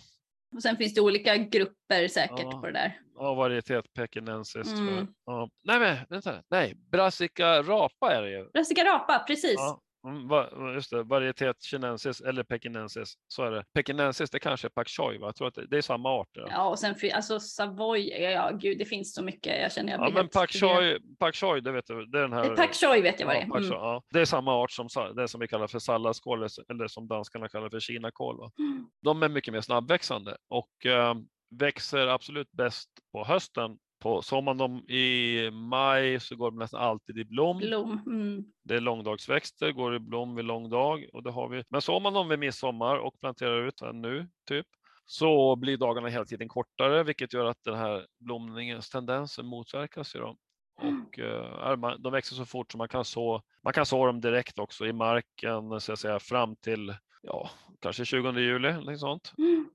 [0.55, 2.61] Och sen finns det olika grupper säkert ja.
[2.61, 3.01] på det där.
[3.15, 4.73] Ja, varietet pekinensis.
[4.73, 5.07] Mm.
[5.27, 5.49] Ja.
[5.65, 6.43] Nej, men vänta.
[6.51, 8.51] Nej, Brassica rapa är det ju.
[8.53, 9.55] Brassica rapa, precis.
[9.57, 9.81] Ja.
[10.05, 13.15] Mm, just det, varietet chinensis eller pekinensis.
[13.29, 13.65] Så är det.
[13.75, 15.27] Pekinensis, det kanske är pak choi, va?
[15.27, 16.29] Jag tror att det, det är samma art.
[16.33, 19.63] Ja, ja och sen alltså Savoy, ja gud, det finns så mycket.
[19.63, 22.33] Jag känner jag Ja, men pak choi, pak choi, det vet du, det är den
[22.33, 22.57] här.
[22.57, 23.57] Pak choi vet jag vad det är.
[23.57, 23.65] Mm.
[23.71, 27.49] Ja, det är samma art som det som vi kallar för salladskål eller som danskarna
[27.49, 28.51] kallar för kinakål.
[28.59, 28.87] Mm.
[29.03, 31.15] De är mycket mer snabbväxande och äh,
[31.51, 36.81] växer absolut bäst på hösten på, sår man dem i maj så går de nästan
[36.81, 37.59] alltid i blom.
[37.59, 38.01] blom.
[38.07, 38.45] Mm.
[38.65, 41.07] Det är långdagsväxter, går i blom vid lång dag.
[41.13, 41.65] Och det har vi.
[41.69, 44.67] Men sår man dem vid midsommar och planterar ut nu, typ,
[45.07, 50.15] så blir dagarna hela tiden kortare, vilket gör att den här blomningens tendenser motverkas.
[50.15, 50.37] Ju då.
[50.77, 54.59] Och uh, de växer så fort så man kan så man kan så dem direkt
[54.59, 57.51] också i marken så att säga, fram till ja,
[57.81, 58.69] kanske 20 juli.
[58.69, 59.33] Eller sånt.
[59.39, 59.71] Mm.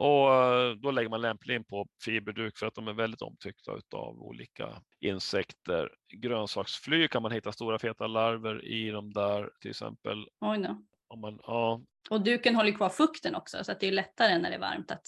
[0.00, 4.22] Och eh, då lägger man lämpligen på fiberduk för att de är väldigt omtyckta av
[4.22, 5.90] olika insekter.
[6.16, 10.26] Grönsaksfly kan man hitta stora feta larver i de där till exempel.
[10.40, 10.84] Oj no.
[11.08, 11.82] Om man, ja.
[12.10, 14.90] Och duken håller kvar fukten också så att det är lättare när det är varmt
[14.90, 15.02] att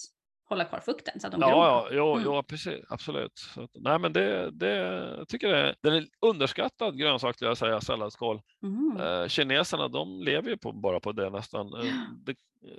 [0.48, 2.24] hålla kvar fukten så att de Ja, ja, jo, mm.
[2.24, 3.38] jo precis, absolut.
[3.38, 7.50] Så att, nej, men det, det jag tycker det, det är en underskattad grönsak, skulle
[7.50, 8.40] jag säga, salladskål.
[8.62, 9.00] Mm.
[9.00, 11.66] Eh, kineserna, de lever ju på, bara på det nästan.
[11.66, 11.94] Eh,
[12.26, 12.34] det,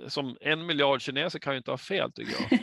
[0.08, 2.60] som en miljard kineser kan ju inte ha fel, tycker jag.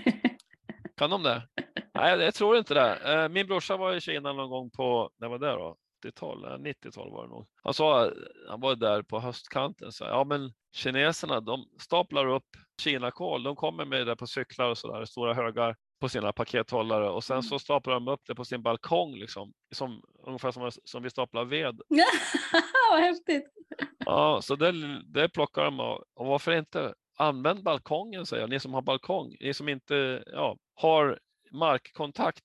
[0.98, 1.48] kan de det?
[1.94, 3.14] Nej, jag tror inte det.
[3.14, 5.78] Eh, min brorsa var i Kina någon gång på, när var det då?
[6.06, 7.48] 80-tal, 90-tal var det nog.
[7.64, 8.12] Han sa,
[8.50, 12.48] han var där på höstkanten, så ja men kineserna de staplar upp
[12.82, 17.24] kinakål, de kommer med det på cyklar och sådär, stora högar på sina pakethållare och
[17.24, 17.44] sen mm.
[17.44, 21.46] så staplar de upp det på sin balkong, liksom, som, ungefär som, som vi staplar
[21.46, 21.82] ved.
[22.92, 23.48] Vad häftigt!
[24.06, 26.94] Ja, så det, det plockar de och, och varför inte?
[27.20, 31.20] Använd balkongen säger jag, ni som har balkong, ni som inte ja, har
[31.52, 32.44] markkontakt.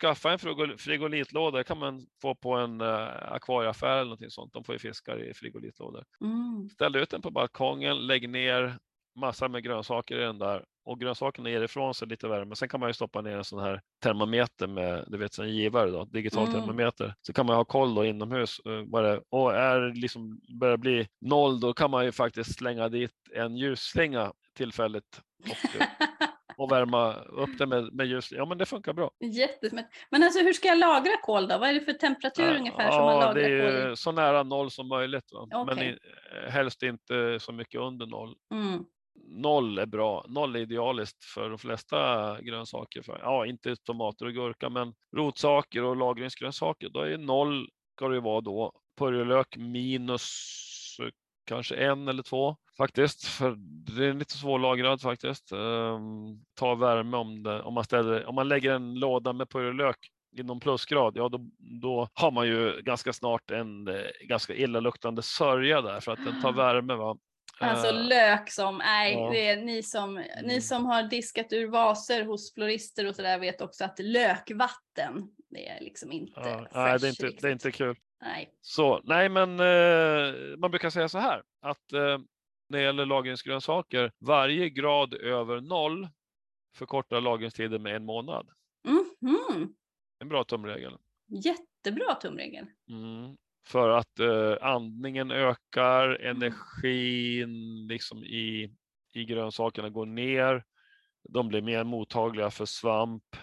[0.00, 0.38] skaffa en
[0.78, 4.52] frigolitlåda, det kan man få på en uh, akvarieaffär eller någonting sånt.
[4.52, 6.04] De får ju fiskar i frigolitlådor.
[6.20, 6.68] Mm.
[6.68, 8.78] Ställ ut den på balkongen, lägg ner
[9.14, 12.56] massor med grönsaker i den där och grönsakerna ger ifrån sig lite värme.
[12.56, 15.90] Sen kan man ju stoppa ner en sån här termometer med, du vet, en givare
[15.90, 16.60] då, digital mm.
[16.60, 17.14] termometer.
[17.22, 18.60] Så kan man ha koll då inomhus.
[18.66, 22.88] Uh, vad det, och är liksom börjar bli noll, då kan man ju faktiskt slänga
[22.88, 25.20] dit en ljusslinga tillfälligt.
[25.50, 25.86] Och, eh,
[26.56, 28.32] och värma upp det med, med ljus.
[28.32, 29.10] Ja, men det funkar bra.
[29.20, 29.86] Jättesmärt.
[30.10, 31.58] Men alltså hur ska jag lagra kol då?
[31.58, 33.96] Vad är det för temperatur ja, ungefär som man lagrar det är kol?
[33.96, 35.32] Så nära noll som möjligt.
[35.32, 35.64] Okay.
[35.64, 35.98] Men i,
[36.48, 38.34] helst inte så mycket under noll.
[38.50, 38.84] Mm.
[39.14, 40.24] Noll är bra.
[40.28, 43.02] Noll är idealiskt för de flesta grönsaker.
[43.02, 46.88] För, ja, inte tomater och gurka, men rotsaker och lagringsgrönsaker.
[46.88, 48.72] Då är noll ska det vara då.
[48.98, 50.22] Purjolök minus
[51.46, 53.24] kanske en eller två faktiskt.
[53.24, 53.54] För
[53.96, 55.52] det är lite svårlagrad faktiskt.
[55.52, 59.96] Um, ta värme om, det, om, man ställer, om man lägger en låda med purjolök
[60.36, 63.94] inom plusgrad, ja då, då har man ju ganska snart en eh,
[64.28, 66.52] ganska illaluktande sörja där för att den tar ah.
[66.52, 66.94] värme.
[66.94, 67.16] Va?
[67.62, 69.30] Alltså uh, lök som, nej, ja.
[69.30, 70.46] det är ni som, mm.
[70.46, 75.68] ni som har diskat ur vaser hos florister och sådär vet också att lökvatten, det
[75.68, 77.96] är liksom inte ja, Nej, det är inte, det är inte kul.
[78.20, 78.54] Nej.
[78.60, 82.18] Så, nej men eh, man brukar säga så här att eh,
[82.68, 86.08] när det gäller lagringsgrönsaker, varje grad över noll
[86.74, 88.48] förkortar lagringstiden med en månad.
[89.22, 89.74] Mm.
[90.18, 90.96] En bra tumregel.
[91.28, 92.66] Jättebra tumregel.
[92.88, 93.36] Mm.
[93.66, 98.74] För att eh, andningen ökar, energin liksom i,
[99.14, 100.64] i grönsakerna går ner,
[101.28, 103.36] de blir mer mottagliga för svamp,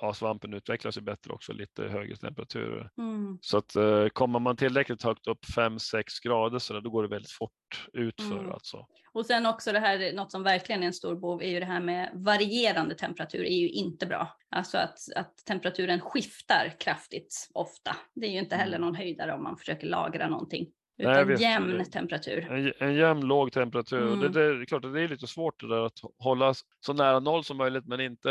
[0.00, 2.90] ja, svampen utvecklas ju bättre också, lite högre temperaturer.
[2.98, 3.38] Mm.
[3.40, 7.08] Så att eh, kommer man tillräckligt högt upp, 5-6 grader, så där, då går det
[7.08, 8.52] väldigt fort utför Mm.
[8.52, 8.86] alltså.
[9.12, 11.66] Och sen också det här, något som verkligen är en stor bov, är ju det
[11.66, 14.36] här med varierande temperatur är ju inte bra.
[14.50, 17.96] Alltså att, att temperaturen skiftar kraftigt ofta.
[18.14, 18.86] Det är ju inte heller Mm.
[18.86, 20.66] någon höjdare om man försöker lagra någonting.
[20.98, 22.50] Nej, Utan visst, jämn det- temperatur.
[22.50, 24.00] En, en jämn låg temperatur.
[24.02, 24.32] Och Det, Mm.
[24.32, 27.20] det, det är klart att det är lite svårt det där att hålla så nära
[27.20, 28.28] noll som möjligt men inte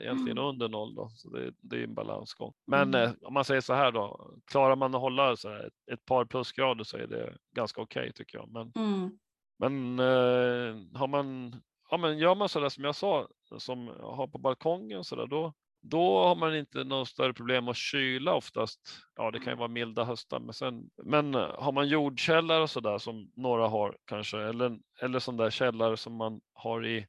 [0.00, 0.44] egentligen Mm.
[0.50, 0.94] under noll.
[0.94, 1.08] Då.
[1.08, 2.52] Så det, det är en balansgång.
[2.66, 3.02] Men Mm.
[3.02, 6.04] eh, om man säger så här då, klarar man att hålla så här ett, ett
[6.04, 8.48] par plusgrader så är det ganska okej tycker jag.
[8.52, 9.10] Men, Mm.
[9.58, 11.56] men eh, har man,
[11.90, 13.28] ja, men gör man så där som jag sa,
[13.58, 15.52] som har på balkongen så där, då,
[15.90, 18.80] då har man inte något större problem att kyla oftast.
[19.16, 22.70] Ja, det kan ju vara milda höstar, men, sen, men eh, har man jordkällare och
[22.70, 27.06] så där som några har kanske, eller, eller sån där källare som man har i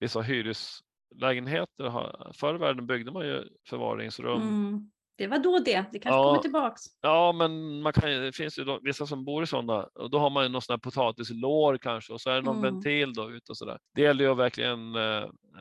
[0.00, 2.32] vissa hyreslägenheter.
[2.32, 4.42] Förr i världen byggde man ju förvaringsrum.
[4.42, 4.90] Mm.
[5.16, 6.24] Det var då det, det kanske Ja.
[6.28, 6.82] kommer tillbaks.
[7.00, 10.18] Ja, men man kan, det finns ju då, vissa som bor i sådana och då
[10.18, 12.74] har man ju någon sån här potatislår kanske och så är det någon Mm.
[12.74, 13.78] ventil då ute och sådär.
[13.94, 15.02] Det gäller ju att verkligen eh,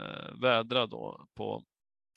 [0.01, 1.63] eh, vädra då på,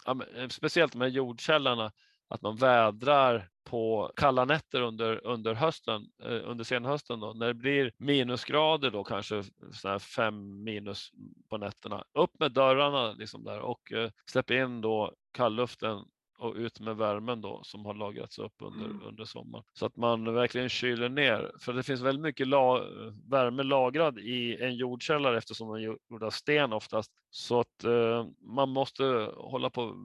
[0.07, 1.93] Eh, speciellt de här jordkällarna,
[2.29, 7.55] att man vädrar på kalla nätter under, under hösten, eh, under senhösten då, när det
[7.55, 9.43] blir minusgrader då kanske
[9.73, 11.11] såna här fem minus
[11.51, 12.05] på nätterna.
[12.19, 16.05] Upp med dörrarna liksom där och eh, släpp in då kallluften
[16.39, 19.03] och ut med värmen då som har lagrats upp under, Mm.
[19.03, 19.65] under sommaren.
[19.73, 21.53] Så att man verkligen kyler ner.
[21.61, 22.85] För det finns väldigt mycket la,
[23.31, 25.81] värme lagrad i en jordkällare eftersom den är
[26.11, 27.13] gjord av sten oftast.
[27.31, 29.05] Så att eh, man måste
[29.37, 29.97] hålla på och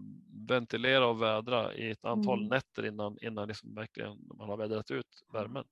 [0.49, 2.49] ventilera och vädra i ett antal Mm.
[2.49, 5.63] nätter innan, innan liksom verkligen man har vädrat ut värmen.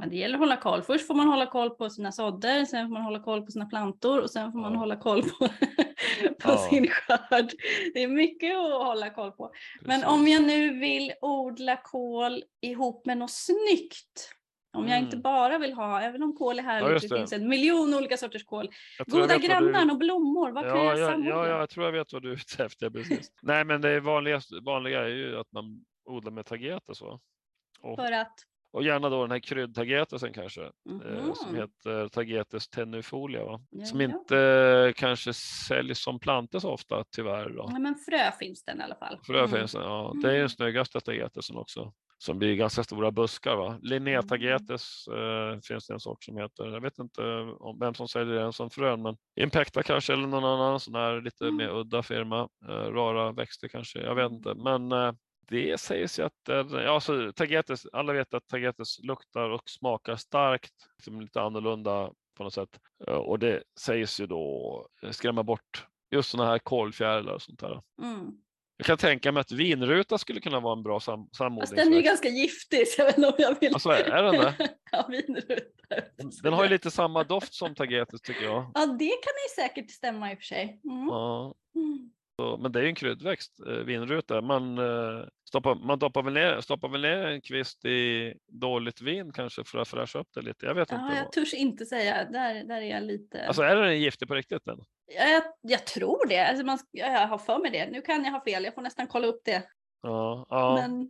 [0.00, 0.82] Ja, det gäller att hålla koll.
[0.82, 3.66] Först får man hålla koll på sina sådder, sen får man hålla koll på sina
[3.66, 4.78] plantor och sen får man Ja.
[4.78, 5.48] hålla koll på,
[6.40, 6.68] på Ja.
[6.70, 7.50] sin skörd.
[7.94, 9.52] Det är mycket att hålla koll på.
[9.80, 10.14] Men Precis.
[10.14, 14.34] om jag nu vill odla kål ihop med något snyggt.
[14.76, 15.22] Om jag inte Mm.
[15.22, 17.18] bara vill ha, även om kål är härligt, just det, det.
[17.20, 18.64] finns en miljon olika sorters kål.
[18.98, 21.30] Jag jag Goda vad du- grannar och blommor, vad kan ja, jag ja, samordna?
[21.30, 22.90] ja, ja, jag tror jag vet vad du är ute efter.
[22.94, 23.32] Precis.
[23.42, 27.00] Nej, men det vanligaste, vanliga är ju att man odlar med tagetes.
[27.02, 27.18] va?
[27.80, 28.34] Och, För att?
[28.78, 30.62] Och gärna då den här kryddtagetesen kanske.
[30.62, 31.56] eh, som Mhm.
[31.60, 33.44] heter Tagetes tenuifolia.
[33.44, 33.60] Va?
[33.84, 34.38] som Ja, inte
[34.86, 35.32] eh, kanske
[35.68, 37.48] säljs som plantor så ofta tyvärr.
[37.50, 37.66] Då.
[37.72, 39.18] Ja, men frö finns den i alla fall.
[39.28, 39.50] Det, Mm.
[39.50, 40.40] finns, ja, det är Mm.
[40.40, 41.92] den snyggaste tagetesen också.
[42.20, 43.56] Som blir ganska stora buskar.
[43.56, 43.66] Va?
[43.68, 43.80] Mm.
[43.82, 46.66] Linnea-tagetes eh, finns det en sort som heter.
[46.66, 47.22] Jag vet inte
[47.58, 49.02] om vem som säljer den som frön.
[49.02, 51.56] Men Impacta kanske eller någon annan sån här lite Mm.
[51.56, 52.48] mer udda firma.
[52.68, 53.98] Eh, rara växter kanske.
[54.00, 54.54] Jag vet inte.
[54.54, 55.12] Men eh,
[55.48, 60.16] det sägs ju att den, ja, alltså, tagetes, alla vet att tagetes luktar och smakar
[60.16, 60.72] starkt.
[60.96, 62.80] Liksom lite annorlunda på något sätt.
[63.06, 67.60] Eh, och det sägs ju då eh, skrämma bort just sådana här kolfjärilar och sånt
[67.60, 67.82] där.
[68.02, 68.32] Mm.
[68.76, 71.96] Jag kan tänka mig att vinruta skulle kunna vara en bra sam Fast den är
[71.96, 73.74] ju ganska giftig så jag vet inte om jag vill.
[73.74, 74.54] Alltså, är den det?
[74.92, 75.62] ja, vinruta.
[76.42, 78.70] Den har ju lite samma doft som tagetes tycker jag.
[78.74, 80.80] Ja, det kan ju säkert stämma i och för sig.
[80.84, 81.06] Mm.
[81.08, 82.10] Ja, Mm.
[82.40, 84.40] så, men det är ju en kryddväxt, eh, vinruta.
[84.40, 89.32] Man, eh, stoppar, man doppar väl ner, stoppar väl ner en kvist i dåligt vin
[89.32, 90.66] kanske för att fräscha upp det lite.
[90.66, 91.16] Jag vet Ja, inte.
[91.16, 92.24] jag vad- törs inte säga.
[92.24, 93.46] Där, där är jag lite...
[93.46, 94.64] Alltså är den giftig på riktigt?
[94.64, 94.78] Den?
[95.16, 96.48] Ja, jag, jag tror det.
[96.48, 97.90] Alltså man, jag har för mig det.
[97.90, 98.64] Nu kan jag ha fel.
[98.64, 99.62] Jag får nästan kolla upp det.
[100.02, 100.74] Ja, ja.
[100.82, 101.08] Men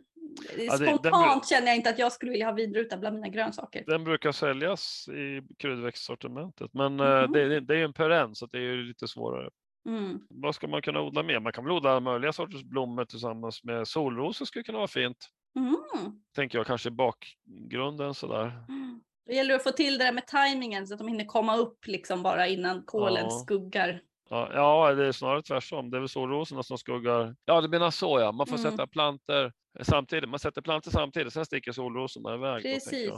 [0.59, 3.29] Ja, den spontant bru- känner jag inte att jag skulle vilja ha vinruta bland mina
[3.29, 3.85] grönsaker.
[3.87, 6.71] Den brukar säljas i kryddväxtsortimentet.
[6.75, 7.33] Men eh, Mhm.
[7.33, 9.51] det, det är ju en perenn så det är ju lite svårare.
[9.89, 10.21] Mm.
[10.31, 11.41] Vad ska man kunna odla mer?
[11.41, 15.29] Man kan väl odla alla möjliga sorters blommor tillsammans med solrosor skulle kunna vara fint.
[15.57, 15.77] Mm.
[16.37, 18.65] Tänker jag kanske i bakgrunden sådär.
[18.69, 19.01] Mm.
[19.27, 21.87] Det gäller att få till det där med tajmingen så att de hinner komma upp
[21.87, 23.31] liksom bara innan kolen Ja.
[23.31, 24.01] skuggar.
[24.31, 25.91] Ja, ja, det är snarare tvärtom.
[25.91, 27.37] Det är väl solrosorna som skuggar.
[27.45, 28.33] Ja, det menar så ja.
[28.33, 28.71] Man får Mm.
[28.71, 29.53] sätta planter
[29.83, 30.31] samtidigt.
[30.31, 32.63] Man sätter planter samtidigt, sen sticker solrosorna iväg.
[32.63, 33.11] Precis.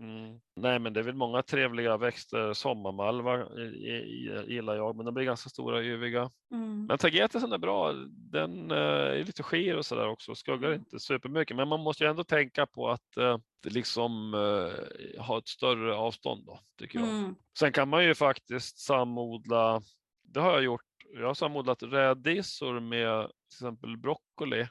[0.00, 0.40] Mm.
[0.56, 2.52] Nej, men det är väl många trevliga växter.
[2.52, 6.30] Sommarmalva i- i- i- gillar jag, men de blir ganska stora och yviga.
[6.52, 6.86] Mm.
[6.86, 7.92] Men tagetesen är bra.
[8.32, 10.34] Den eh, är lite skir och sådär också.
[10.34, 10.80] Skuggar Mm.
[10.80, 15.48] inte supermycket, men man måste ju ändå tänka på att eh, liksom eh, ha ett
[15.48, 17.08] större avstånd då, tycker jag.
[17.08, 17.34] Mm.
[17.58, 19.82] Sen kan man ju faktiskt samodla.
[20.24, 20.82] Det har jag gjort.
[21.14, 24.66] Jag har samodlat rädisor med till exempel broccoli.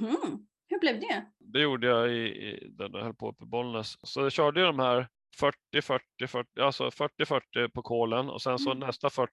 [0.00, 0.46] Mhm.
[0.72, 1.26] Hur blev det?
[1.38, 3.96] Det gjorde jag i, i där jag höll på uppe i Bollnäs.
[4.02, 5.08] Så jag körde ju de här
[5.38, 8.86] 40, 40, 40, alltså 40, 40 på kålen och sen så Mm.
[8.86, 9.32] nästa 40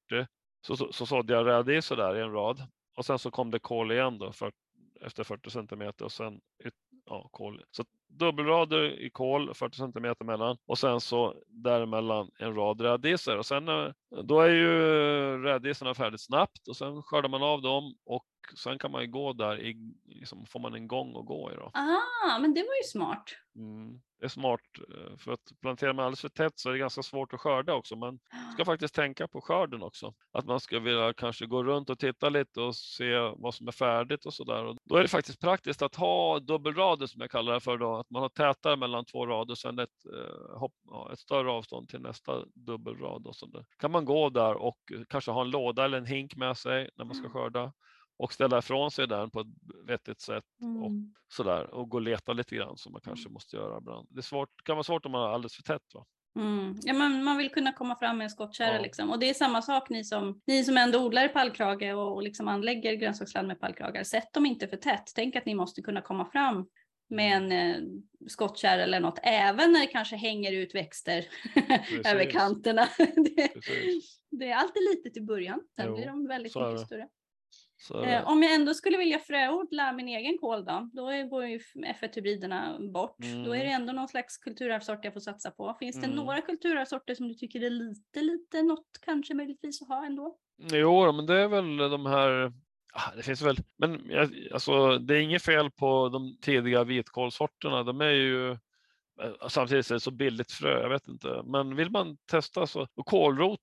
[0.61, 2.61] så, så, så sådde jag rädisor där i en rad
[2.97, 4.51] och sen så kom det kål igen då för,
[5.05, 6.39] efter 40 centimeter och sen
[7.05, 7.63] ja, kål.
[7.71, 13.45] Så dubbelrader i kål 40 centimeter mellan och sen så däremellan en rad rädisor och
[13.45, 13.91] sen eh,
[14.23, 14.73] då är ju
[15.43, 18.25] rädisorna färdigt snabbt och sen skördar man av dem och
[18.55, 21.55] sen kan man ju gå där, i, liksom, får man en gång att gå i.
[21.55, 21.71] Då.
[21.73, 23.23] Ah, men det var ju smart.
[23.55, 24.01] Mm.
[24.19, 27.03] Det är smart eh, för att planterar man alldeles för tätt så är det ganska
[27.03, 27.95] svårt att skörda också.
[27.95, 28.19] Man
[28.53, 30.13] ska faktiskt tänka på skörden också.
[30.31, 33.71] Att man ska vilja kanske gå runt och titta lite och se vad som är
[33.71, 34.75] färdigt och så där.
[34.83, 37.95] Då är det faktiskt praktiskt att ha dubbelrader som jag kallar det för då.
[37.95, 40.73] Att man har tätare mellan två rader och sen ett, eh, hopp,
[41.13, 43.27] ett större avstånd till nästa dubbelrad.
[43.27, 43.65] Och där.
[43.77, 44.79] Kan man gå där och
[45.09, 47.73] kanske ha en låda eller en hink med sig när man ska skörda
[48.19, 49.47] och ställa ifrån sig den på ett
[49.87, 50.83] vettigt sätt Mm.
[50.83, 50.91] och
[51.27, 54.07] sådär och gå och leta lite grann som man kanske måste göra ibland.
[54.11, 55.81] Det är svårt, kan vara svårt om man har alldeles för tätt.
[55.93, 56.05] Va?
[56.39, 56.75] Mm.
[56.83, 58.81] Ja, man, man vill kunna komma fram med en skottkärra Ja.
[58.81, 59.09] liksom.
[59.11, 62.23] Och det är samma sak ni som, ni som ändå odlar i pallkrage och, och
[62.23, 64.03] liksom anlägger grönsaksland med pallkragar.
[64.03, 65.11] Sätt dem inte för tätt.
[65.15, 66.67] Tänk att ni måste kunna komma fram
[67.09, 67.81] med en eh,
[68.27, 71.25] skottkärra eller något, även när det kanske hänger ut växter
[72.05, 72.87] över kanterna.
[72.97, 73.49] det,
[74.31, 77.07] det är alltid litet i början, sen Jo, blir de väldigt är mycket större.
[77.81, 81.59] Så, Eh, om jag ändå skulle vilja fröodla min egen kål då, då går ju
[81.75, 83.17] F1-hybriderna bort.
[83.45, 85.75] Då är det ändå någon slags kulturarvssort jag får satsa på.
[85.79, 86.15] Finns det Mm.
[86.17, 90.37] några kulturarvssorter som du tycker är lite, lite något kanske möjligtvis att ha ändå?
[90.71, 92.53] Jo, men det är väl de här
[92.93, 94.11] ah, det finns väl, men
[94.53, 97.83] alltså, det är inget fel på de tidiga vitkålsorterna.
[97.83, 98.57] De är ju eh,
[99.47, 101.41] samtidigt är det så billigt frö, jag vet inte.
[101.45, 103.59] Men vill man testa så, och kålrot,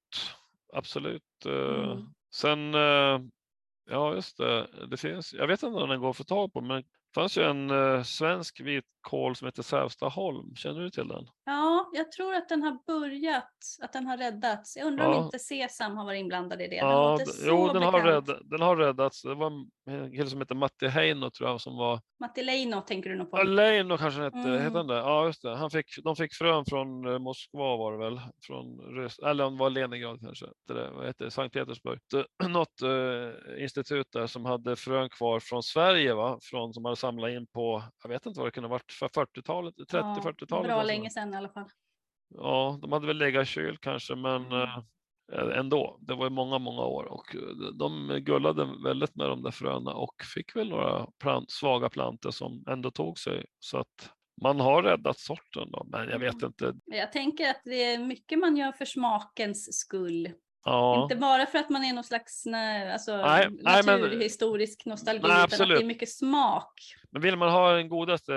[0.72, 1.22] absolut.
[1.46, 1.52] eh,
[1.92, 2.04] Mm.
[2.34, 2.74] Sen,
[3.86, 6.60] ja just det, det finns, jag vet inte om den går att få tag på,
[6.60, 8.60] men det fanns ju en eh, svensk
[9.06, 10.54] vitkål som heter Sävstaholm.
[10.56, 11.24] Känner du till den?
[11.44, 13.50] Ja, jag tror att den har börjat,
[13.82, 14.76] att den har räddats.
[14.76, 15.24] Jag undrar om Ja.
[15.24, 16.80] inte Sesam har varit inblandad i det.
[16.80, 19.22] Den Ja, låter d- så jo, den har, rädd, den har räddats.
[19.22, 19.52] Det var
[19.90, 23.30] en kille som heter Matti Heino tror jag som var Matti Leino tänker du nog
[23.30, 23.42] på?
[23.42, 24.62] Leino kanske hette, Mm.
[24.62, 24.94] hette han det?
[24.94, 25.56] Ja, just det.
[25.56, 28.20] Han fick, de fick frön från eh, Moskva var det väl?
[28.46, 30.46] Från Rys- eller om det var Leningrad kanske.
[30.68, 31.30] Det vad heter det?
[31.30, 31.98] Sankt Petersburg.
[32.10, 36.38] Det, något eh, institut där som hade frön kvar från Sverige, va?
[36.42, 39.74] Från, som hade samlat in på, jag vet inte vad det kunde ha varit, 40-talet,
[39.74, 40.48] 30-40-talet.
[40.48, 40.86] Bra alltså.
[40.86, 41.68] länge sedan i alla fall.
[42.34, 44.62] Ja, de hade väl legat i kyl kanske, men Mm.
[45.32, 45.98] eh, ändå.
[46.00, 47.40] Det var ju många, många år och eh,
[47.78, 52.64] de gullade väldigt med de där fröna och fick väl några plant, svaga plantor som
[52.68, 53.44] ändå tog sig.
[53.58, 54.10] Så att
[54.42, 56.74] man har räddat sorten då, men jag vet inte.
[56.84, 60.28] Jag tänker att det är mycket man gör för smakens skull.
[60.66, 62.44] Ja, Inte bara för att man är någon slags
[62.92, 66.72] alltså, Nej, nej, men- naturhistorisk nostalgi, Nej, utan att det är mycket smak.
[67.10, 68.32] men vill man ha den godaste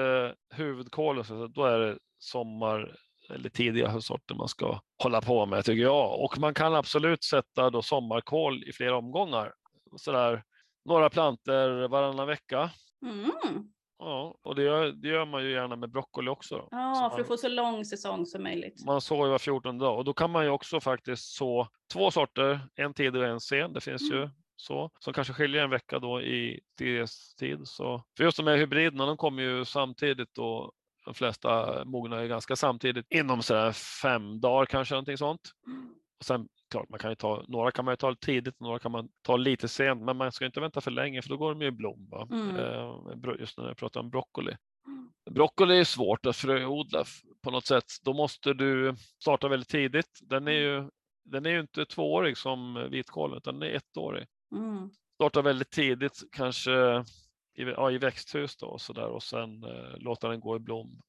[0.53, 2.95] huvudkålen så då är det sommar
[3.33, 6.19] eller tidiga höstsorter man ska hålla på med tycker jag.
[6.23, 9.53] Och man kan absolut sätta då sommarkål i flera omgångar.
[9.97, 10.43] Sådär
[10.85, 12.69] några planter varannan vecka.
[13.05, 13.31] Mm.
[13.99, 16.67] Ja, och det gör, det gör man ju gärna med broccoli också.
[16.71, 18.85] Ja, Så för man, att få så lång säsong som möjligt.
[18.85, 22.11] man sår ju var 14 dag och då kan man ju också faktiskt så två
[22.11, 23.73] sorter, en tidig och en sen.
[23.73, 26.59] Det finns ju så som kanske skiljer en vecka då i
[27.39, 27.61] tid.
[27.67, 30.71] Så för just de här hybriderna, de kommer ju samtidigt då.
[31.05, 33.71] De flesta mognar ju ganska samtidigt inom sådär
[34.01, 35.41] fem dagar kanske någonting sånt.
[36.19, 38.91] Och sen klart, man kan ju ta, några kan man ju ta tidigt, några kan
[38.91, 41.61] man ta lite sent, men man ska inte vänta för länge för då går de
[41.61, 42.07] ju i blom.
[42.09, 42.27] Va?
[42.31, 42.55] Mm.
[42.55, 44.55] Eh, just när jag pratar om broccoli.
[45.31, 47.03] Broccoli är svårt att fröodla
[47.43, 47.85] på något sätt.
[48.03, 50.19] Då måste du starta väldigt tidigt.
[50.21, 50.89] Den är ju,
[51.23, 54.27] den är ju inte tvåårig som vitkålen, utan den är ettårig.
[54.55, 54.89] Mm.
[55.15, 57.05] Starta väldigt tidigt, kanske
[57.57, 60.59] i, ja, i växthus då, och, så där, och sen eh, låta den gå i
[60.59, 61.01] blom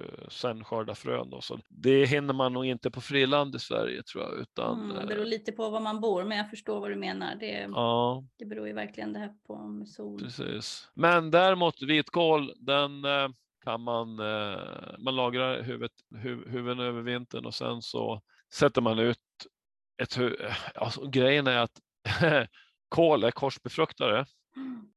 [0.00, 1.30] och eh, sen skörda frön.
[1.30, 1.40] Då.
[1.40, 4.34] Så det hinner man nog inte på friland i Sverige tror jag.
[4.38, 4.96] Utan, Mm.
[4.96, 7.34] Det eh, beror lite på var man bor, men jag förstår vad du menar.
[7.34, 10.20] Det, ja, det beror ju verkligen det här på sol.
[10.20, 10.88] Precis.
[10.94, 13.28] Men däremot vitkål, den eh,
[13.64, 14.58] kan man, eh,
[14.98, 18.22] man lagrar huvudet, hu, huvuden över vintern och sen så
[18.54, 19.18] sätter man ut
[20.02, 21.80] ett hu- alltså, Grejen är att
[22.88, 24.26] kål är korsbefruktare,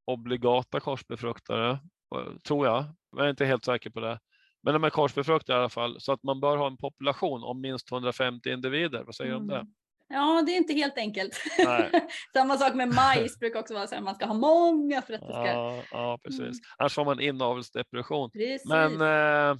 [0.05, 1.71] obligata korsbefruktare,
[2.15, 2.85] eh, tror jag.
[3.15, 4.19] Jag är inte helt säker på det.
[4.67, 7.61] Men de är korsbefruktade i alla fall, så att man bör ha en population om
[7.61, 9.03] minst 150 individer.
[9.03, 9.55] Vad säger du om det?
[9.55, 9.67] Mm.
[10.07, 11.41] Ja, det är inte helt enkelt.
[12.33, 15.21] Samma sak med majs brukar också vara så här, man ska ha många för att
[15.21, 15.45] det ska...
[15.45, 16.39] Ja, ja, precis.
[16.39, 16.53] Mm.
[16.77, 18.31] Annars får man inavelsdepression.
[18.31, 18.69] Precis.
[18.69, 19.57] Men eh,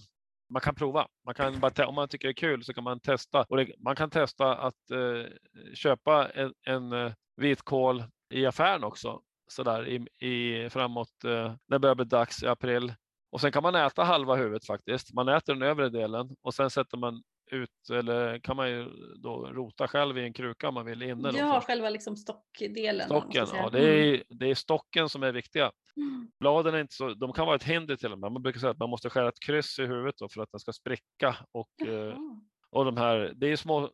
[0.49, 1.07] man kan prova.
[1.25, 3.45] Man kan bara om man tycker det är kul så kan man testa.
[3.49, 5.31] Och det, man kan testa att eh,
[5.73, 8.03] köpa en, en eh, vitkål
[8.33, 9.21] i affären också.
[9.47, 11.31] Sådär i, i, framåt eh,
[11.67, 12.93] när det börjar bli dags i april.
[13.37, 15.13] Och sen kan man äta halva huvudet faktiskt.
[15.13, 18.89] Man äter den övre delen och sen sätter man ut, eller kan man ju
[19.23, 21.31] då rota själv i en kruka om man vill inne.
[21.35, 23.05] Ja, själva liksom stockdelen.
[23.05, 25.71] Stocken, ja, det, är, det är stocken som är viktiga.
[25.97, 26.31] Mm.
[26.39, 28.31] Bladen är inte så, de kan vara ett hinder till och med.
[28.31, 30.73] Man brukar säga att man måste skära ett kryss i huvudet för att den ska
[30.73, 32.41] spricka och, eh, Jaha.
[32.71, 33.89] Och de här, det är små,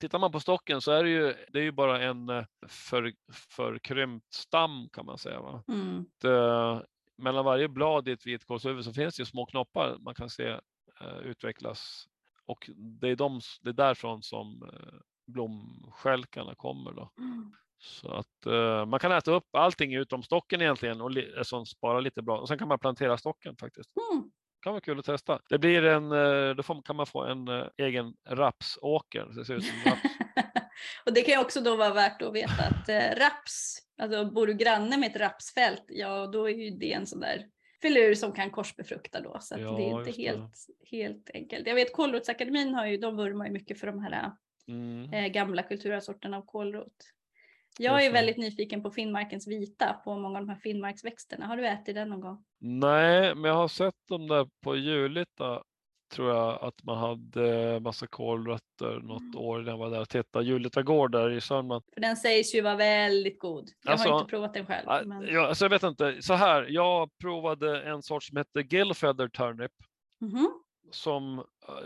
[0.00, 3.12] tittar man på stocken så är det ju, det är ju bara en eh, för,
[3.56, 5.40] förkrympt stam kan man säga.
[5.40, 5.64] Va?
[5.68, 6.06] Mm.
[6.22, 6.82] Det,
[7.18, 10.48] mellan varje blad i ett vitkålshuvud så finns det ju små knoppar man kan se
[11.00, 12.08] eh, utvecklas.
[12.46, 16.92] Och det är, de, det är därifrån som eh, blomskälkarna kommer.
[16.92, 17.10] Då.
[17.18, 17.52] Mm.
[17.78, 22.00] Så att eh, man kan äta upp allting utom stocken egentligen och li, som sparar
[22.00, 22.40] lite blad.
[22.40, 23.90] Och sen kan man plantera stocken faktiskt.
[24.12, 24.30] Mm.
[24.62, 25.40] Kan vara kul att testa.
[25.48, 29.26] Det blir en, eh, då får, kan man få en eh, egen rapsåker.
[29.36, 30.02] Det ser ut som raps.
[31.06, 34.46] och det kan ju också då vara värt att veta att eh, raps, alltså bor
[34.46, 37.46] du granne med ett rapsfält, ja då är ju det en sån där
[37.82, 39.38] filur som kan korsbefrukta då.
[39.40, 40.54] Så Ja, det är inte helt,
[40.90, 41.66] helt enkelt.
[41.66, 44.32] Jag vet Kålrotsakademin har ju, de vurmar ju mycket för de här
[44.68, 45.12] Mm.
[45.12, 46.94] eh, gamla kulturarvssorterna av kålrot.
[47.78, 51.46] Jag är väldigt nyfiken på Finnmarkens vita, på många av de här Finnmarksväxterna.
[51.46, 52.44] Har du ätit den någon gång?
[52.58, 55.62] Nej, men jag har sett dem där på Julita.
[56.12, 59.36] Tror jag att man hade massa kålrötter något Mm.
[59.36, 60.44] år när jag var där och tittade.
[60.44, 61.84] Julita gård där i Sörmland.
[61.94, 63.68] För den sägs ju vara väldigt god.
[63.84, 65.06] Jag Alltså, har inte provat den själv.
[65.08, 65.22] Men...
[65.26, 66.22] Jag, alltså jag vet inte.
[66.22, 69.72] Så här, jag provade en sort som heter Gillfeather turnip.
[70.20, 70.50] Mhm.
[70.90, 71.44] Som,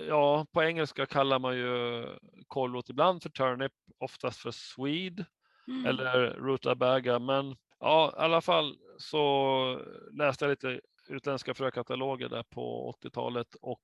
[0.09, 2.07] ja, på engelska kallar man ju
[2.47, 5.25] kålrot ibland för turnip, oftast för swede.
[5.69, 5.87] Mm.
[5.87, 7.19] eller rutabaga.
[7.19, 9.81] Men ja, i alla fall så
[10.13, 13.83] läste jag lite utländska frökataloger där på 80-talet och,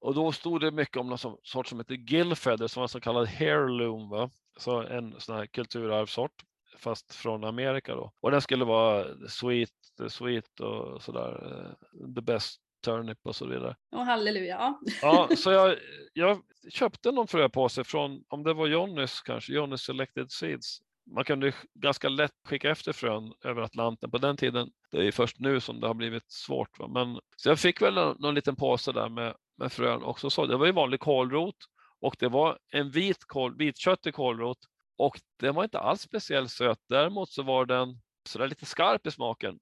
[0.00, 3.26] och då stod det mycket om någon sort som heter gillfeather som var så kallad
[3.26, 4.30] heirloom, va?
[4.58, 6.44] så en sån här kulturarvssort
[6.78, 8.12] fast från Amerika då.
[8.20, 9.70] Och den skulle vara sweet,
[10.08, 13.76] sweet och sådär, eh, the best turnip och så vidare.
[13.92, 14.56] Och halleluja.
[14.56, 14.80] Ja.
[15.02, 15.76] Ja, så jag,
[16.12, 20.78] jag köpte någon fröpåse från, om det var Johnnys kanske, Johnnys Selected Seeds.
[21.14, 24.70] Man kunde ganska lätt skicka efter frön över Atlanten på den tiden.
[24.90, 26.78] Det är först nu som det har blivit svårt.
[26.78, 26.88] Va?
[26.88, 30.30] Men, så jag fick väl någon, någon liten påse där med, med frön också.
[30.30, 31.56] Så det var ju vanlig kålrot
[32.00, 34.58] och det var en vit kål, vitköttig kålrot
[34.98, 36.78] och den var inte alls speciellt söt.
[36.88, 37.88] Däremot så var den
[38.28, 39.58] sådär lite skarp i smaken.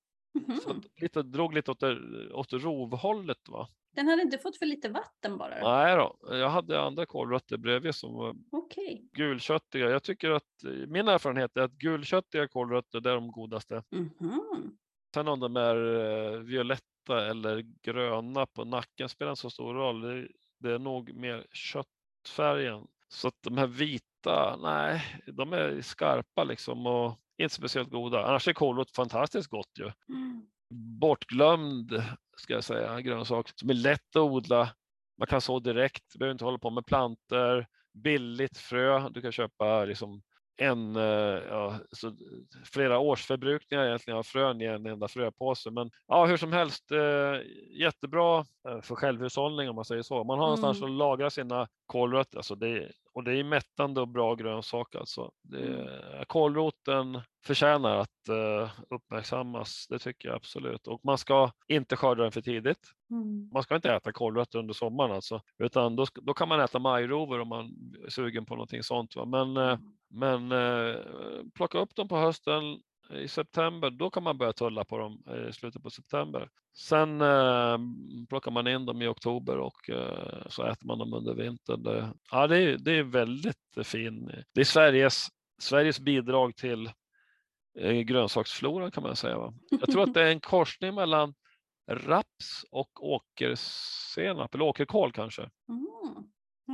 [0.62, 0.78] Så Mhm.
[0.78, 1.96] att lite, drog lite åt, det,
[2.32, 3.48] åt rovhållet.
[3.48, 3.68] Va?
[3.96, 5.78] Den hade inte fått för lite vatten bara?
[5.78, 9.08] Nej då, jag hade andra kålrötter bredvid som var Okej.
[9.12, 9.90] gulköttiga.
[9.90, 10.44] Jag tycker att
[10.88, 13.82] min erfarenhet är att gulköttiga kålrötter är de godaste.
[13.90, 14.76] Mhm.
[15.14, 15.76] Sen om de är
[16.34, 16.40] eh,
[17.08, 20.00] violetta eller gröna på nacken spelar inte så stor roll.
[20.00, 20.28] Det,
[20.60, 22.86] det är nog mer köttfärgen.
[23.08, 28.26] Så att de här vita, nej, de är skarpa liksom och inte speciellt goda.
[28.26, 29.92] Annars är kålrot fantastiskt gott ju.
[30.08, 30.46] Mm.
[31.00, 32.02] bortglömd,
[32.36, 34.74] ska jag säga, grönsak som är lätt att odla.
[35.18, 39.08] Man kan så direkt, behöver inte hålla på med planter, billigt frö.
[39.08, 40.22] Du kan köpa liksom
[40.58, 41.02] en, eh,
[41.48, 42.12] ja, så
[42.72, 45.70] flera års förbrukningar egentligen av frön i en enda fröpåse.
[45.70, 47.40] Men ja, hur som helst, eh,
[47.80, 50.24] jättebra eh, för självhushållning om man säger så.
[50.24, 50.90] Man har någonstans Mm.
[50.92, 54.94] att lagra sina kålrötter alltså det, och det är mättande och bra grönsak.
[54.94, 55.30] Alltså.
[55.42, 56.24] Det, Mm.
[56.26, 60.86] Kålroten förtjänar att eh, uppmärksammas, det tycker jag absolut.
[60.86, 62.78] Och man ska inte skörda den för tidigt.
[63.10, 63.50] Mm.
[63.52, 67.40] Man ska inte äta kålrötter under sommaren alltså, utan då, då kan man äta majrovor
[67.40, 67.64] om man
[68.06, 69.16] är sugen på någonting sånt.
[69.16, 69.24] Va?
[69.24, 69.78] Men, eh,
[70.10, 70.96] men eh,
[71.54, 72.62] plocka upp dem på hösten
[73.10, 76.48] i september, då kan man börja tulla på dem eh, i slutet på september.
[76.76, 77.78] Sen eh,
[78.28, 81.82] plockar man in dem i oktober och eh, så äter man dem under vintern.
[81.82, 84.32] Det, ja, det, är, det är väldigt fin.
[84.54, 85.28] Det är Sveriges,
[85.58, 86.90] Sveriges bidrag till
[87.78, 89.38] eh, grönsaksfloran kan man säga.
[89.38, 89.54] Va?
[89.70, 91.34] Jag tror att det är en korsning mellan
[91.90, 95.42] raps och åkersenap, eller åkerkål kanske.
[95.42, 96.28] Mm.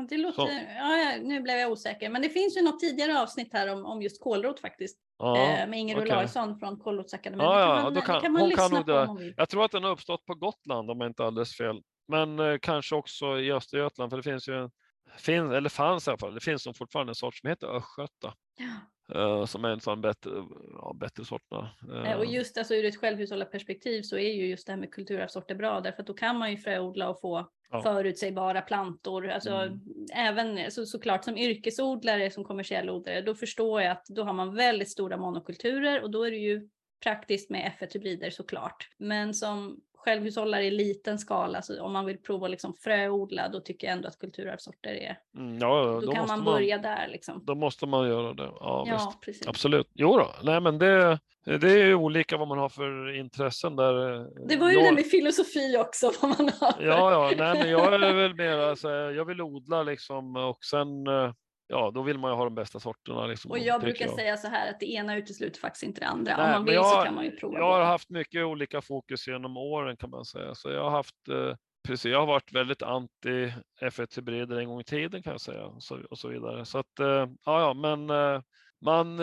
[0.08, 3.72] Det låter, ja, nu blev jag osäker, men det finns ju något tidigare avsnitt här
[3.72, 4.98] om, om just kålrot faktiskt.
[5.18, 6.12] Ja, eh, med Inger okej.
[6.12, 7.46] Olausson från Kålrotsakademin.
[7.46, 9.00] Ja, ja, kan man, kan- kan man lyssna kan på det.
[9.00, 9.34] om man vill.
[9.36, 11.82] Jag tror att den har uppstått på Gotland om jag inte alldeles fel.
[12.08, 14.70] Men eh, kanske också i Östergötland, för det finns ju en,
[15.18, 18.34] fin, eller fanns i alla fall, det finns nog fortfarande en sort som heter östgöta.
[18.58, 18.66] Ja.
[19.14, 20.30] Eh, som är en sån bättre,
[20.72, 21.70] ja, bättre sorterna.
[22.06, 25.54] Eh, Och just alltså, ur ett självhushållarperspektiv så är ju just det här med kulturarvssorter
[25.54, 27.82] bra därför att då kan man ju fröodla och få Ja.
[27.82, 29.28] förutsägbara plantor.
[29.28, 29.80] Alltså, Mm.
[30.14, 34.54] Även så, såklart som yrkesodlare, som kommersiell odlare, då förstår jag att då har man
[34.54, 36.68] väldigt stora monokulturer och då är det ju
[37.02, 38.88] praktiskt med F1-hybrider såklart.
[38.98, 43.86] Men som självhushållare i liten skala, så om man vill prova liksom fröodla, då tycker
[43.86, 45.18] jag ändå att kulturarvssorter är...
[45.36, 47.44] Mm, ja, Då, då, kan man man, börja där liksom.
[47.44, 48.42] då måste man göra det.
[48.60, 49.46] Ja, Ja, precis.
[49.48, 49.90] Absolut.
[49.94, 50.28] Jo då.
[50.42, 54.14] Nej, men det, det är ju olika vad man har för intressen där.
[54.20, 56.72] eh, Det var ju jag, det med filosofi också, vad man har.
[56.72, 60.64] för- Ja, ja, nej, men jag är väl mer, alltså, jag vill odla liksom och
[60.64, 61.32] sen, eh,
[61.66, 63.26] ja, då vill man ju ha de bästa sorterna.
[63.26, 66.36] Liksom, Och jag brukar säga så här att det ena utesluter faktiskt inte det andra.
[66.36, 67.58] Nej, Om man vill jag- så kan man ju prova.
[67.58, 67.84] Jag har båda.
[67.84, 70.54] haft mycket olika fokus genom åren kan man säga.
[70.54, 71.56] Så jag har haft, eh,
[71.88, 75.82] precis, jag har varit väldigt anti F1-hybrider en gång i tiden kan jag säga och
[75.82, 76.64] så, och så vidare.
[76.64, 78.06] Så att, ja, ja, men
[78.80, 79.18] man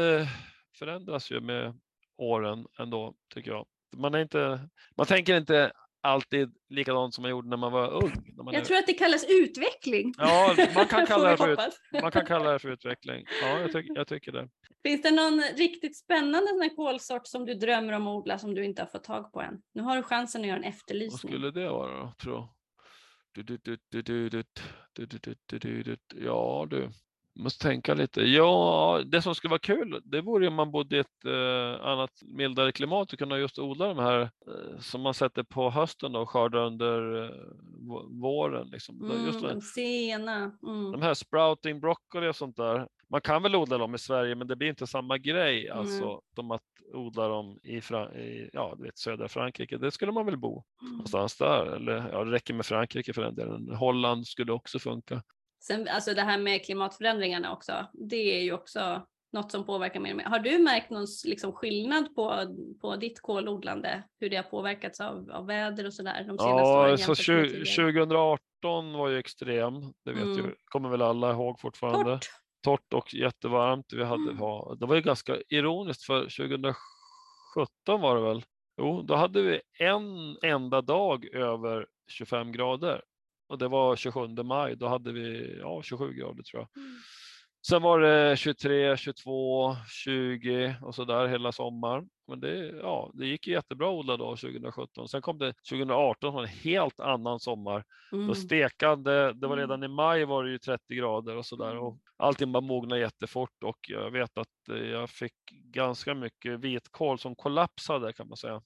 [0.79, 1.79] förändras ju med
[2.17, 3.65] åren ändå tycker jag.
[3.95, 8.33] Man, är inte, man tänker inte alltid likadant som man gjorde när man var ung.
[8.37, 8.65] Man jag är...
[8.65, 10.13] tror att det kallas utveckling.
[10.17, 11.59] Ja, man kan kalla, det för, ut...
[12.01, 13.25] man kan kalla det för utveckling.
[13.41, 14.49] Ja, jag, tyck, jag tycker det.
[14.83, 18.55] Finns det någon riktigt spännande sån här kolsort som du drömmer om att odla som
[18.55, 19.61] du inte har fått tag på än?
[19.73, 21.31] Nu har du chansen att göra en efterlysning.
[21.31, 22.47] Vad skulle det vara då, tror
[26.15, 26.89] Ja du,
[27.35, 28.21] måste tänka lite.
[28.21, 32.21] Ja, det som skulle vara kul, det vore om man bodde i ett eh, annat
[32.21, 36.29] mildare klimat och kunna just odla de här eh, som man sätter på hösten och
[36.29, 37.31] skördar under eh,
[38.21, 38.67] våren.
[38.67, 39.11] Liksom.
[39.11, 40.51] Mm, just de sena.
[40.67, 40.91] Mm.
[40.91, 42.87] De här sprouting broccoli och sånt där.
[43.09, 45.67] Man kan väl odla dem i Sverige, men det blir inte samma grej.
[45.67, 45.79] Mm.
[45.79, 46.61] Alltså, de att
[46.93, 49.77] odla dem i, Fran i ja, vet, södra Frankrike.
[49.77, 50.91] Det skulle man väl bo mm.
[50.91, 51.65] någonstans där.
[51.65, 53.75] Eller ja, det räcker med Frankrike för den delen.
[53.75, 55.21] Holland skulle också funka.
[55.61, 60.11] Sen, alltså det här med klimatförändringarna också, det är ju också något som påverkar mer
[60.11, 60.25] och mer.
[60.25, 65.31] Har du märkt någon liksom, skillnad på, på ditt kolodlande, hur det har påverkats av,
[65.31, 66.97] av väder och sådär de senaste ja, åren?
[66.97, 69.73] Så 2018 var ju extrem,
[70.05, 70.37] det vet mm.
[70.37, 72.11] ju, kommer väl alla ihåg fortfarande.
[72.11, 72.29] Torrt,
[72.63, 73.93] Torrt och jättevarmt.
[73.93, 74.79] Vi hade, mm.
[74.79, 76.75] Det var ju ganska ironiskt för 2017
[78.01, 78.43] var det väl?
[78.77, 83.01] Jo, då hade vi en enda dag över 25 grader
[83.51, 84.75] och det var 27 maj.
[84.75, 86.83] Då hade vi ja, 27 grader tror jag.
[86.83, 86.97] Mm.
[87.67, 92.09] Sen var det 23, 22, 20 och så där hela sommaren.
[92.27, 95.07] Men det, ja, det gick jättebra att odla då 2017.
[95.07, 97.83] Sen kom det 2018 en helt annan sommar.
[98.11, 98.27] Mm.
[98.27, 99.91] Då stekade, det var redan mm.
[99.91, 101.99] i maj var det ju 30 grader och så där och mm.
[102.17, 108.13] allting bara mognade jättefort och jag vet att jag fick ganska mycket vitkål som kollapsade
[108.13, 108.61] kan man säga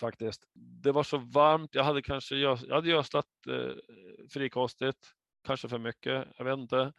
[0.00, 0.42] faktiskt.
[0.54, 1.74] Det var så varmt.
[1.74, 3.72] Jag hade kanske jag hade gödslat eh,
[4.32, 4.98] frikostigt,
[5.46, 6.28] kanske för mycket.
[6.36, 6.92] Jag vet inte.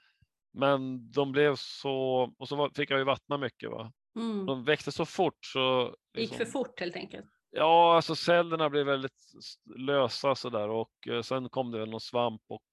[0.53, 1.93] Men de blev så
[2.37, 3.69] och så fick jag ju vattna mycket.
[3.69, 3.91] Va?
[4.15, 4.45] Mm.
[4.45, 5.95] De växte så fort så.
[6.13, 7.25] Det gick för liksom fort helt enkelt.
[7.51, 9.31] Ja, alltså cellerna blev väldigt
[9.75, 12.63] lösa så där och eh, sen kom det någon svamp och,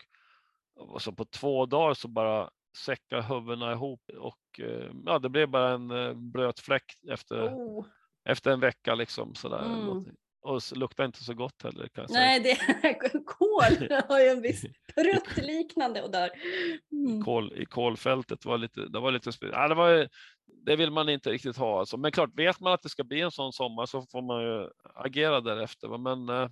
[0.74, 5.48] och så på två dagar så bara säckade huvudena ihop och eh, ja, det blev
[5.48, 7.86] bara en eh, blöt fläck efter oh
[8.26, 9.64] efter en vecka liksom sådär.
[9.64, 10.04] Mm.
[10.42, 11.88] Och luktar inte så gott heller.
[11.88, 12.58] Kan jag Nej, det,
[13.26, 16.30] kol har ju en viss pruttliknande odör.
[16.92, 17.22] Mm.
[17.22, 20.08] Kol, I kolfältet var lite, det var lite, ja, det, var,
[20.66, 21.78] det vill man inte riktigt ha.
[21.78, 21.96] Alltså.
[21.96, 24.70] Men klart, vet man att det ska bli en sån sommar så får man ju
[24.94, 25.98] agera därefter.
[25.98, 26.48] Men eh,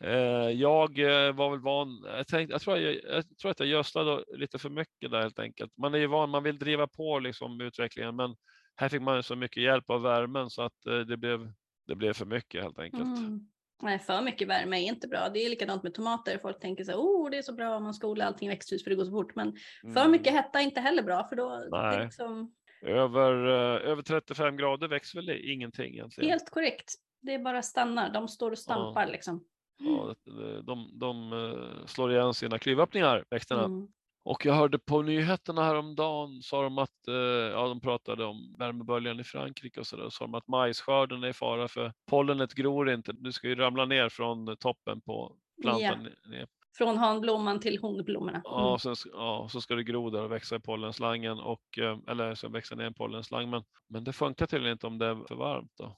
[0.00, 3.68] eh jag eh, var väl van, jag, tänkte, jag, tror jag, jag tror att jag
[3.68, 5.72] gödslade lite för mycket där helt enkelt.
[5.76, 8.36] Man är ju van, man vill driva på liksom utvecklingen men
[8.76, 11.52] här fick man så mycket hjälp av värmen så att eh, det blev,
[11.86, 13.18] det blev för mycket helt enkelt.
[13.18, 13.40] Mm.
[13.82, 15.28] Nej, för mycket värme är inte bra.
[15.28, 16.38] Det är likadant med tomater.
[16.38, 18.50] Folk tänker så här, oh det är så bra om man ska odla allting i
[18.50, 19.34] växthus för det går så fort.
[19.34, 20.10] Men för mm.
[20.10, 22.04] mycket hetta är inte heller bra för då Nej.
[22.04, 22.52] Liksom...
[22.82, 26.30] Över, uh, över 35 grader växer väl ingenting egentligen?
[26.30, 26.94] Helt korrekt.
[27.22, 28.12] Det är bara stannar.
[28.12, 29.12] De står och stampar ja.
[29.12, 29.44] liksom.
[29.78, 33.64] Ja, de, de, de uh, slår igen sina klyvöppningar, växterna.
[33.64, 33.88] Mm.
[34.26, 39.20] Och jag hörde på nyheterna häromdagen sa de att, eh, ja de pratade om värmeböljan
[39.20, 42.90] i Frankrike och så där, sa de att majsskörden är i fara för pollenet gror
[42.90, 43.12] inte.
[43.12, 45.32] Du ska ju ramla ner från toppen på
[45.62, 46.08] plantan.
[46.30, 46.46] Ja.
[46.78, 48.36] Från hanblomman till honblommorna.
[48.36, 48.42] Mm.
[48.44, 52.34] Ja, så, ja, så ska det gro där och växa i pollenslangen och, eh, eller
[52.34, 53.50] så växa ner en pollenslang.
[53.50, 55.96] Men, men det funkar tydligen inte om det är för varmt då.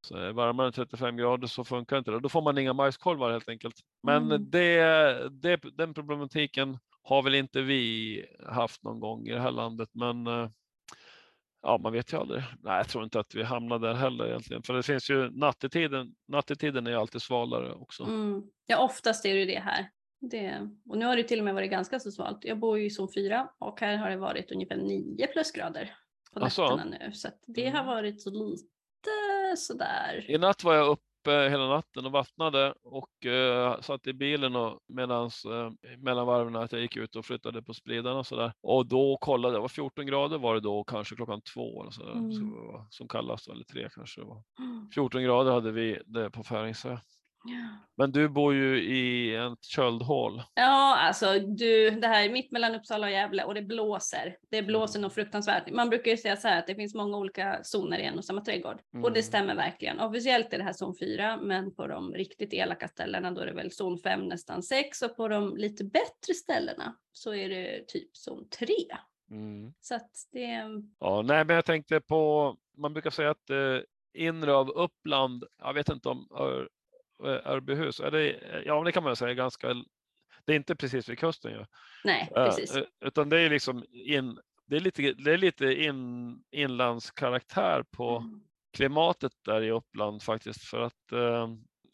[0.00, 2.20] Så är varmare än 35 grader så funkar inte det.
[2.20, 3.74] Då får man inga majskolvar helt enkelt.
[4.02, 4.50] Men mm.
[4.50, 6.78] det, det, den problematiken
[7.08, 10.50] har väl inte vi haft någon gång i det här landet, men eh,
[11.62, 12.42] ja, man vet ju aldrig.
[12.62, 16.14] Nej, jag tror inte att vi hamnar där heller egentligen, för det finns ju nattetiden.
[16.28, 18.04] Nattetiden är ju alltid svalare också.
[18.04, 18.42] Mm.
[18.66, 19.90] Ja, oftast är det det här.
[20.20, 22.44] Det, och nu har det till och med varit ganska så svalt.
[22.44, 25.94] Jag bor ju i zon 4 och här har det varit ungefär 9 plusgrader
[26.32, 27.12] på nätterna nu.
[27.12, 27.86] Så det har mm.
[27.86, 30.30] varit så lite sådär.
[30.30, 34.56] I natt var jag upp uppe hela natten och vattnade och eh, satt i bilen
[34.56, 38.52] och medans eh, mellan varven att jag gick ut och flyttade på spridarna och sådär.
[38.60, 42.04] Och då kollade jag, var 14 grader var det då, kanske klockan två eller så
[42.04, 42.32] där, mm.
[42.90, 44.42] som kallast, eller tre kanske det var.
[44.94, 46.98] 14 grader hade vi det på Färingsö.
[47.96, 50.42] Men du bor ju i ett köldhål.
[50.54, 54.36] Ja, alltså du, det här är mitt mellan Uppsala och Gävle och det blåser.
[54.50, 55.02] Det blåser mm.
[55.02, 55.70] nog fruktansvärt.
[55.70, 58.24] Man brukar ju säga så här att det finns många olika zoner i en och
[58.24, 58.80] samma trädgård.
[58.94, 59.04] Mm.
[59.04, 59.26] Och det mm.
[59.26, 60.00] stämmer verkligen.
[60.00, 63.52] Officiellt är det här zon 4, men på de riktigt elaka ställena då är det
[63.52, 68.16] väl zon 5, nästan 6 och på de lite bättre ställena så är det typ
[68.16, 68.66] zon 3.
[69.30, 69.72] Mm.
[69.80, 70.64] Så att det...
[71.00, 73.80] Ja, nej, men jag tänkte på, man brukar säga att eh,
[74.14, 76.28] inre av Uppland, jag vet inte om
[77.24, 79.74] Örbyhus, är det, ja det kan man säga ganska,
[80.44, 81.64] det är inte precis vid kusten ju.
[82.04, 82.76] Nej, precis.
[82.76, 88.16] Uh, utan det är liksom in, det är lite, det är lite in, inlandskaraktär på
[88.16, 88.40] mm.
[88.76, 91.48] klimatet där i Uppland faktiskt för att uh,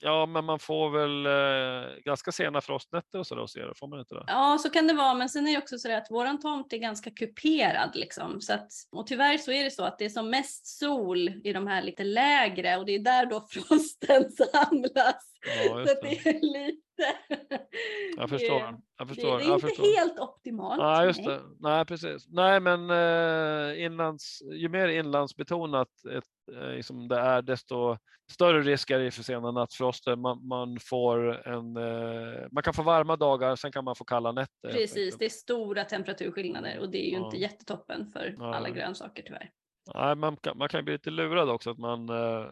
[0.05, 3.99] Ja, men man får väl eh, ganska sena frostnätter och sådär hos er, får man
[3.99, 4.25] inte det?
[4.27, 6.79] Ja, så kan det vara, men sen är det också så att våran tomt är
[6.79, 8.41] ganska kuperad liksom.
[8.41, 11.53] Så att, och tyvärr så är det så att det är som mest sol i
[11.53, 15.35] de här lite lägre och det är där då frosten samlas.
[15.67, 16.81] Ja, så det är lite...
[18.17, 18.81] Jag förstår.
[18.99, 19.39] Jag förstår.
[19.39, 19.99] Det, det är inte förstår.
[19.99, 20.83] helt optimalt.
[20.83, 21.41] Nej, just det.
[21.59, 22.27] Nej, precis.
[22.29, 27.97] Nej, men eh, inlands, ju mer inlandsbetonat ett liksom det är, desto
[28.33, 30.17] större risk är det för sena nattfroster.
[30.17, 34.33] Man, man, får en, eh, man kan få varma dagar, sen kan man få kalla
[34.33, 34.73] nätter.
[34.73, 37.25] Precis, det är stora temperaturskillnader och det är ju ja.
[37.25, 38.55] inte jättetoppen för ja.
[38.55, 39.51] alla grönsaker tyvärr.
[39.95, 42.47] Nej, man, kan, man kan bli lite lurad också att man eh,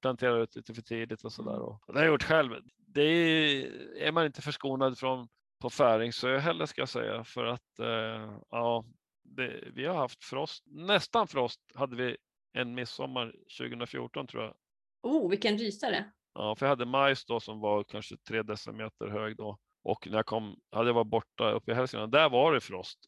[0.00, 1.56] planterar ut lite för tidigt och sådär.
[1.56, 1.78] Mm.
[1.86, 2.52] Det har jag gjort själv.
[2.76, 3.66] Det är,
[3.96, 5.28] är man inte förskonad från
[5.60, 8.84] på Färingsö heller ska jag säga för att eh, ja,
[9.24, 12.16] det, vi har haft frost, nästan frost hade vi
[12.56, 14.54] en midsommar 2014 tror jag.
[15.02, 16.04] Oh, vilken rysare!
[16.34, 19.58] Ja, för jag hade majs då som var kanske tre decimeter hög då.
[19.82, 22.98] Och när jag kom, hade jag varit borta uppe i Hälsingland, där var det frost.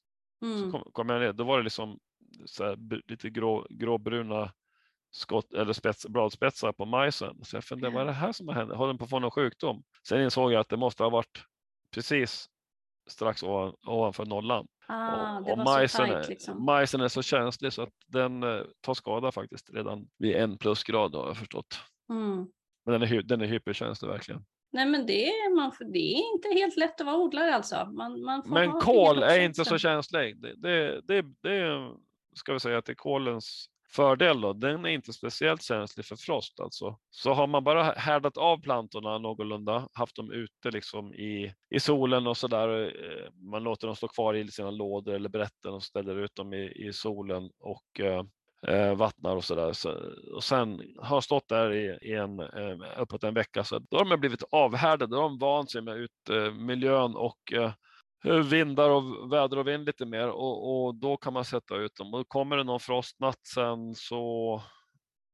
[0.43, 0.59] Mm.
[0.59, 1.99] Så kom, kom, jag ner, då var det liksom
[2.61, 4.53] här, lite grå, gråbruna
[5.11, 7.45] skott, eller spets, bladspetsar på majsen.
[7.45, 8.73] Så jag funderade, vad är det här som har hänt?
[8.73, 9.83] Håller den på att få någon sjukdom?
[10.09, 11.45] Sen insåg jag att det måste ha varit
[11.95, 12.49] precis
[13.07, 14.67] strax ovan, ovanför nollan.
[14.91, 16.65] Ah, och, och majsen, tajt, liksom.
[16.65, 21.15] majsen är så känslig så att den eh, tar skada faktiskt redan vid en plusgrad
[21.15, 21.81] har jag förstått.
[22.11, 22.47] Mm.
[22.85, 24.45] Men den är, den är hyperkänslig verkligen.
[24.73, 27.87] Nej men det är, man, det är inte helt lätt att vara odlare alltså.
[27.91, 30.43] Man, man men kol är inte så känslig.
[30.43, 31.91] Det, det, det, det
[32.37, 36.17] ska vi säga att det är kolens fördel då, den är inte speciellt känslig för
[36.17, 36.99] frost alltså.
[37.11, 42.27] Så har man bara härdat av plantorna någorlunda, haft dem ute liksom i, i solen
[42.27, 45.83] och så där, eh, man låter dem stå kvar i sina lådor eller brätten och
[45.83, 48.25] ställer ut dem i, i solen och eh,
[48.67, 49.73] eh, vattnar och sådär.
[49.73, 49.95] Så,
[50.35, 54.05] och sen har stått där i, i en, eh, uppåt en vecka så då har
[54.05, 57.73] de blivit avhärdade, då har de vant sig med utmiljön eh, och eh,
[58.23, 62.15] vindar och väder och vind lite mer och, och, då kan man sätta ut dem.
[62.15, 64.63] Och kommer det någon frostnatt sen så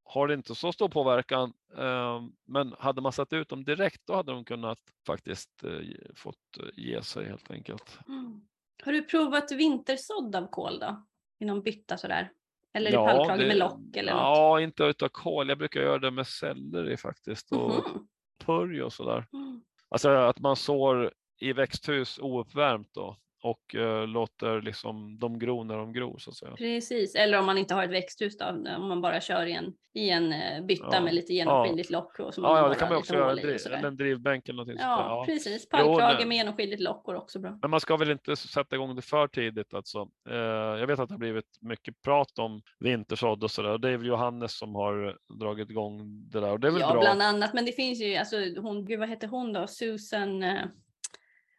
[0.04, 1.52] har det inte så stor påverkan.
[1.78, 5.70] Eh, men hade man satt ut dem direkt då hade de kunnat faktiskt eh,
[6.16, 6.36] fått
[6.76, 7.98] ge sig helt enkelt.
[8.08, 8.40] Mm.
[8.84, 11.04] Har du provat vintersådd av kål då?
[11.38, 12.30] I någon bytta sådär?
[12.72, 14.62] Eller ja, i pannkrage med lock eller Ja, något?
[14.62, 15.48] inte utav kål.
[15.48, 18.06] Jag brukar göra det med selleri faktiskt och mm -hmm.
[18.44, 19.26] purj och sådär.
[19.32, 19.62] Mm.
[19.88, 25.76] Alltså att man sår i växthus ouppvärmt då och uh, låter liksom de gro när
[25.76, 26.54] de gror så att säga.
[26.56, 28.44] Precis, eller om man inte har ett växthus då,
[28.76, 31.00] om man bara kör i en, i en uh, bytta ja.
[31.00, 31.98] med lite genomskinligt ja.
[31.98, 32.18] lock.
[32.18, 34.76] Och, som ja, ja det kan man också göra, driv, eller en drivbänk eller någonting
[34.80, 35.68] ja, ja, precis.
[35.68, 37.58] Pallkrage med genomskinligt lock går också bra.
[37.62, 40.08] Men man ska väl inte sätta igång det för tidigt alltså.
[40.30, 40.36] Uh,
[40.80, 43.78] jag vet att det har blivit mycket prat om vintersådd och sådär.
[43.78, 46.92] Det är väl Johannes som har dragit igång det där och det är väl ja,
[46.92, 47.00] bra.
[47.00, 50.44] bland annat, men det finns ju, alltså hon, gud vad heter hon då, Susan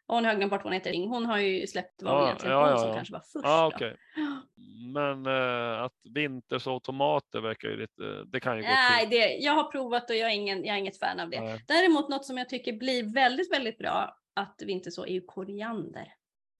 [0.07, 1.07] och hon har glömt bort vad hon heter.
[1.07, 3.45] Hon har ju släppt vad ja, egentligen ja, ja, som kanske var först.
[3.45, 3.93] Ja, okay.
[4.93, 9.53] Men äh, att vintersådd tomater verkar ju lite, det kan ju gå Nej, det, jag
[9.53, 11.41] har provat och jag är, ingen, jag är inget fan av det.
[11.41, 11.63] Nej.
[11.67, 16.13] Däremot något som jag tycker blir väldigt, väldigt bra att vinterså är ju koriander.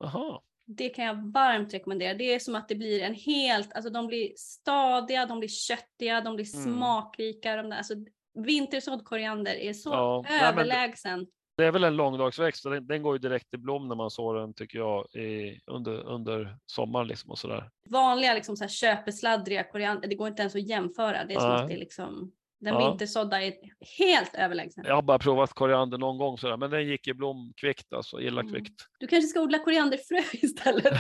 [0.04, 0.44] Aha.
[0.68, 2.14] Det kan jag varmt rekommendera.
[2.14, 6.22] Det är som att det blir en helt, alltså de blir stadiga, de blir köttiga,
[6.22, 6.76] de blir mm.
[6.76, 7.56] smakrika.
[7.56, 7.94] De där, alltså,
[8.34, 11.20] vintersådd koriander är så ja, överlägsen.
[11.20, 11.28] Nej,
[11.58, 14.36] det är väl en långdagsväxt den, den går ju direkt i blom när man sår
[14.36, 17.70] den tycker jag i, under, under sommaren liksom och sådär.
[17.90, 21.26] Vanliga liksom så här köpesladdriga koriander, det går inte ens att jämföra.
[21.26, 22.90] Det är som att det är liksom den ja.
[22.90, 23.54] vintersådda är
[23.98, 24.84] helt överlägsen.
[24.88, 28.22] Jag har bara provat koriander någon gång sådär, men den gick i blom kvickt alltså,
[28.22, 28.54] illa mm.
[28.54, 28.82] kvickt.
[29.00, 30.94] Du kanske ska odla korianderfrö istället?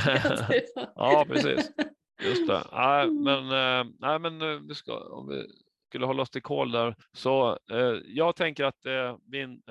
[0.95, 1.71] ja, precis.
[2.23, 2.63] Just det.
[2.71, 3.23] Nej, mm.
[3.23, 3.43] men,
[3.79, 5.45] äh, nej, men eh, vi ska, om vi
[5.89, 9.61] skulle hålla oss till kol där, så äh, jag tänker att äh, min,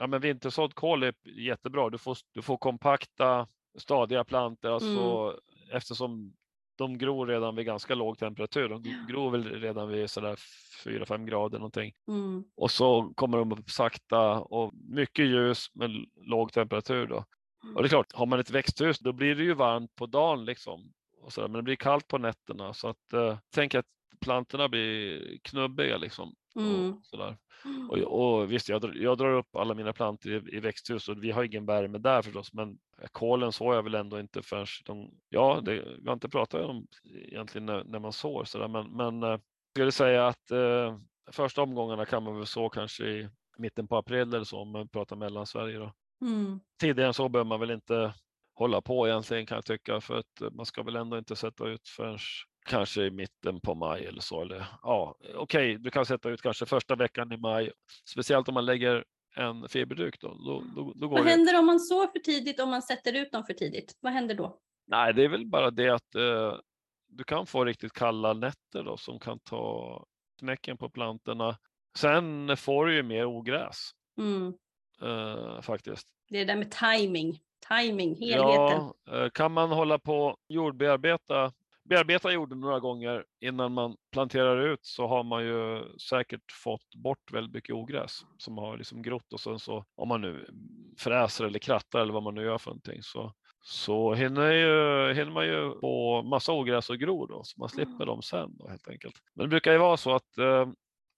[0.00, 1.90] Ja, men vintersådd kål är jättebra.
[1.90, 3.48] Du får, du får kompakta,
[3.78, 5.76] stadiga plantor alltså, mm.
[5.76, 6.32] eftersom
[6.78, 8.68] de gror redan vid ganska låg temperatur.
[8.68, 10.36] De gror väl redan vid sådär
[10.84, 11.92] 4-5 grader någonting.
[12.08, 12.44] Mm.
[12.56, 17.24] Och så kommer de upp sakta och mycket ljus med låg temperatur då.
[17.64, 17.76] Mm.
[17.76, 20.44] Och det är klart, har man ett växthus då blir det ju varmt på dagen
[20.44, 20.92] liksom.
[21.22, 23.86] Och så där, men det blir kallt på nätterna så att eh, tänk att
[24.20, 26.34] plantorna blir knubbiga liksom.
[26.56, 26.92] Mm.
[26.92, 27.36] Och sådär.
[27.88, 27.98] Och,
[28.40, 31.44] och visst, jag, jag, drar upp alla mina plantor i, i växthus och vi har
[31.44, 32.78] ingen värme där förstås, men
[33.12, 36.86] kolen såg jag väl ändå inte förrän de, ja, det, vi har inte pratat om
[37.04, 39.40] egentligen när, när man sår sådär, men, men jag eh,
[39.74, 40.98] skulle säga att eh,
[41.32, 43.28] första omgångarna kan man väl så kanske i
[43.58, 45.78] mitten på april eller så om man pratar mellan Sverige.
[45.78, 45.92] Då.
[46.20, 46.60] Mm.
[46.80, 48.14] Tidigare än så behöver man väl inte
[48.54, 51.88] hålla på egentligen kan jag tycka för att man ska väl ändå inte sätta ut
[51.88, 52.18] förrän
[52.64, 54.42] kanske i mitten på maj eller så.
[54.42, 57.72] Eller, ja, Okej, okay, du kan sätta ut kanske första veckan i maj,
[58.04, 59.04] speciellt om man lägger
[59.36, 60.20] en feberduk.
[60.20, 63.32] Då, då, då, då Vad händer om man sår för tidigt om man sätter ut
[63.32, 63.98] dem för tidigt?
[64.00, 64.58] Vad händer då?
[64.86, 66.54] Nej, det är väl bara det att eh,
[67.08, 70.04] du kan få riktigt kalla nätter då, som kan ta
[70.38, 71.58] knäcken på plantorna.
[71.98, 74.54] Sen får du ju mer ogräs Mm.
[75.02, 76.06] eh, faktiskt.
[76.28, 77.38] Det är det där med timing,
[77.68, 78.92] timing, helheten.
[79.04, 81.52] Ja, eh, kan man hålla på jordbearbeta
[81.90, 87.32] bearbeta jorden några gånger innan man planterar ut så har man ju säkert fått bort
[87.32, 90.46] väldigt mycket ogräs som har liksom grott och sen så om man nu
[90.98, 95.30] fräser eller krattar eller vad man nu gör för någonting så, så hinner, ju, hinner
[95.30, 98.88] man ju få massa ogräs och gror då så man slipper dem sen då helt
[98.88, 99.14] enkelt.
[99.34, 100.68] Men det brukar ju vara så att eh,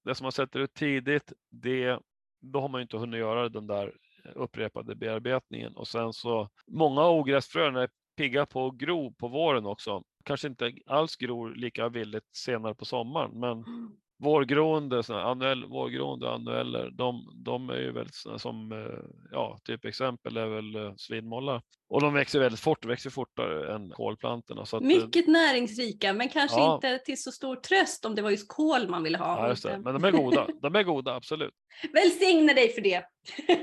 [0.05, 1.99] det som man sätter ut tidigt det,
[2.41, 3.93] då har man ju inte hunnit göra den där
[4.35, 10.03] upprepade bearbetningen och sen så många ogräsfrön är pigga på att gro på våren också.
[10.25, 16.27] Kanske inte alls gror lika villigt senare på sommaren, men mm vårgroende, såna, annuell, vårgroende
[16.27, 20.77] och annueller, de, de är ju väldigt såna, som, eh, ja, typ exempel är väl
[20.77, 21.63] eh, svinmållar.
[21.89, 24.67] Och de växer väldigt fort, växer fortare än kolplantorna.
[24.67, 26.75] Så att, eh, Mycket näringsrika, men kanske Ja.
[26.75, 29.39] inte till så stor tröst om det var just kol man ville ha.
[29.39, 29.79] ja, just det.
[29.85, 31.55] Men de är goda, de är goda, absolut.
[31.93, 33.03] Välsigne dig för det.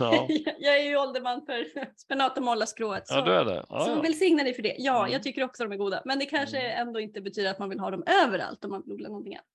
[0.00, 0.26] Ja.
[0.58, 1.64] jag är ju ålderman för
[1.96, 3.02] spenat och mollaskrået.
[3.08, 3.64] Ja, du är det.
[3.68, 4.00] Ja, Så ja.
[4.00, 4.74] välsigna dig för det.
[4.78, 5.12] Ja, Mm.
[5.12, 6.02] jag tycker också de är goda.
[6.04, 6.88] Men det kanske Mm.
[6.88, 9.46] ändå inte betyder att man vill ha dem överallt om man vill odla någonting annat.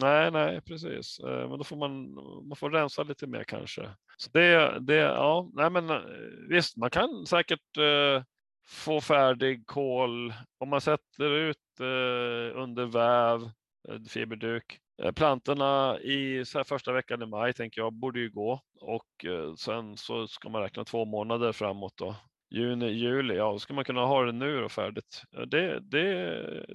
[0.00, 1.20] Nej, nej, precis.
[1.20, 2.14] Eh, men då får man,
[2.48, 3.90] man får rensa lite mer kanske.
[4.16, 6.00] Så det, det, ja, nej men eh,
[6.48, 8.22] visst, man kan säkert eh,
[8.66, 13.42] få färdig kol om man sätter ut eh, under väv,
[13.88, 14.78] eh, fiberduk.
[15.14, 19.54] Plantorna i så här första veckan i maj tänker jag borde ju gå och eh,
[19.54, 22.16] sen så ska man räkna två månader framåt då.
[22.50, 25.22] Juni, juli, ja då ska man kunna ha det nu och färdigt.
[25.30, 25.80] Det, det,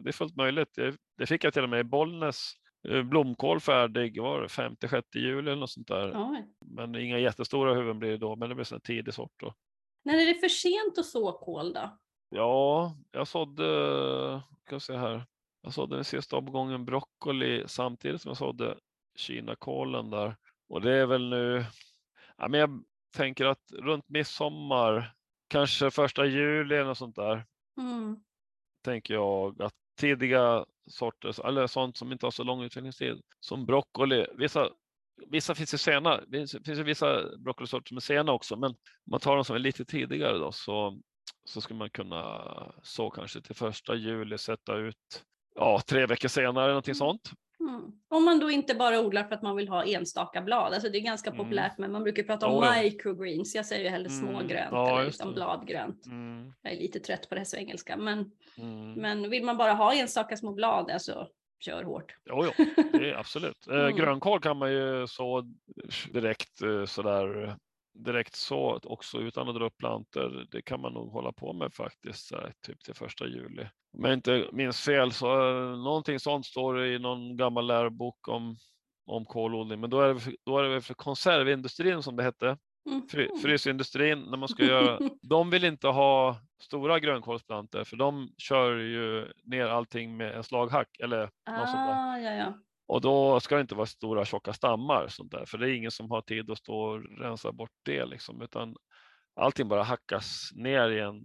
[0.03, 0.70] det är fullt möjligt.
[0.76, 2.53] Det, det fick jag till och med i Bollnäs
[3.03, 6.14] blomkål färdig, var det 5-6 juli eller något sånt där.
[6.15, 6.47] Oj.
[6.65, 9.53] Men inga jättestora huvuden blir det då, men det blir en tidig sort då.
[10.03, 11.97] När är det för sent att så kål då?
[12.30, 13.64] Ja, jag sådde,
[14.65, 15.26] ska jag se här,
[15.61, 18.77] jag sådde den sista omgången broccoli samtidigt som jag sådde
[19.15, 20.35] kinakålen där.
[20.69, 21.65] Och det är väl nu,
[22.38, 22.84] ja, men jag
[23.18, 25.14] tänker att runt midsommar,
[25.47, 27.45] kanske första juli eller något sånt där,
[27.80, 28.18] Mm.
[28.85, 34.26] tänker jag att tidiga sorter, eller sånt som inte har så lång utvecklingstid, som broccoli,
[34.38, 34.70] vissa
[35.28, 38.76] Vissa finns ju sena, det finns ju vissa broccolisorter som är sena också, men om
[39.11, 40.99] man tar dem som är lite tidigare då så,
[41.45, 45.24] så skulle man kunna så kanske till första juli sätta ut
[45.56, 47.32] ja, tre veckor senare, någonting sånt.
[47.60, 47.91] Mm.
[48.10, 50.73] Om man då inte bara odlar för att man vill ha enstaka blad.
[50.73, 51.44] Alltså det är ganska Mm.
[51.45, 52.84] populärt men man brukar prata om Jo, jo.
[52.84, 53.56] microgreens.
[53.56, 54.19] Jag säger ju hellre Mm.
[54.19, 56.06] smågrönt Ja, eller liksom bladgrönt.
[56.06, 58.94] Mm, Jag är lite trött på det så engelska men, mm.
[58.94, 61.27] men vill man bara ha enstaka små blad, alltså
[61.60, 62.15] kör hårt.
[62.26, 63.68] Jo, jo, det är absolut.
[63.68, 63.95] Eh, Mm.
[63.95, 65.53] Grönkål kan man ju så
[66.14, 67.56] direkt eh, sådär
[68.05, 70.45] direkt så också utan att dra upp plantor.
[70.51, 73.67] Det kan man nog hålla på med faktiskt här, typ till första juli.
[73.97, 78.27] Om jag inte minns fel så eh, någonting sånt står det i någon gammal lärobok
[78.27, 78.55] om
[79.05, 82.57] om kolodling, men då är det, då är det för konservindustrin som det hette,
[83.11, 83.38] fry, Mhm.
[83.41, 89.31] frysindustrin, när man ska göra, de vill inte ha stora grönkålsplantor för de kör ju
[89.43, 91.30] ner allting med en slaghack eller något
[91.69, 91.95] sånt där.
[91.95, 92.53] Ah, ja, ja.
[92.90, 95.91] Och då ska det inte vara stora tjocka stammar sånt där, för det är ingen
[95.91, 98.76] som har tid att stå och rensa bort det liksom, utan
[99.36, 101.24] allting bara hackas ner igen.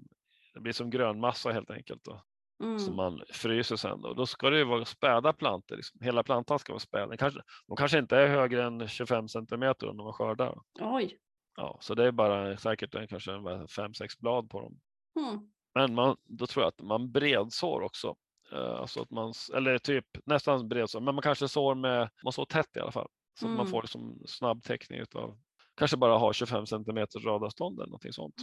[0.55, 2.23] Det blir som grönmassa helt enkelt då,
[2.63, 2.79] Mm.
[2.79, 4.15] som man fryser sen då.
[4.15, 6.01] Då ska det ju vara späda plantor, liksom.
[6.01, 7.09] hela plantan ska vara späd.
[7.09, 10.59] Den kanske, de kanske inte är högre än 25 centimeter när man skördar.
[10.81, 11.19] Oj.
[11.57, 14.81] Ja, så det är bara säkert en, kanske 5-6 blad på dem.
[15.21, 15.51] Mm.
[15.75, 18.17] Men man, då tror jag att man bredsår också.
[18.55, 22.45] Eh, Alltså att man, eller typ nästan bredsår, men man kanske sår med, man sår
[22.45, 23.09] tätt i alla fall.
[23.41, 23.71] Så att man Mm.
[23.71, 25.39] får liksom snabb täckning utav,
[25.77, 28.35] kanske bara ha 25 centimeters radavstånd eller någonting sånt.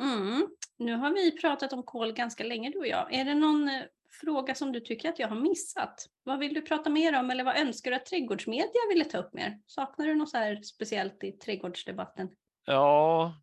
[0.00, 0.46] Mm.
[0.78, 3.14] Nu har vi pratat om kol ganska länge du och jag.
[3.14, 3.82] Är det någon eh,
[4.20, 6.06] fråga som du tycker att jag har missat?
[6.22, 9.34] Vad vill du prata mer om eller vad önskar du att trädgårdsmedia ville ta upp
[9.34, 9.60] mer?
[9.66, 12.28] Saknar du något så här speciellt i trädgårdsdebatten?
[12.64, 13.34] Ja,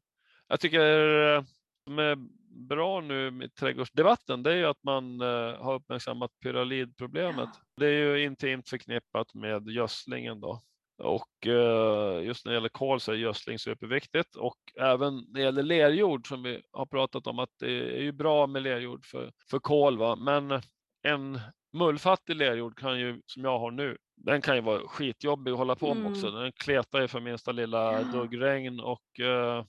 [0.47, 1.43] jag tycker eh,
[1.87, 2.17] är
[2.57, 7.49] bra nu med trädgårdsdebatten, det är ju att man eh, har uppmärksammat pyralidproblemet.
[7.77, 10.61] Det är ju intimt förknippat med gödslingen då.
[11.03, 15.41] Och eh, just när det gäller kol så är gödsling superviktigt och även när det
[15.41, 19.31] gäller lerjord som vi har pratat om att det är ju bra med lerjord för,
[19.49, 19.97] för kol.
[19.97, 20.15] Va?
[20.15, 20.61] Men
[21.07, 21.39] en
[21.73, 25.75] mullfattig lerjord kan ju, som jag har nu, den kan ju vara skitjobbig att hålla
[25.75, 26.27] på med också.
[26.27, 26.41] Mm.
[26.41, 28.03] Den kletar ju för minsta lilla Ja.
[28.03, 29.65] duggregn och eh,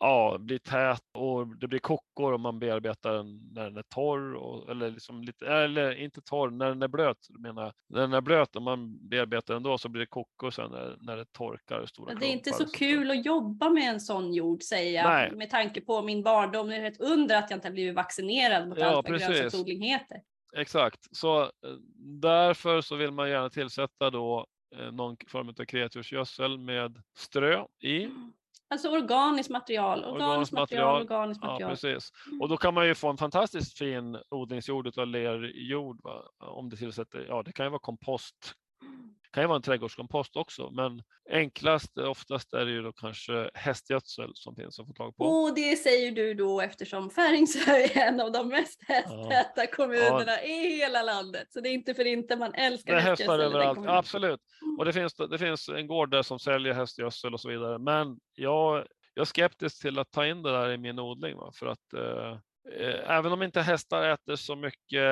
[0.00, 4.34] ja, blir tät och det blir kockor om man bearbetar den när den är torr.
[4.34, 7.26] Och, eller, liksom lite, eller inte torr, när den är blöt.
[7.30, 7.72] Menar jag.
[7.88, 10.96] När den är blöt, om man bearbetar den då så blir det kockor sen när,
[11.00, 11.86] när det torkar.
[11.86, 15.10] Stora Det är inte så och kul att jobba med en sån jord säger jag.
[15.10, 15.32] Nej.
[15.32, 16.68] Med tanke på min barndom.
[16.68, 19.82] Det är ett under att jag inte har blivit vaccinerad mot Ja, allt vad grönsaksodling
[19.82, 20.22] heter.
[20.56, 21.48] Exakt, så eh,
[22.20, 24.46] därför så vill man gärna tillsätta då
[24.76, 28.08] eh, någon form av kreatursgödsel med strö i.
[28.70, 31.02] Alltså organiskt material, organiskt, Organiskt material, material.
[31.20, 31.70] organiskt Ja, material.
[31.70, 32.12] precis.
[32.40, 36.00] Och då kan man ju få en fantastiskt fin odlingsjord av lerjord.
[36.02, 36.22] Va?
[36.38, 38.54] Om det tillsätter, ja det kan ju vara kompost.
[39.30, 42.92] Det kan ju vara en trädgårdskompost också, men enklast eh, oftast är det ju då
[42.92, 45.24] kanske hästgödsel som finns att få tag på.
[45.24, 50.76] Och det säger du då eftersom Färingsö är en av de mest hästtäta kommunerna i
[50.76, 51.52] hela landet.
[51.52, 54.40] Så det är inte för inte man älskar Det hästar överallt, absolut.
[54.78, 57.78] Och det finns, det finns en gård där som säljer hästgödsel och så vidare.
[57.78, 61.36] Men jag, jag är skeptisk till att ta in det där i min odling.
[61.36, 61.52] Va?
[61.54, 62.38] För att eh,
[62.80, 65.02] eh, även om inte hästar äter så mycket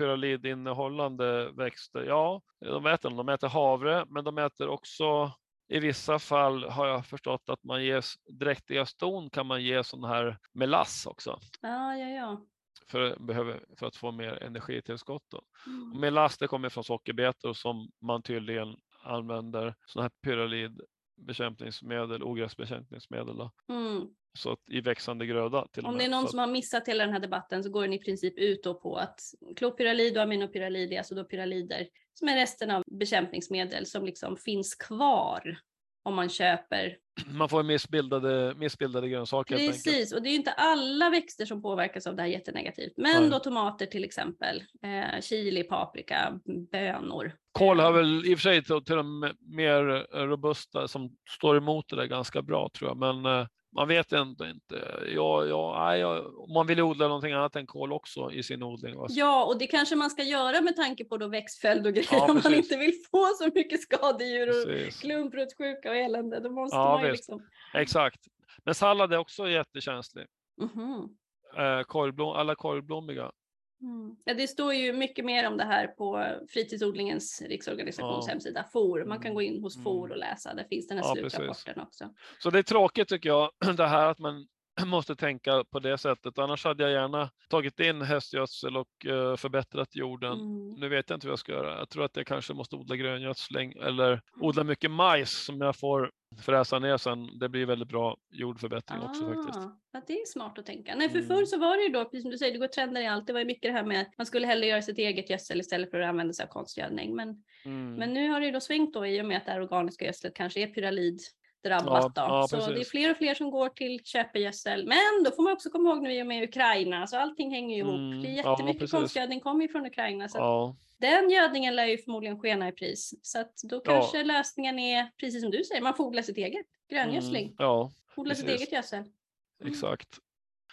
[0.00, 5.32] pyralidinnehållande växter, ja, de äter, de äter havre, men de äter också
[5.68, 8.04] i vissa fall har jag förstått att man ger
[8.38, 12.40] dräktiga ston kan man ge sån här melass också Ja, ja, ja.
[12.86, 15.24] för, behöver, för att få mer energitillskott.
[15.28, 15.42] Då.
[15.66, 16.00] Mm.
[16.00, 23.36] Melass det kommer från sockerbetor som man tydligen använder sådana här pyralidbekämpningsmedel, ogräsbekämpningsmedel.
[23.36, 23.50] Då.
[23.68, 24.08] Mm.
[24.38, 27.20] Så att i växande gröda Om det är någon som har missat hela den här
[27.20, 29.20] debatten så går den i princip ut på att
[29.56, 34.74] klopyralid och aminopyralid är alltså då pyralider som är resten av bekämpningsmedel som liksom finns
[34.74, 35.58] kvar
[36.02, 36.96] om man köper.
[37.34, 39.56] man får missbildade, missbildade grönsaker.
[39.56, 42.92] Precis, och det är ju inte alla växter som påverkas av det här jättenegativt.
[42.96, 43.30] Men Nej.
[43.30, 46.40] då tomater till exempel, eh, chili, paprika,
[46.72, 47.32] bönor.
[47.52, 49.82] Kål har väl i och för sig till, till de mer
[50.26, 52.96] robusta som står emot det där ganska bra tror jag.
[52.96, 55.04] Men eh, man vet ändå inte.
[55.14, 56.24] Ja, ja, ja,
[56.54, 58.94] man vill odla någonting annat än kål också i sin odling.
[59.08, 62.08] Ja, och det kanske man ska göra med tanke på då växtföljd och grejer.
[62.12, 65.00] Ja, om man inte vill få så mycket skadedjur och Precis.
[65.00, 66.40] klumprotssjuka och elände.
[66.40, 67.46] Då måste Ja, man ju liksom...
[67.74, 68.20] Exakt.
[68.64, 70.26] Men sallad är också jättekänslig.
[70.60, 71.08] Mhm.
[71.56, 73.32] Eh, korvblom, alla korvblommiga.
[73.82, 74.16] Mm.
[74.24, 78.32] Ja, det står ju mycket mer om det här på Fritidsodlingens riksorganisations Ja.
[78.32, 79.04] hemsida, FOR.
[79.04, 79.34] Man kan Mm.
[79.34, 80.10] gå in hos FOR Mm.
[80.10, 80.54] och läsa.
[80.54, 81.32] Där finns den här Ja, precis.
[81.32, 82.14] slutrapporten också.
[82.38, 84.46] Så det är tråkigt tycker jag, det här att man
[84.86, 86.38] måste tänka på det sättet.
[86.38, 90.32] Annars hade jag gärna tagit in hästgödsel och eh, förbättrat jorden.
[90.32, 90.74] Mm.
[90.80, 91.78] Nu vet jag inte vad jag ska göra.
[91.78, 96.10] Jag tror att jag kanske måste odla gröngödsling eller odla mycket majs som jag får
[96.42, 97.38] fräsa ner sen.
[97.38, 99.58] Det blir väldigt bra jordförbättring också faktiskt.
[99.58, 100.94] Ah, ja, det är smart att tänka.
[100.96, 101.28] Nej, för Mm.
[101.28, 103.26] förr så var det ju då, precis som du säger, det går trender i allt.
[103.26, 105.60] Det var ju mycket det här med att man skulle hellre göra sitt eget gödsel
[105.60, 107.14] istället för att använda sig av konstgödning.
[107.16, 107.94] Men, Mm.
[107.94, 110.04] men nu har det ju då svängt då i och med att det här organiska
[110.04, 111.20] gödslet kanske är pyralid
[111.64, 112.34] drabbat Ja, då.
[112.34, 114.86] ja, så det är fler och fler som går till köpegödsel.
[114.86, 117.76] Men då får man också komma ihåg nu i och med Ukraina, så allting hänger
[117.76, 117.94] ju ihop.
[117.94, 118.92] Mm, Det är ja, jättemycket precis.
[118.92, 120.28] konstgödning kommer ju från Ukraina.
[120.28, 123.14] Så Ja, Den gödningen lär ju förmodligen skena i pris.
[123.22, 123.92] Så då Ja.
[123.92, 126.66] kanske lösningen är, precis som du säger, man får odla sitt eget.
[126.90, 127.44] Gröngödsling.
[127.44, 128.98] mm, ja, odla sitt eget gödsel.
[128.98, 129.72] Mm.
[129.72, 130.08] exakt.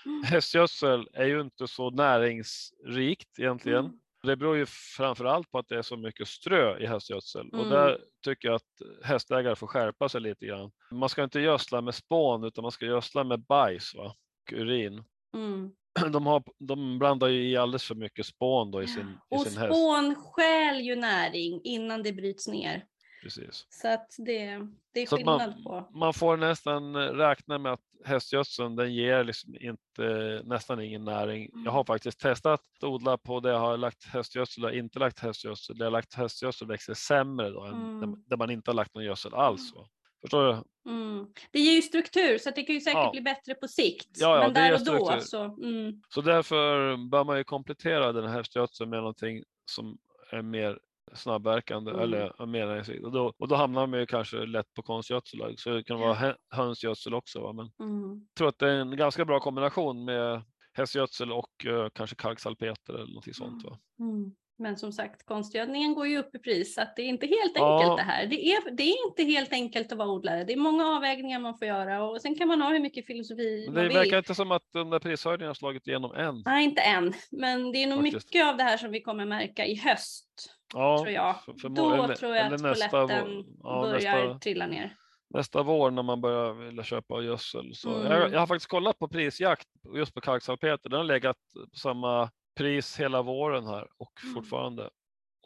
[0.06, 0.24] Mm.
[0.24, 3.80] Hästgödsel är ju inte så näringsrikt egentligen.
[3.86, 4.00] Mm.
[4.28, 4.66] Det beror ju
[4.98, 7.70] framför allt på att det är så mycket strö i hästgödsel och Mm.
[7.70, 10.72] där tycker jag att hästägare får skärpa sig lite grann.
[10.92, 14.06] Man ska inte gödsla med spån utan man ska gödsla med bajs va?
[14.06, 15.04] och urin.
[15.36, 15.72] Mm.
[16.12, 19.42] De, har, de blandar ju i alldeles för mycket spån då i sin, i Och
[19.48, 19.74] sin häst.
[19.74, 22.86] spån stjäl ju näring innan det bryts ner.
[23.24, 23.66] Precis.
[23.70, 24.60] Så att det,
[24.94, 25.72] det är skillnad på.
[25.72, 31.50] man, man får nästan räkna med att hästgödseln den ger liksom inte, nästan ingen näring.
[31.66, 31.86] Jag har Mm.
[31.86, 35.78] faktiskt testat att odla på det jag har lagt hästgödsel och inte lagt hästgödsel.
[35.78, 38.00] Det jag har lagt hästgödsel växer sämre då än Mm.
[38.00, 39.74] där, där man inte har lagt någon gödsel alls.
[39.76, 39.88] Va?
[40.22, 40.64] Förstår du?
[40.92, 41.28] Mm.
[41.52, 43.12] Det ger ju struktur så det kan ju säkert Ja.
[43.12, 44.10] bli bättre på sikt.
[44.20, 45.44] Ja, ja, Men där och då så.
[45.44, 46.02] Mm.
[46.10, 49.98] Så därför bör man ju komplettera den här hästgödseln med någonting som
[50.32, 50.80] är mer
[51.14, 52.04] snabbverkande Mm.
[52.04, 53.04] eller näringsrikt.
[53.06, 55.58] Och då, och då hamnar man ju kanske lätt på konstgödsel.
[55.58, 57.42] Så det kan vara hö- hönsgödsel också.
[57.42, 57.54] Va?
[57.54, 58.10] Men Mm.
[58.10, 60.44] jag tror att det är en ganska bra kombination med
[60.74, 63.64] hästgödsel och eh, kanske kalksalpeter eller något sånt.
[63.64, 63.80] Va?
[64.00, 64.32] Mm.
[64.60, 67.52] Men som sagt, konstgödningen går ju upp i pris så att det är inte helt
[67.56, 67.80] Ja.
[67.82, 68.26] enkelt det här.
[68.26, 70.44] Det är, det är inte helt enkelt att vara odlare.
[70.44, 73.66] Det är många avvägningar man får göra och sen kan man ha hur mycket filosofi
[73.68, 73.98] man det vill.
[73.98, 76.42] verkar inte som att de där prishöjningarna har slagit igenom än.
[76.46, 77.14] Nej, inte än.
[77.32, 78.28] Men det är nog Faktiskt.
[78.28, 80.28] mycket av det här som vi kommer märka i höst.
[80.74, 81.44] Ja, tror jag.
[81.44, 84.96] för- för- Då eller- tror jag att polletten ja, börjar nästa- trilla ner.
[85.30, 87.76] nästa vår när man börjar vilja köpa gödsel.
[87.76, 88.12] Så Mm.
[88.12, 90.90] jag, jag har faktiskt kollat på prisjakt just på kalksalpeter.
[90.90, 91.38] Den har legat
[91.74, 94.36] på samma pris hela våren här och Mm.
[94.36, 94.90] fortfarande.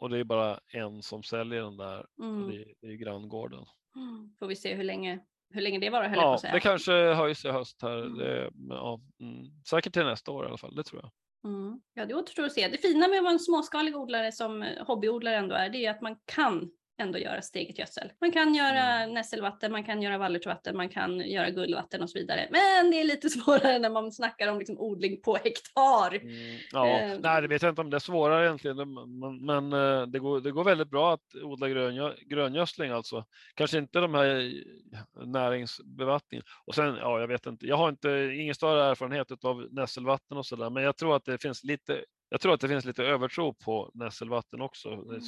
[0.00, 2.06] och det är bara en som säljer den där.
[2.22, 2.48] Mm.
[2.50, 3.64] Det, är, det är granngården.
[4.38, 5.20] Får vi se hur länge,
[5.50, 6.52] hur länge det varar höll jag på Ja, att säga.
[6.52, 7.96] det kanske höjs i höst här.
[7.98, 8.18] Mm.
[8.18, 11.10] Det, ja, mm, säkert till nästa år i alla fall, det tror jag.
[11.52, 11.80] Mm.
[11.94, 12.68] Ja, det återstår att se.
[12.68, 16.00] Det fina med att vara en småskalig odlare som hobbyodlare ändå är, det är att
[16.02, 16.70] man kan
[17.02, 18.12] ändå göra sitt eget gödsel.
[18.20, 19.14] Man kan göra Mm.
[19.14, 22.48] nässelvatten, man kan göra vallörtsvatten, man kan göra guldvatten och så vidare.
[22.50, 26.14] Men det är lite svårare när man snackar om liksom odling på hektar.
[26.14, 27.18] Mm, ja, Eh.
[27.20, 30.40] nej, det vet jag inte om det är svårare egentligen, men, men eh, det, går,
[30.40, 33.24] det går väldigt bra att odla gröngö, gröngödsling alltså.
[33.54, 34.52] Kanske inte de här
[35.26, 36.44] näringsbevattningen.
[36.66, 40.46] Och sen, ja, jag vet inte, jag har inte ingen större erfarenhet av nässelvatten och
[40.46, 43.54] sådär, men jag tror att det finns lite jag tror att det finns lite övertro
[43.54, 44.88] på nässelvatten också.
[44.88, 45.20] Mm.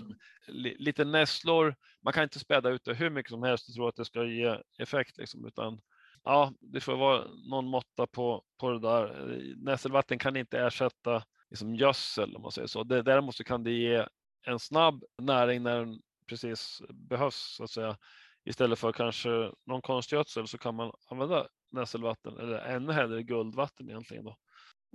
[0.46, 1.74] li, lite nässlor,
[2.04, 4.24] man kan inte späda ut det hur mycket som helst och tro att det ska
[4.24, 5.80] ge effekt, liksom, utan
[6.22, 9.36] ja, det får vara någon måtta på, på det där.
[9.56, 12.84] Nässelvatten kan inte ersätta liksom, gödsel om man säger så.
[12.84, 14.06] Det, däremot så kan det ge
[14.46, 17.96] en snabb näring när den precis behövs så att säga.
[18.44, 24.24] Istället för kanske någon konstgödsel så kan man använda nässelvatten eller ännu hellre guldvatten egentligen.
[24.24, 24.36] Då.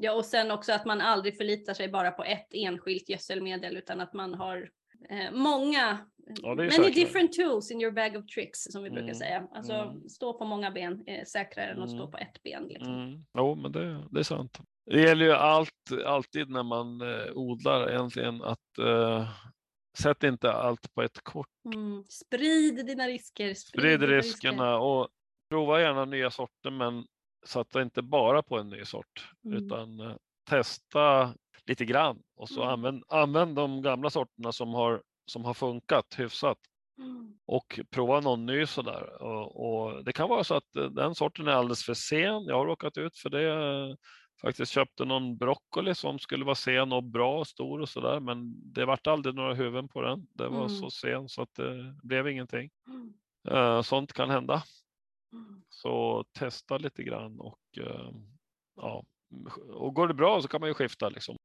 [0.01, 4.01] Ja, och sen också att man aldrig förlitar sig bara på ett enskilt gödselmedel utan
[4.01, 4.69] att man har
[5.09, 5.97] eh, många,
[6.41, 9.47] Ja, many different tools in your bag of tricks som vi brukar Mm, säga.
[9.53, 10.09] Alltså mm.
[10.09, 12.11] stå på många ben är säkrare än att stå Mm.
[12.11, 12.67] på ett ben.
[12.67, 12.93] Liksom.
[12.93, 13.25] Mm.
[13.37, 14.59] Jo, men det, det är sant.
[14.91, 19.29] Det gäller ju allt, alltid när man eh, odlar egentligen att eh,
[19.97, 21.47] sätt inte allt på ett kort.
[21.73, 22.03] Mm.
[22.09, 23.53] Sprid dina risker.
[23.53, 25.07] Sprid dina riskerna och
[25.49, 27.05] prova gärna nya sorter, men
[27.45, 29.57] satsa inte bara på en ny sort, Mm.
[29.65, 30.15] utan eh,
[30.49, 31.33] testa
[31.65, 32.73] lite grann och så Mm.
[32.73, 36.57] använd, använd de gamla sorterna som har, som har funkat hyfsat
[36.97, 37.33] Mm.
[37.45, 39.21] och prova någon ny sådär.
[39.23, 42.43] Och, och det kan vara så att eh, den sorten är alldeles för sen.
[42.45, 43.49] Jag har råkat ut för det.
[43.53, 43.95] eh,
[44.41, 48.53] Faktiskt köpte någon broccoli som skulle vara sen och bra och stor och sådär, men
[48.73, 50.27] det vart aldrig några huvuden på den.
[50.33, 50.69] Det var Mm.
[50.69, 52.69] så sen så att det blev ingenting.
[52.87, 53.13] Mm.
[53.49, 54.63] Eh, Sånt kan hända.
[55.33, 55.61] Mm.
[55.69, 58.11] Så testa lite grann och eh,
[58.75, 59.05] ja,
[59.69, 61.35] och går det bra så kan man ju skifta liksom.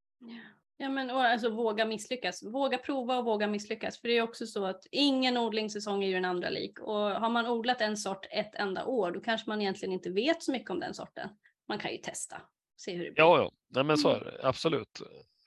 [0.76, 2.42] Ja, men och alltså våga misslyckas.
[2.42, 4.00] Våga prova och våga misslyckas.
[4.00, 6.80] För det är också så att ingen odlingssäsong är ju den andra lik.
[6.80, 10.42] Och har man odlat en sort ett enda år, då kanske man egentligen inte vet
[10.42, 11.28] så mycket om den sorten.
[11.68, 12.42] Man kan ju testa,
[12.76, 13.22] se hur det blir.
[13.24, 14.20] Ja, ja, Nej, men så Mm.
[14.20, 15.02] är det absolut.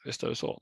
[0.06, 0.62] Visst är det så.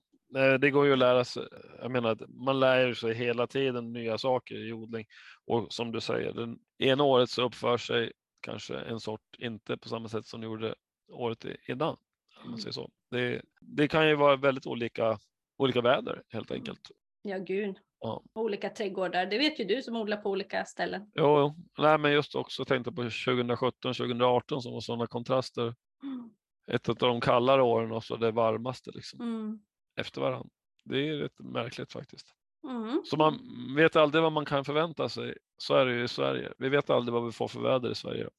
[0.60, 1.48] Det går ju att lära sig.
[1.82, 5.06] Jag menar, man lär sig hela tiden nya saker i odling
[5.46, 9.90] och som du säger, den ena året så uppför sig kanske en sort inte på
[9.90, 10.76] samma sätt som den gjorde
[11.12, 11.98] året innan.
[12.38, 12.58] Man Mm.
[12.60, 12.90] säger så.
[13.12, 15.18] Det, det kan ju vara väldigt olika,
[15.58, 16.60] olika väder helt Mm.
[16.62, 16.92] enkelt.
[17.22, 17.76] Ja, gud.
[18.00, 18.24] Ja.
[18.34, 19.26] Olika trädgårdar.
[19.26, 21.12] Det vet ju du som odlar på olika ställen.
[21.16, 21.56] Jo, jo.
[21.84, 25.76] Nej, men just också tänkte på 2017, 2018 som var sådana kontraster.
[26.04, 26.30] Mm.
[26.72, 29.22] Ett av de kallare åren och så det varmaste liksom.
[29.22, 29.60] Mm.
[29.96, 30.50] Efter varandra.
[30.84, 32.28] Det är rätt märkligt faktiskt.
[32.68, 33.02] Mm.
[33.06, 33.40] Så man
[33.76, 35.38] vet aldrig vad man kan förvänta sig.
[35.58, 36.54] Så är det ju i Sverige.
[36.58, 38.30] Vi vet aldrig vad vi får för väder i Sverige.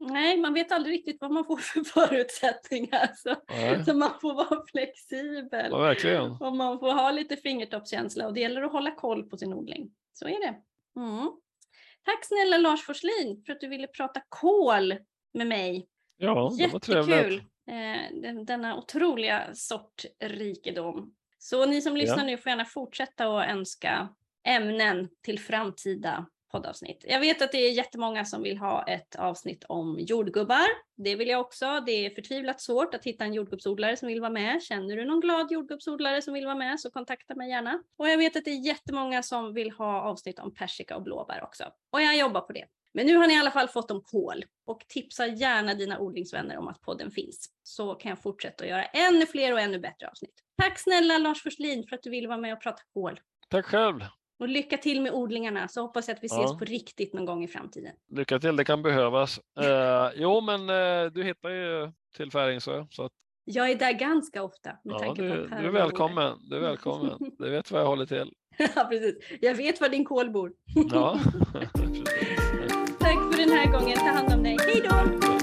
[0.00, 3.10] Nej, man vet aldrig riktigt vad man får för förutsättningar.
[3.16, 3.36] Så,
[3.84, 5.68] så man får vara flexibel.
[5.70, 6.30] ja, verkligen.
[6.30, 9.90] Och man får ha lite fingertoppskänsla och det gäller att hålla koll på sin odling.
[10.12, 10.54] Så är det.
[11.00, 11.30] Mm.
[12.04, 14.94] Tack snälla Lars Forslin för att du ville prata kol
[15.34, 15.88] med mig.
[16.16, 17.04] Ja, det var Jättekul!
[17.06, 17.44] trevligt.
[17.66, 21.14] Eh, den- denna otroliga sortrikedom.
[21.38, 22.24] Så ni som lyssnar Ja.
[22.24, 24.08] nu får gärna fortsätta att önska
[24.44, 27.04] ämnen till framtida poddavsnitt.
[27.08, 30.66] Jag vet att det är jättemånga som vill ha ett avsnitt om jordgubbar.
[30.96, 31.80] Det vill jag också.
[31.86, 34.62] Det är förtvivlat svårt att hitta en jordgubbsodlare som vill vara med.
[34.62, 37.82] Känner du någon glad jordgubbsodlare som vill vara med så kontakta mig gärna.
[37.96, 41.42] Och jag vet att det är jättemånga som vill ha avsnitt om persika och blåbär
[41.44, 41.64] också.
[41.90, 42.64] Och jag jobbar på det.
[42.94, 46.56] Men nu har ni i alla fall fått om kål och tipsa gärna dina odlingsvänner
[46.58, 47.46] om att podden finns.
[47.62, 50.34] Så kan jag fortsätta att göra ännu fler och ännu bättre avsnitt.
[50.62, 53.20] Tack snälla Lars Forslin för att du ville vara med och prata kål.
[53.48, 54.00] Tack själv.
[54.38, 56.56] Och lycka till med odlingarna så hoppas jag att vi ses Ja.
[56.58, 57.92] på riktigt någon gång i framtiden.
[58.12, 59.40] Lycka till, det kan behövas.
[59.60, 62.86] Eh, jo, men eh, du hittar ju till Färingsö.
[62.90, 63.12] Så att,
[63.44, 66.38] Jag är där ganska ofta med ja, tanke du, på du är välkommen.
[66.50, 67.18] Du är välkommen.
[67.38, 68.32] Du vet vad jag håller till.
[68.74, 69.14] ja, precis.
[69.40, 70.52] Jag vet var din kål bor.
[70.92, 71.18] Ja,
[71.52, 72.04] precis.
[73.42, 73.96] Den här gången.
[73.96, 74.56] Ta hand om dig.
[74.66, 75.41] Hej då!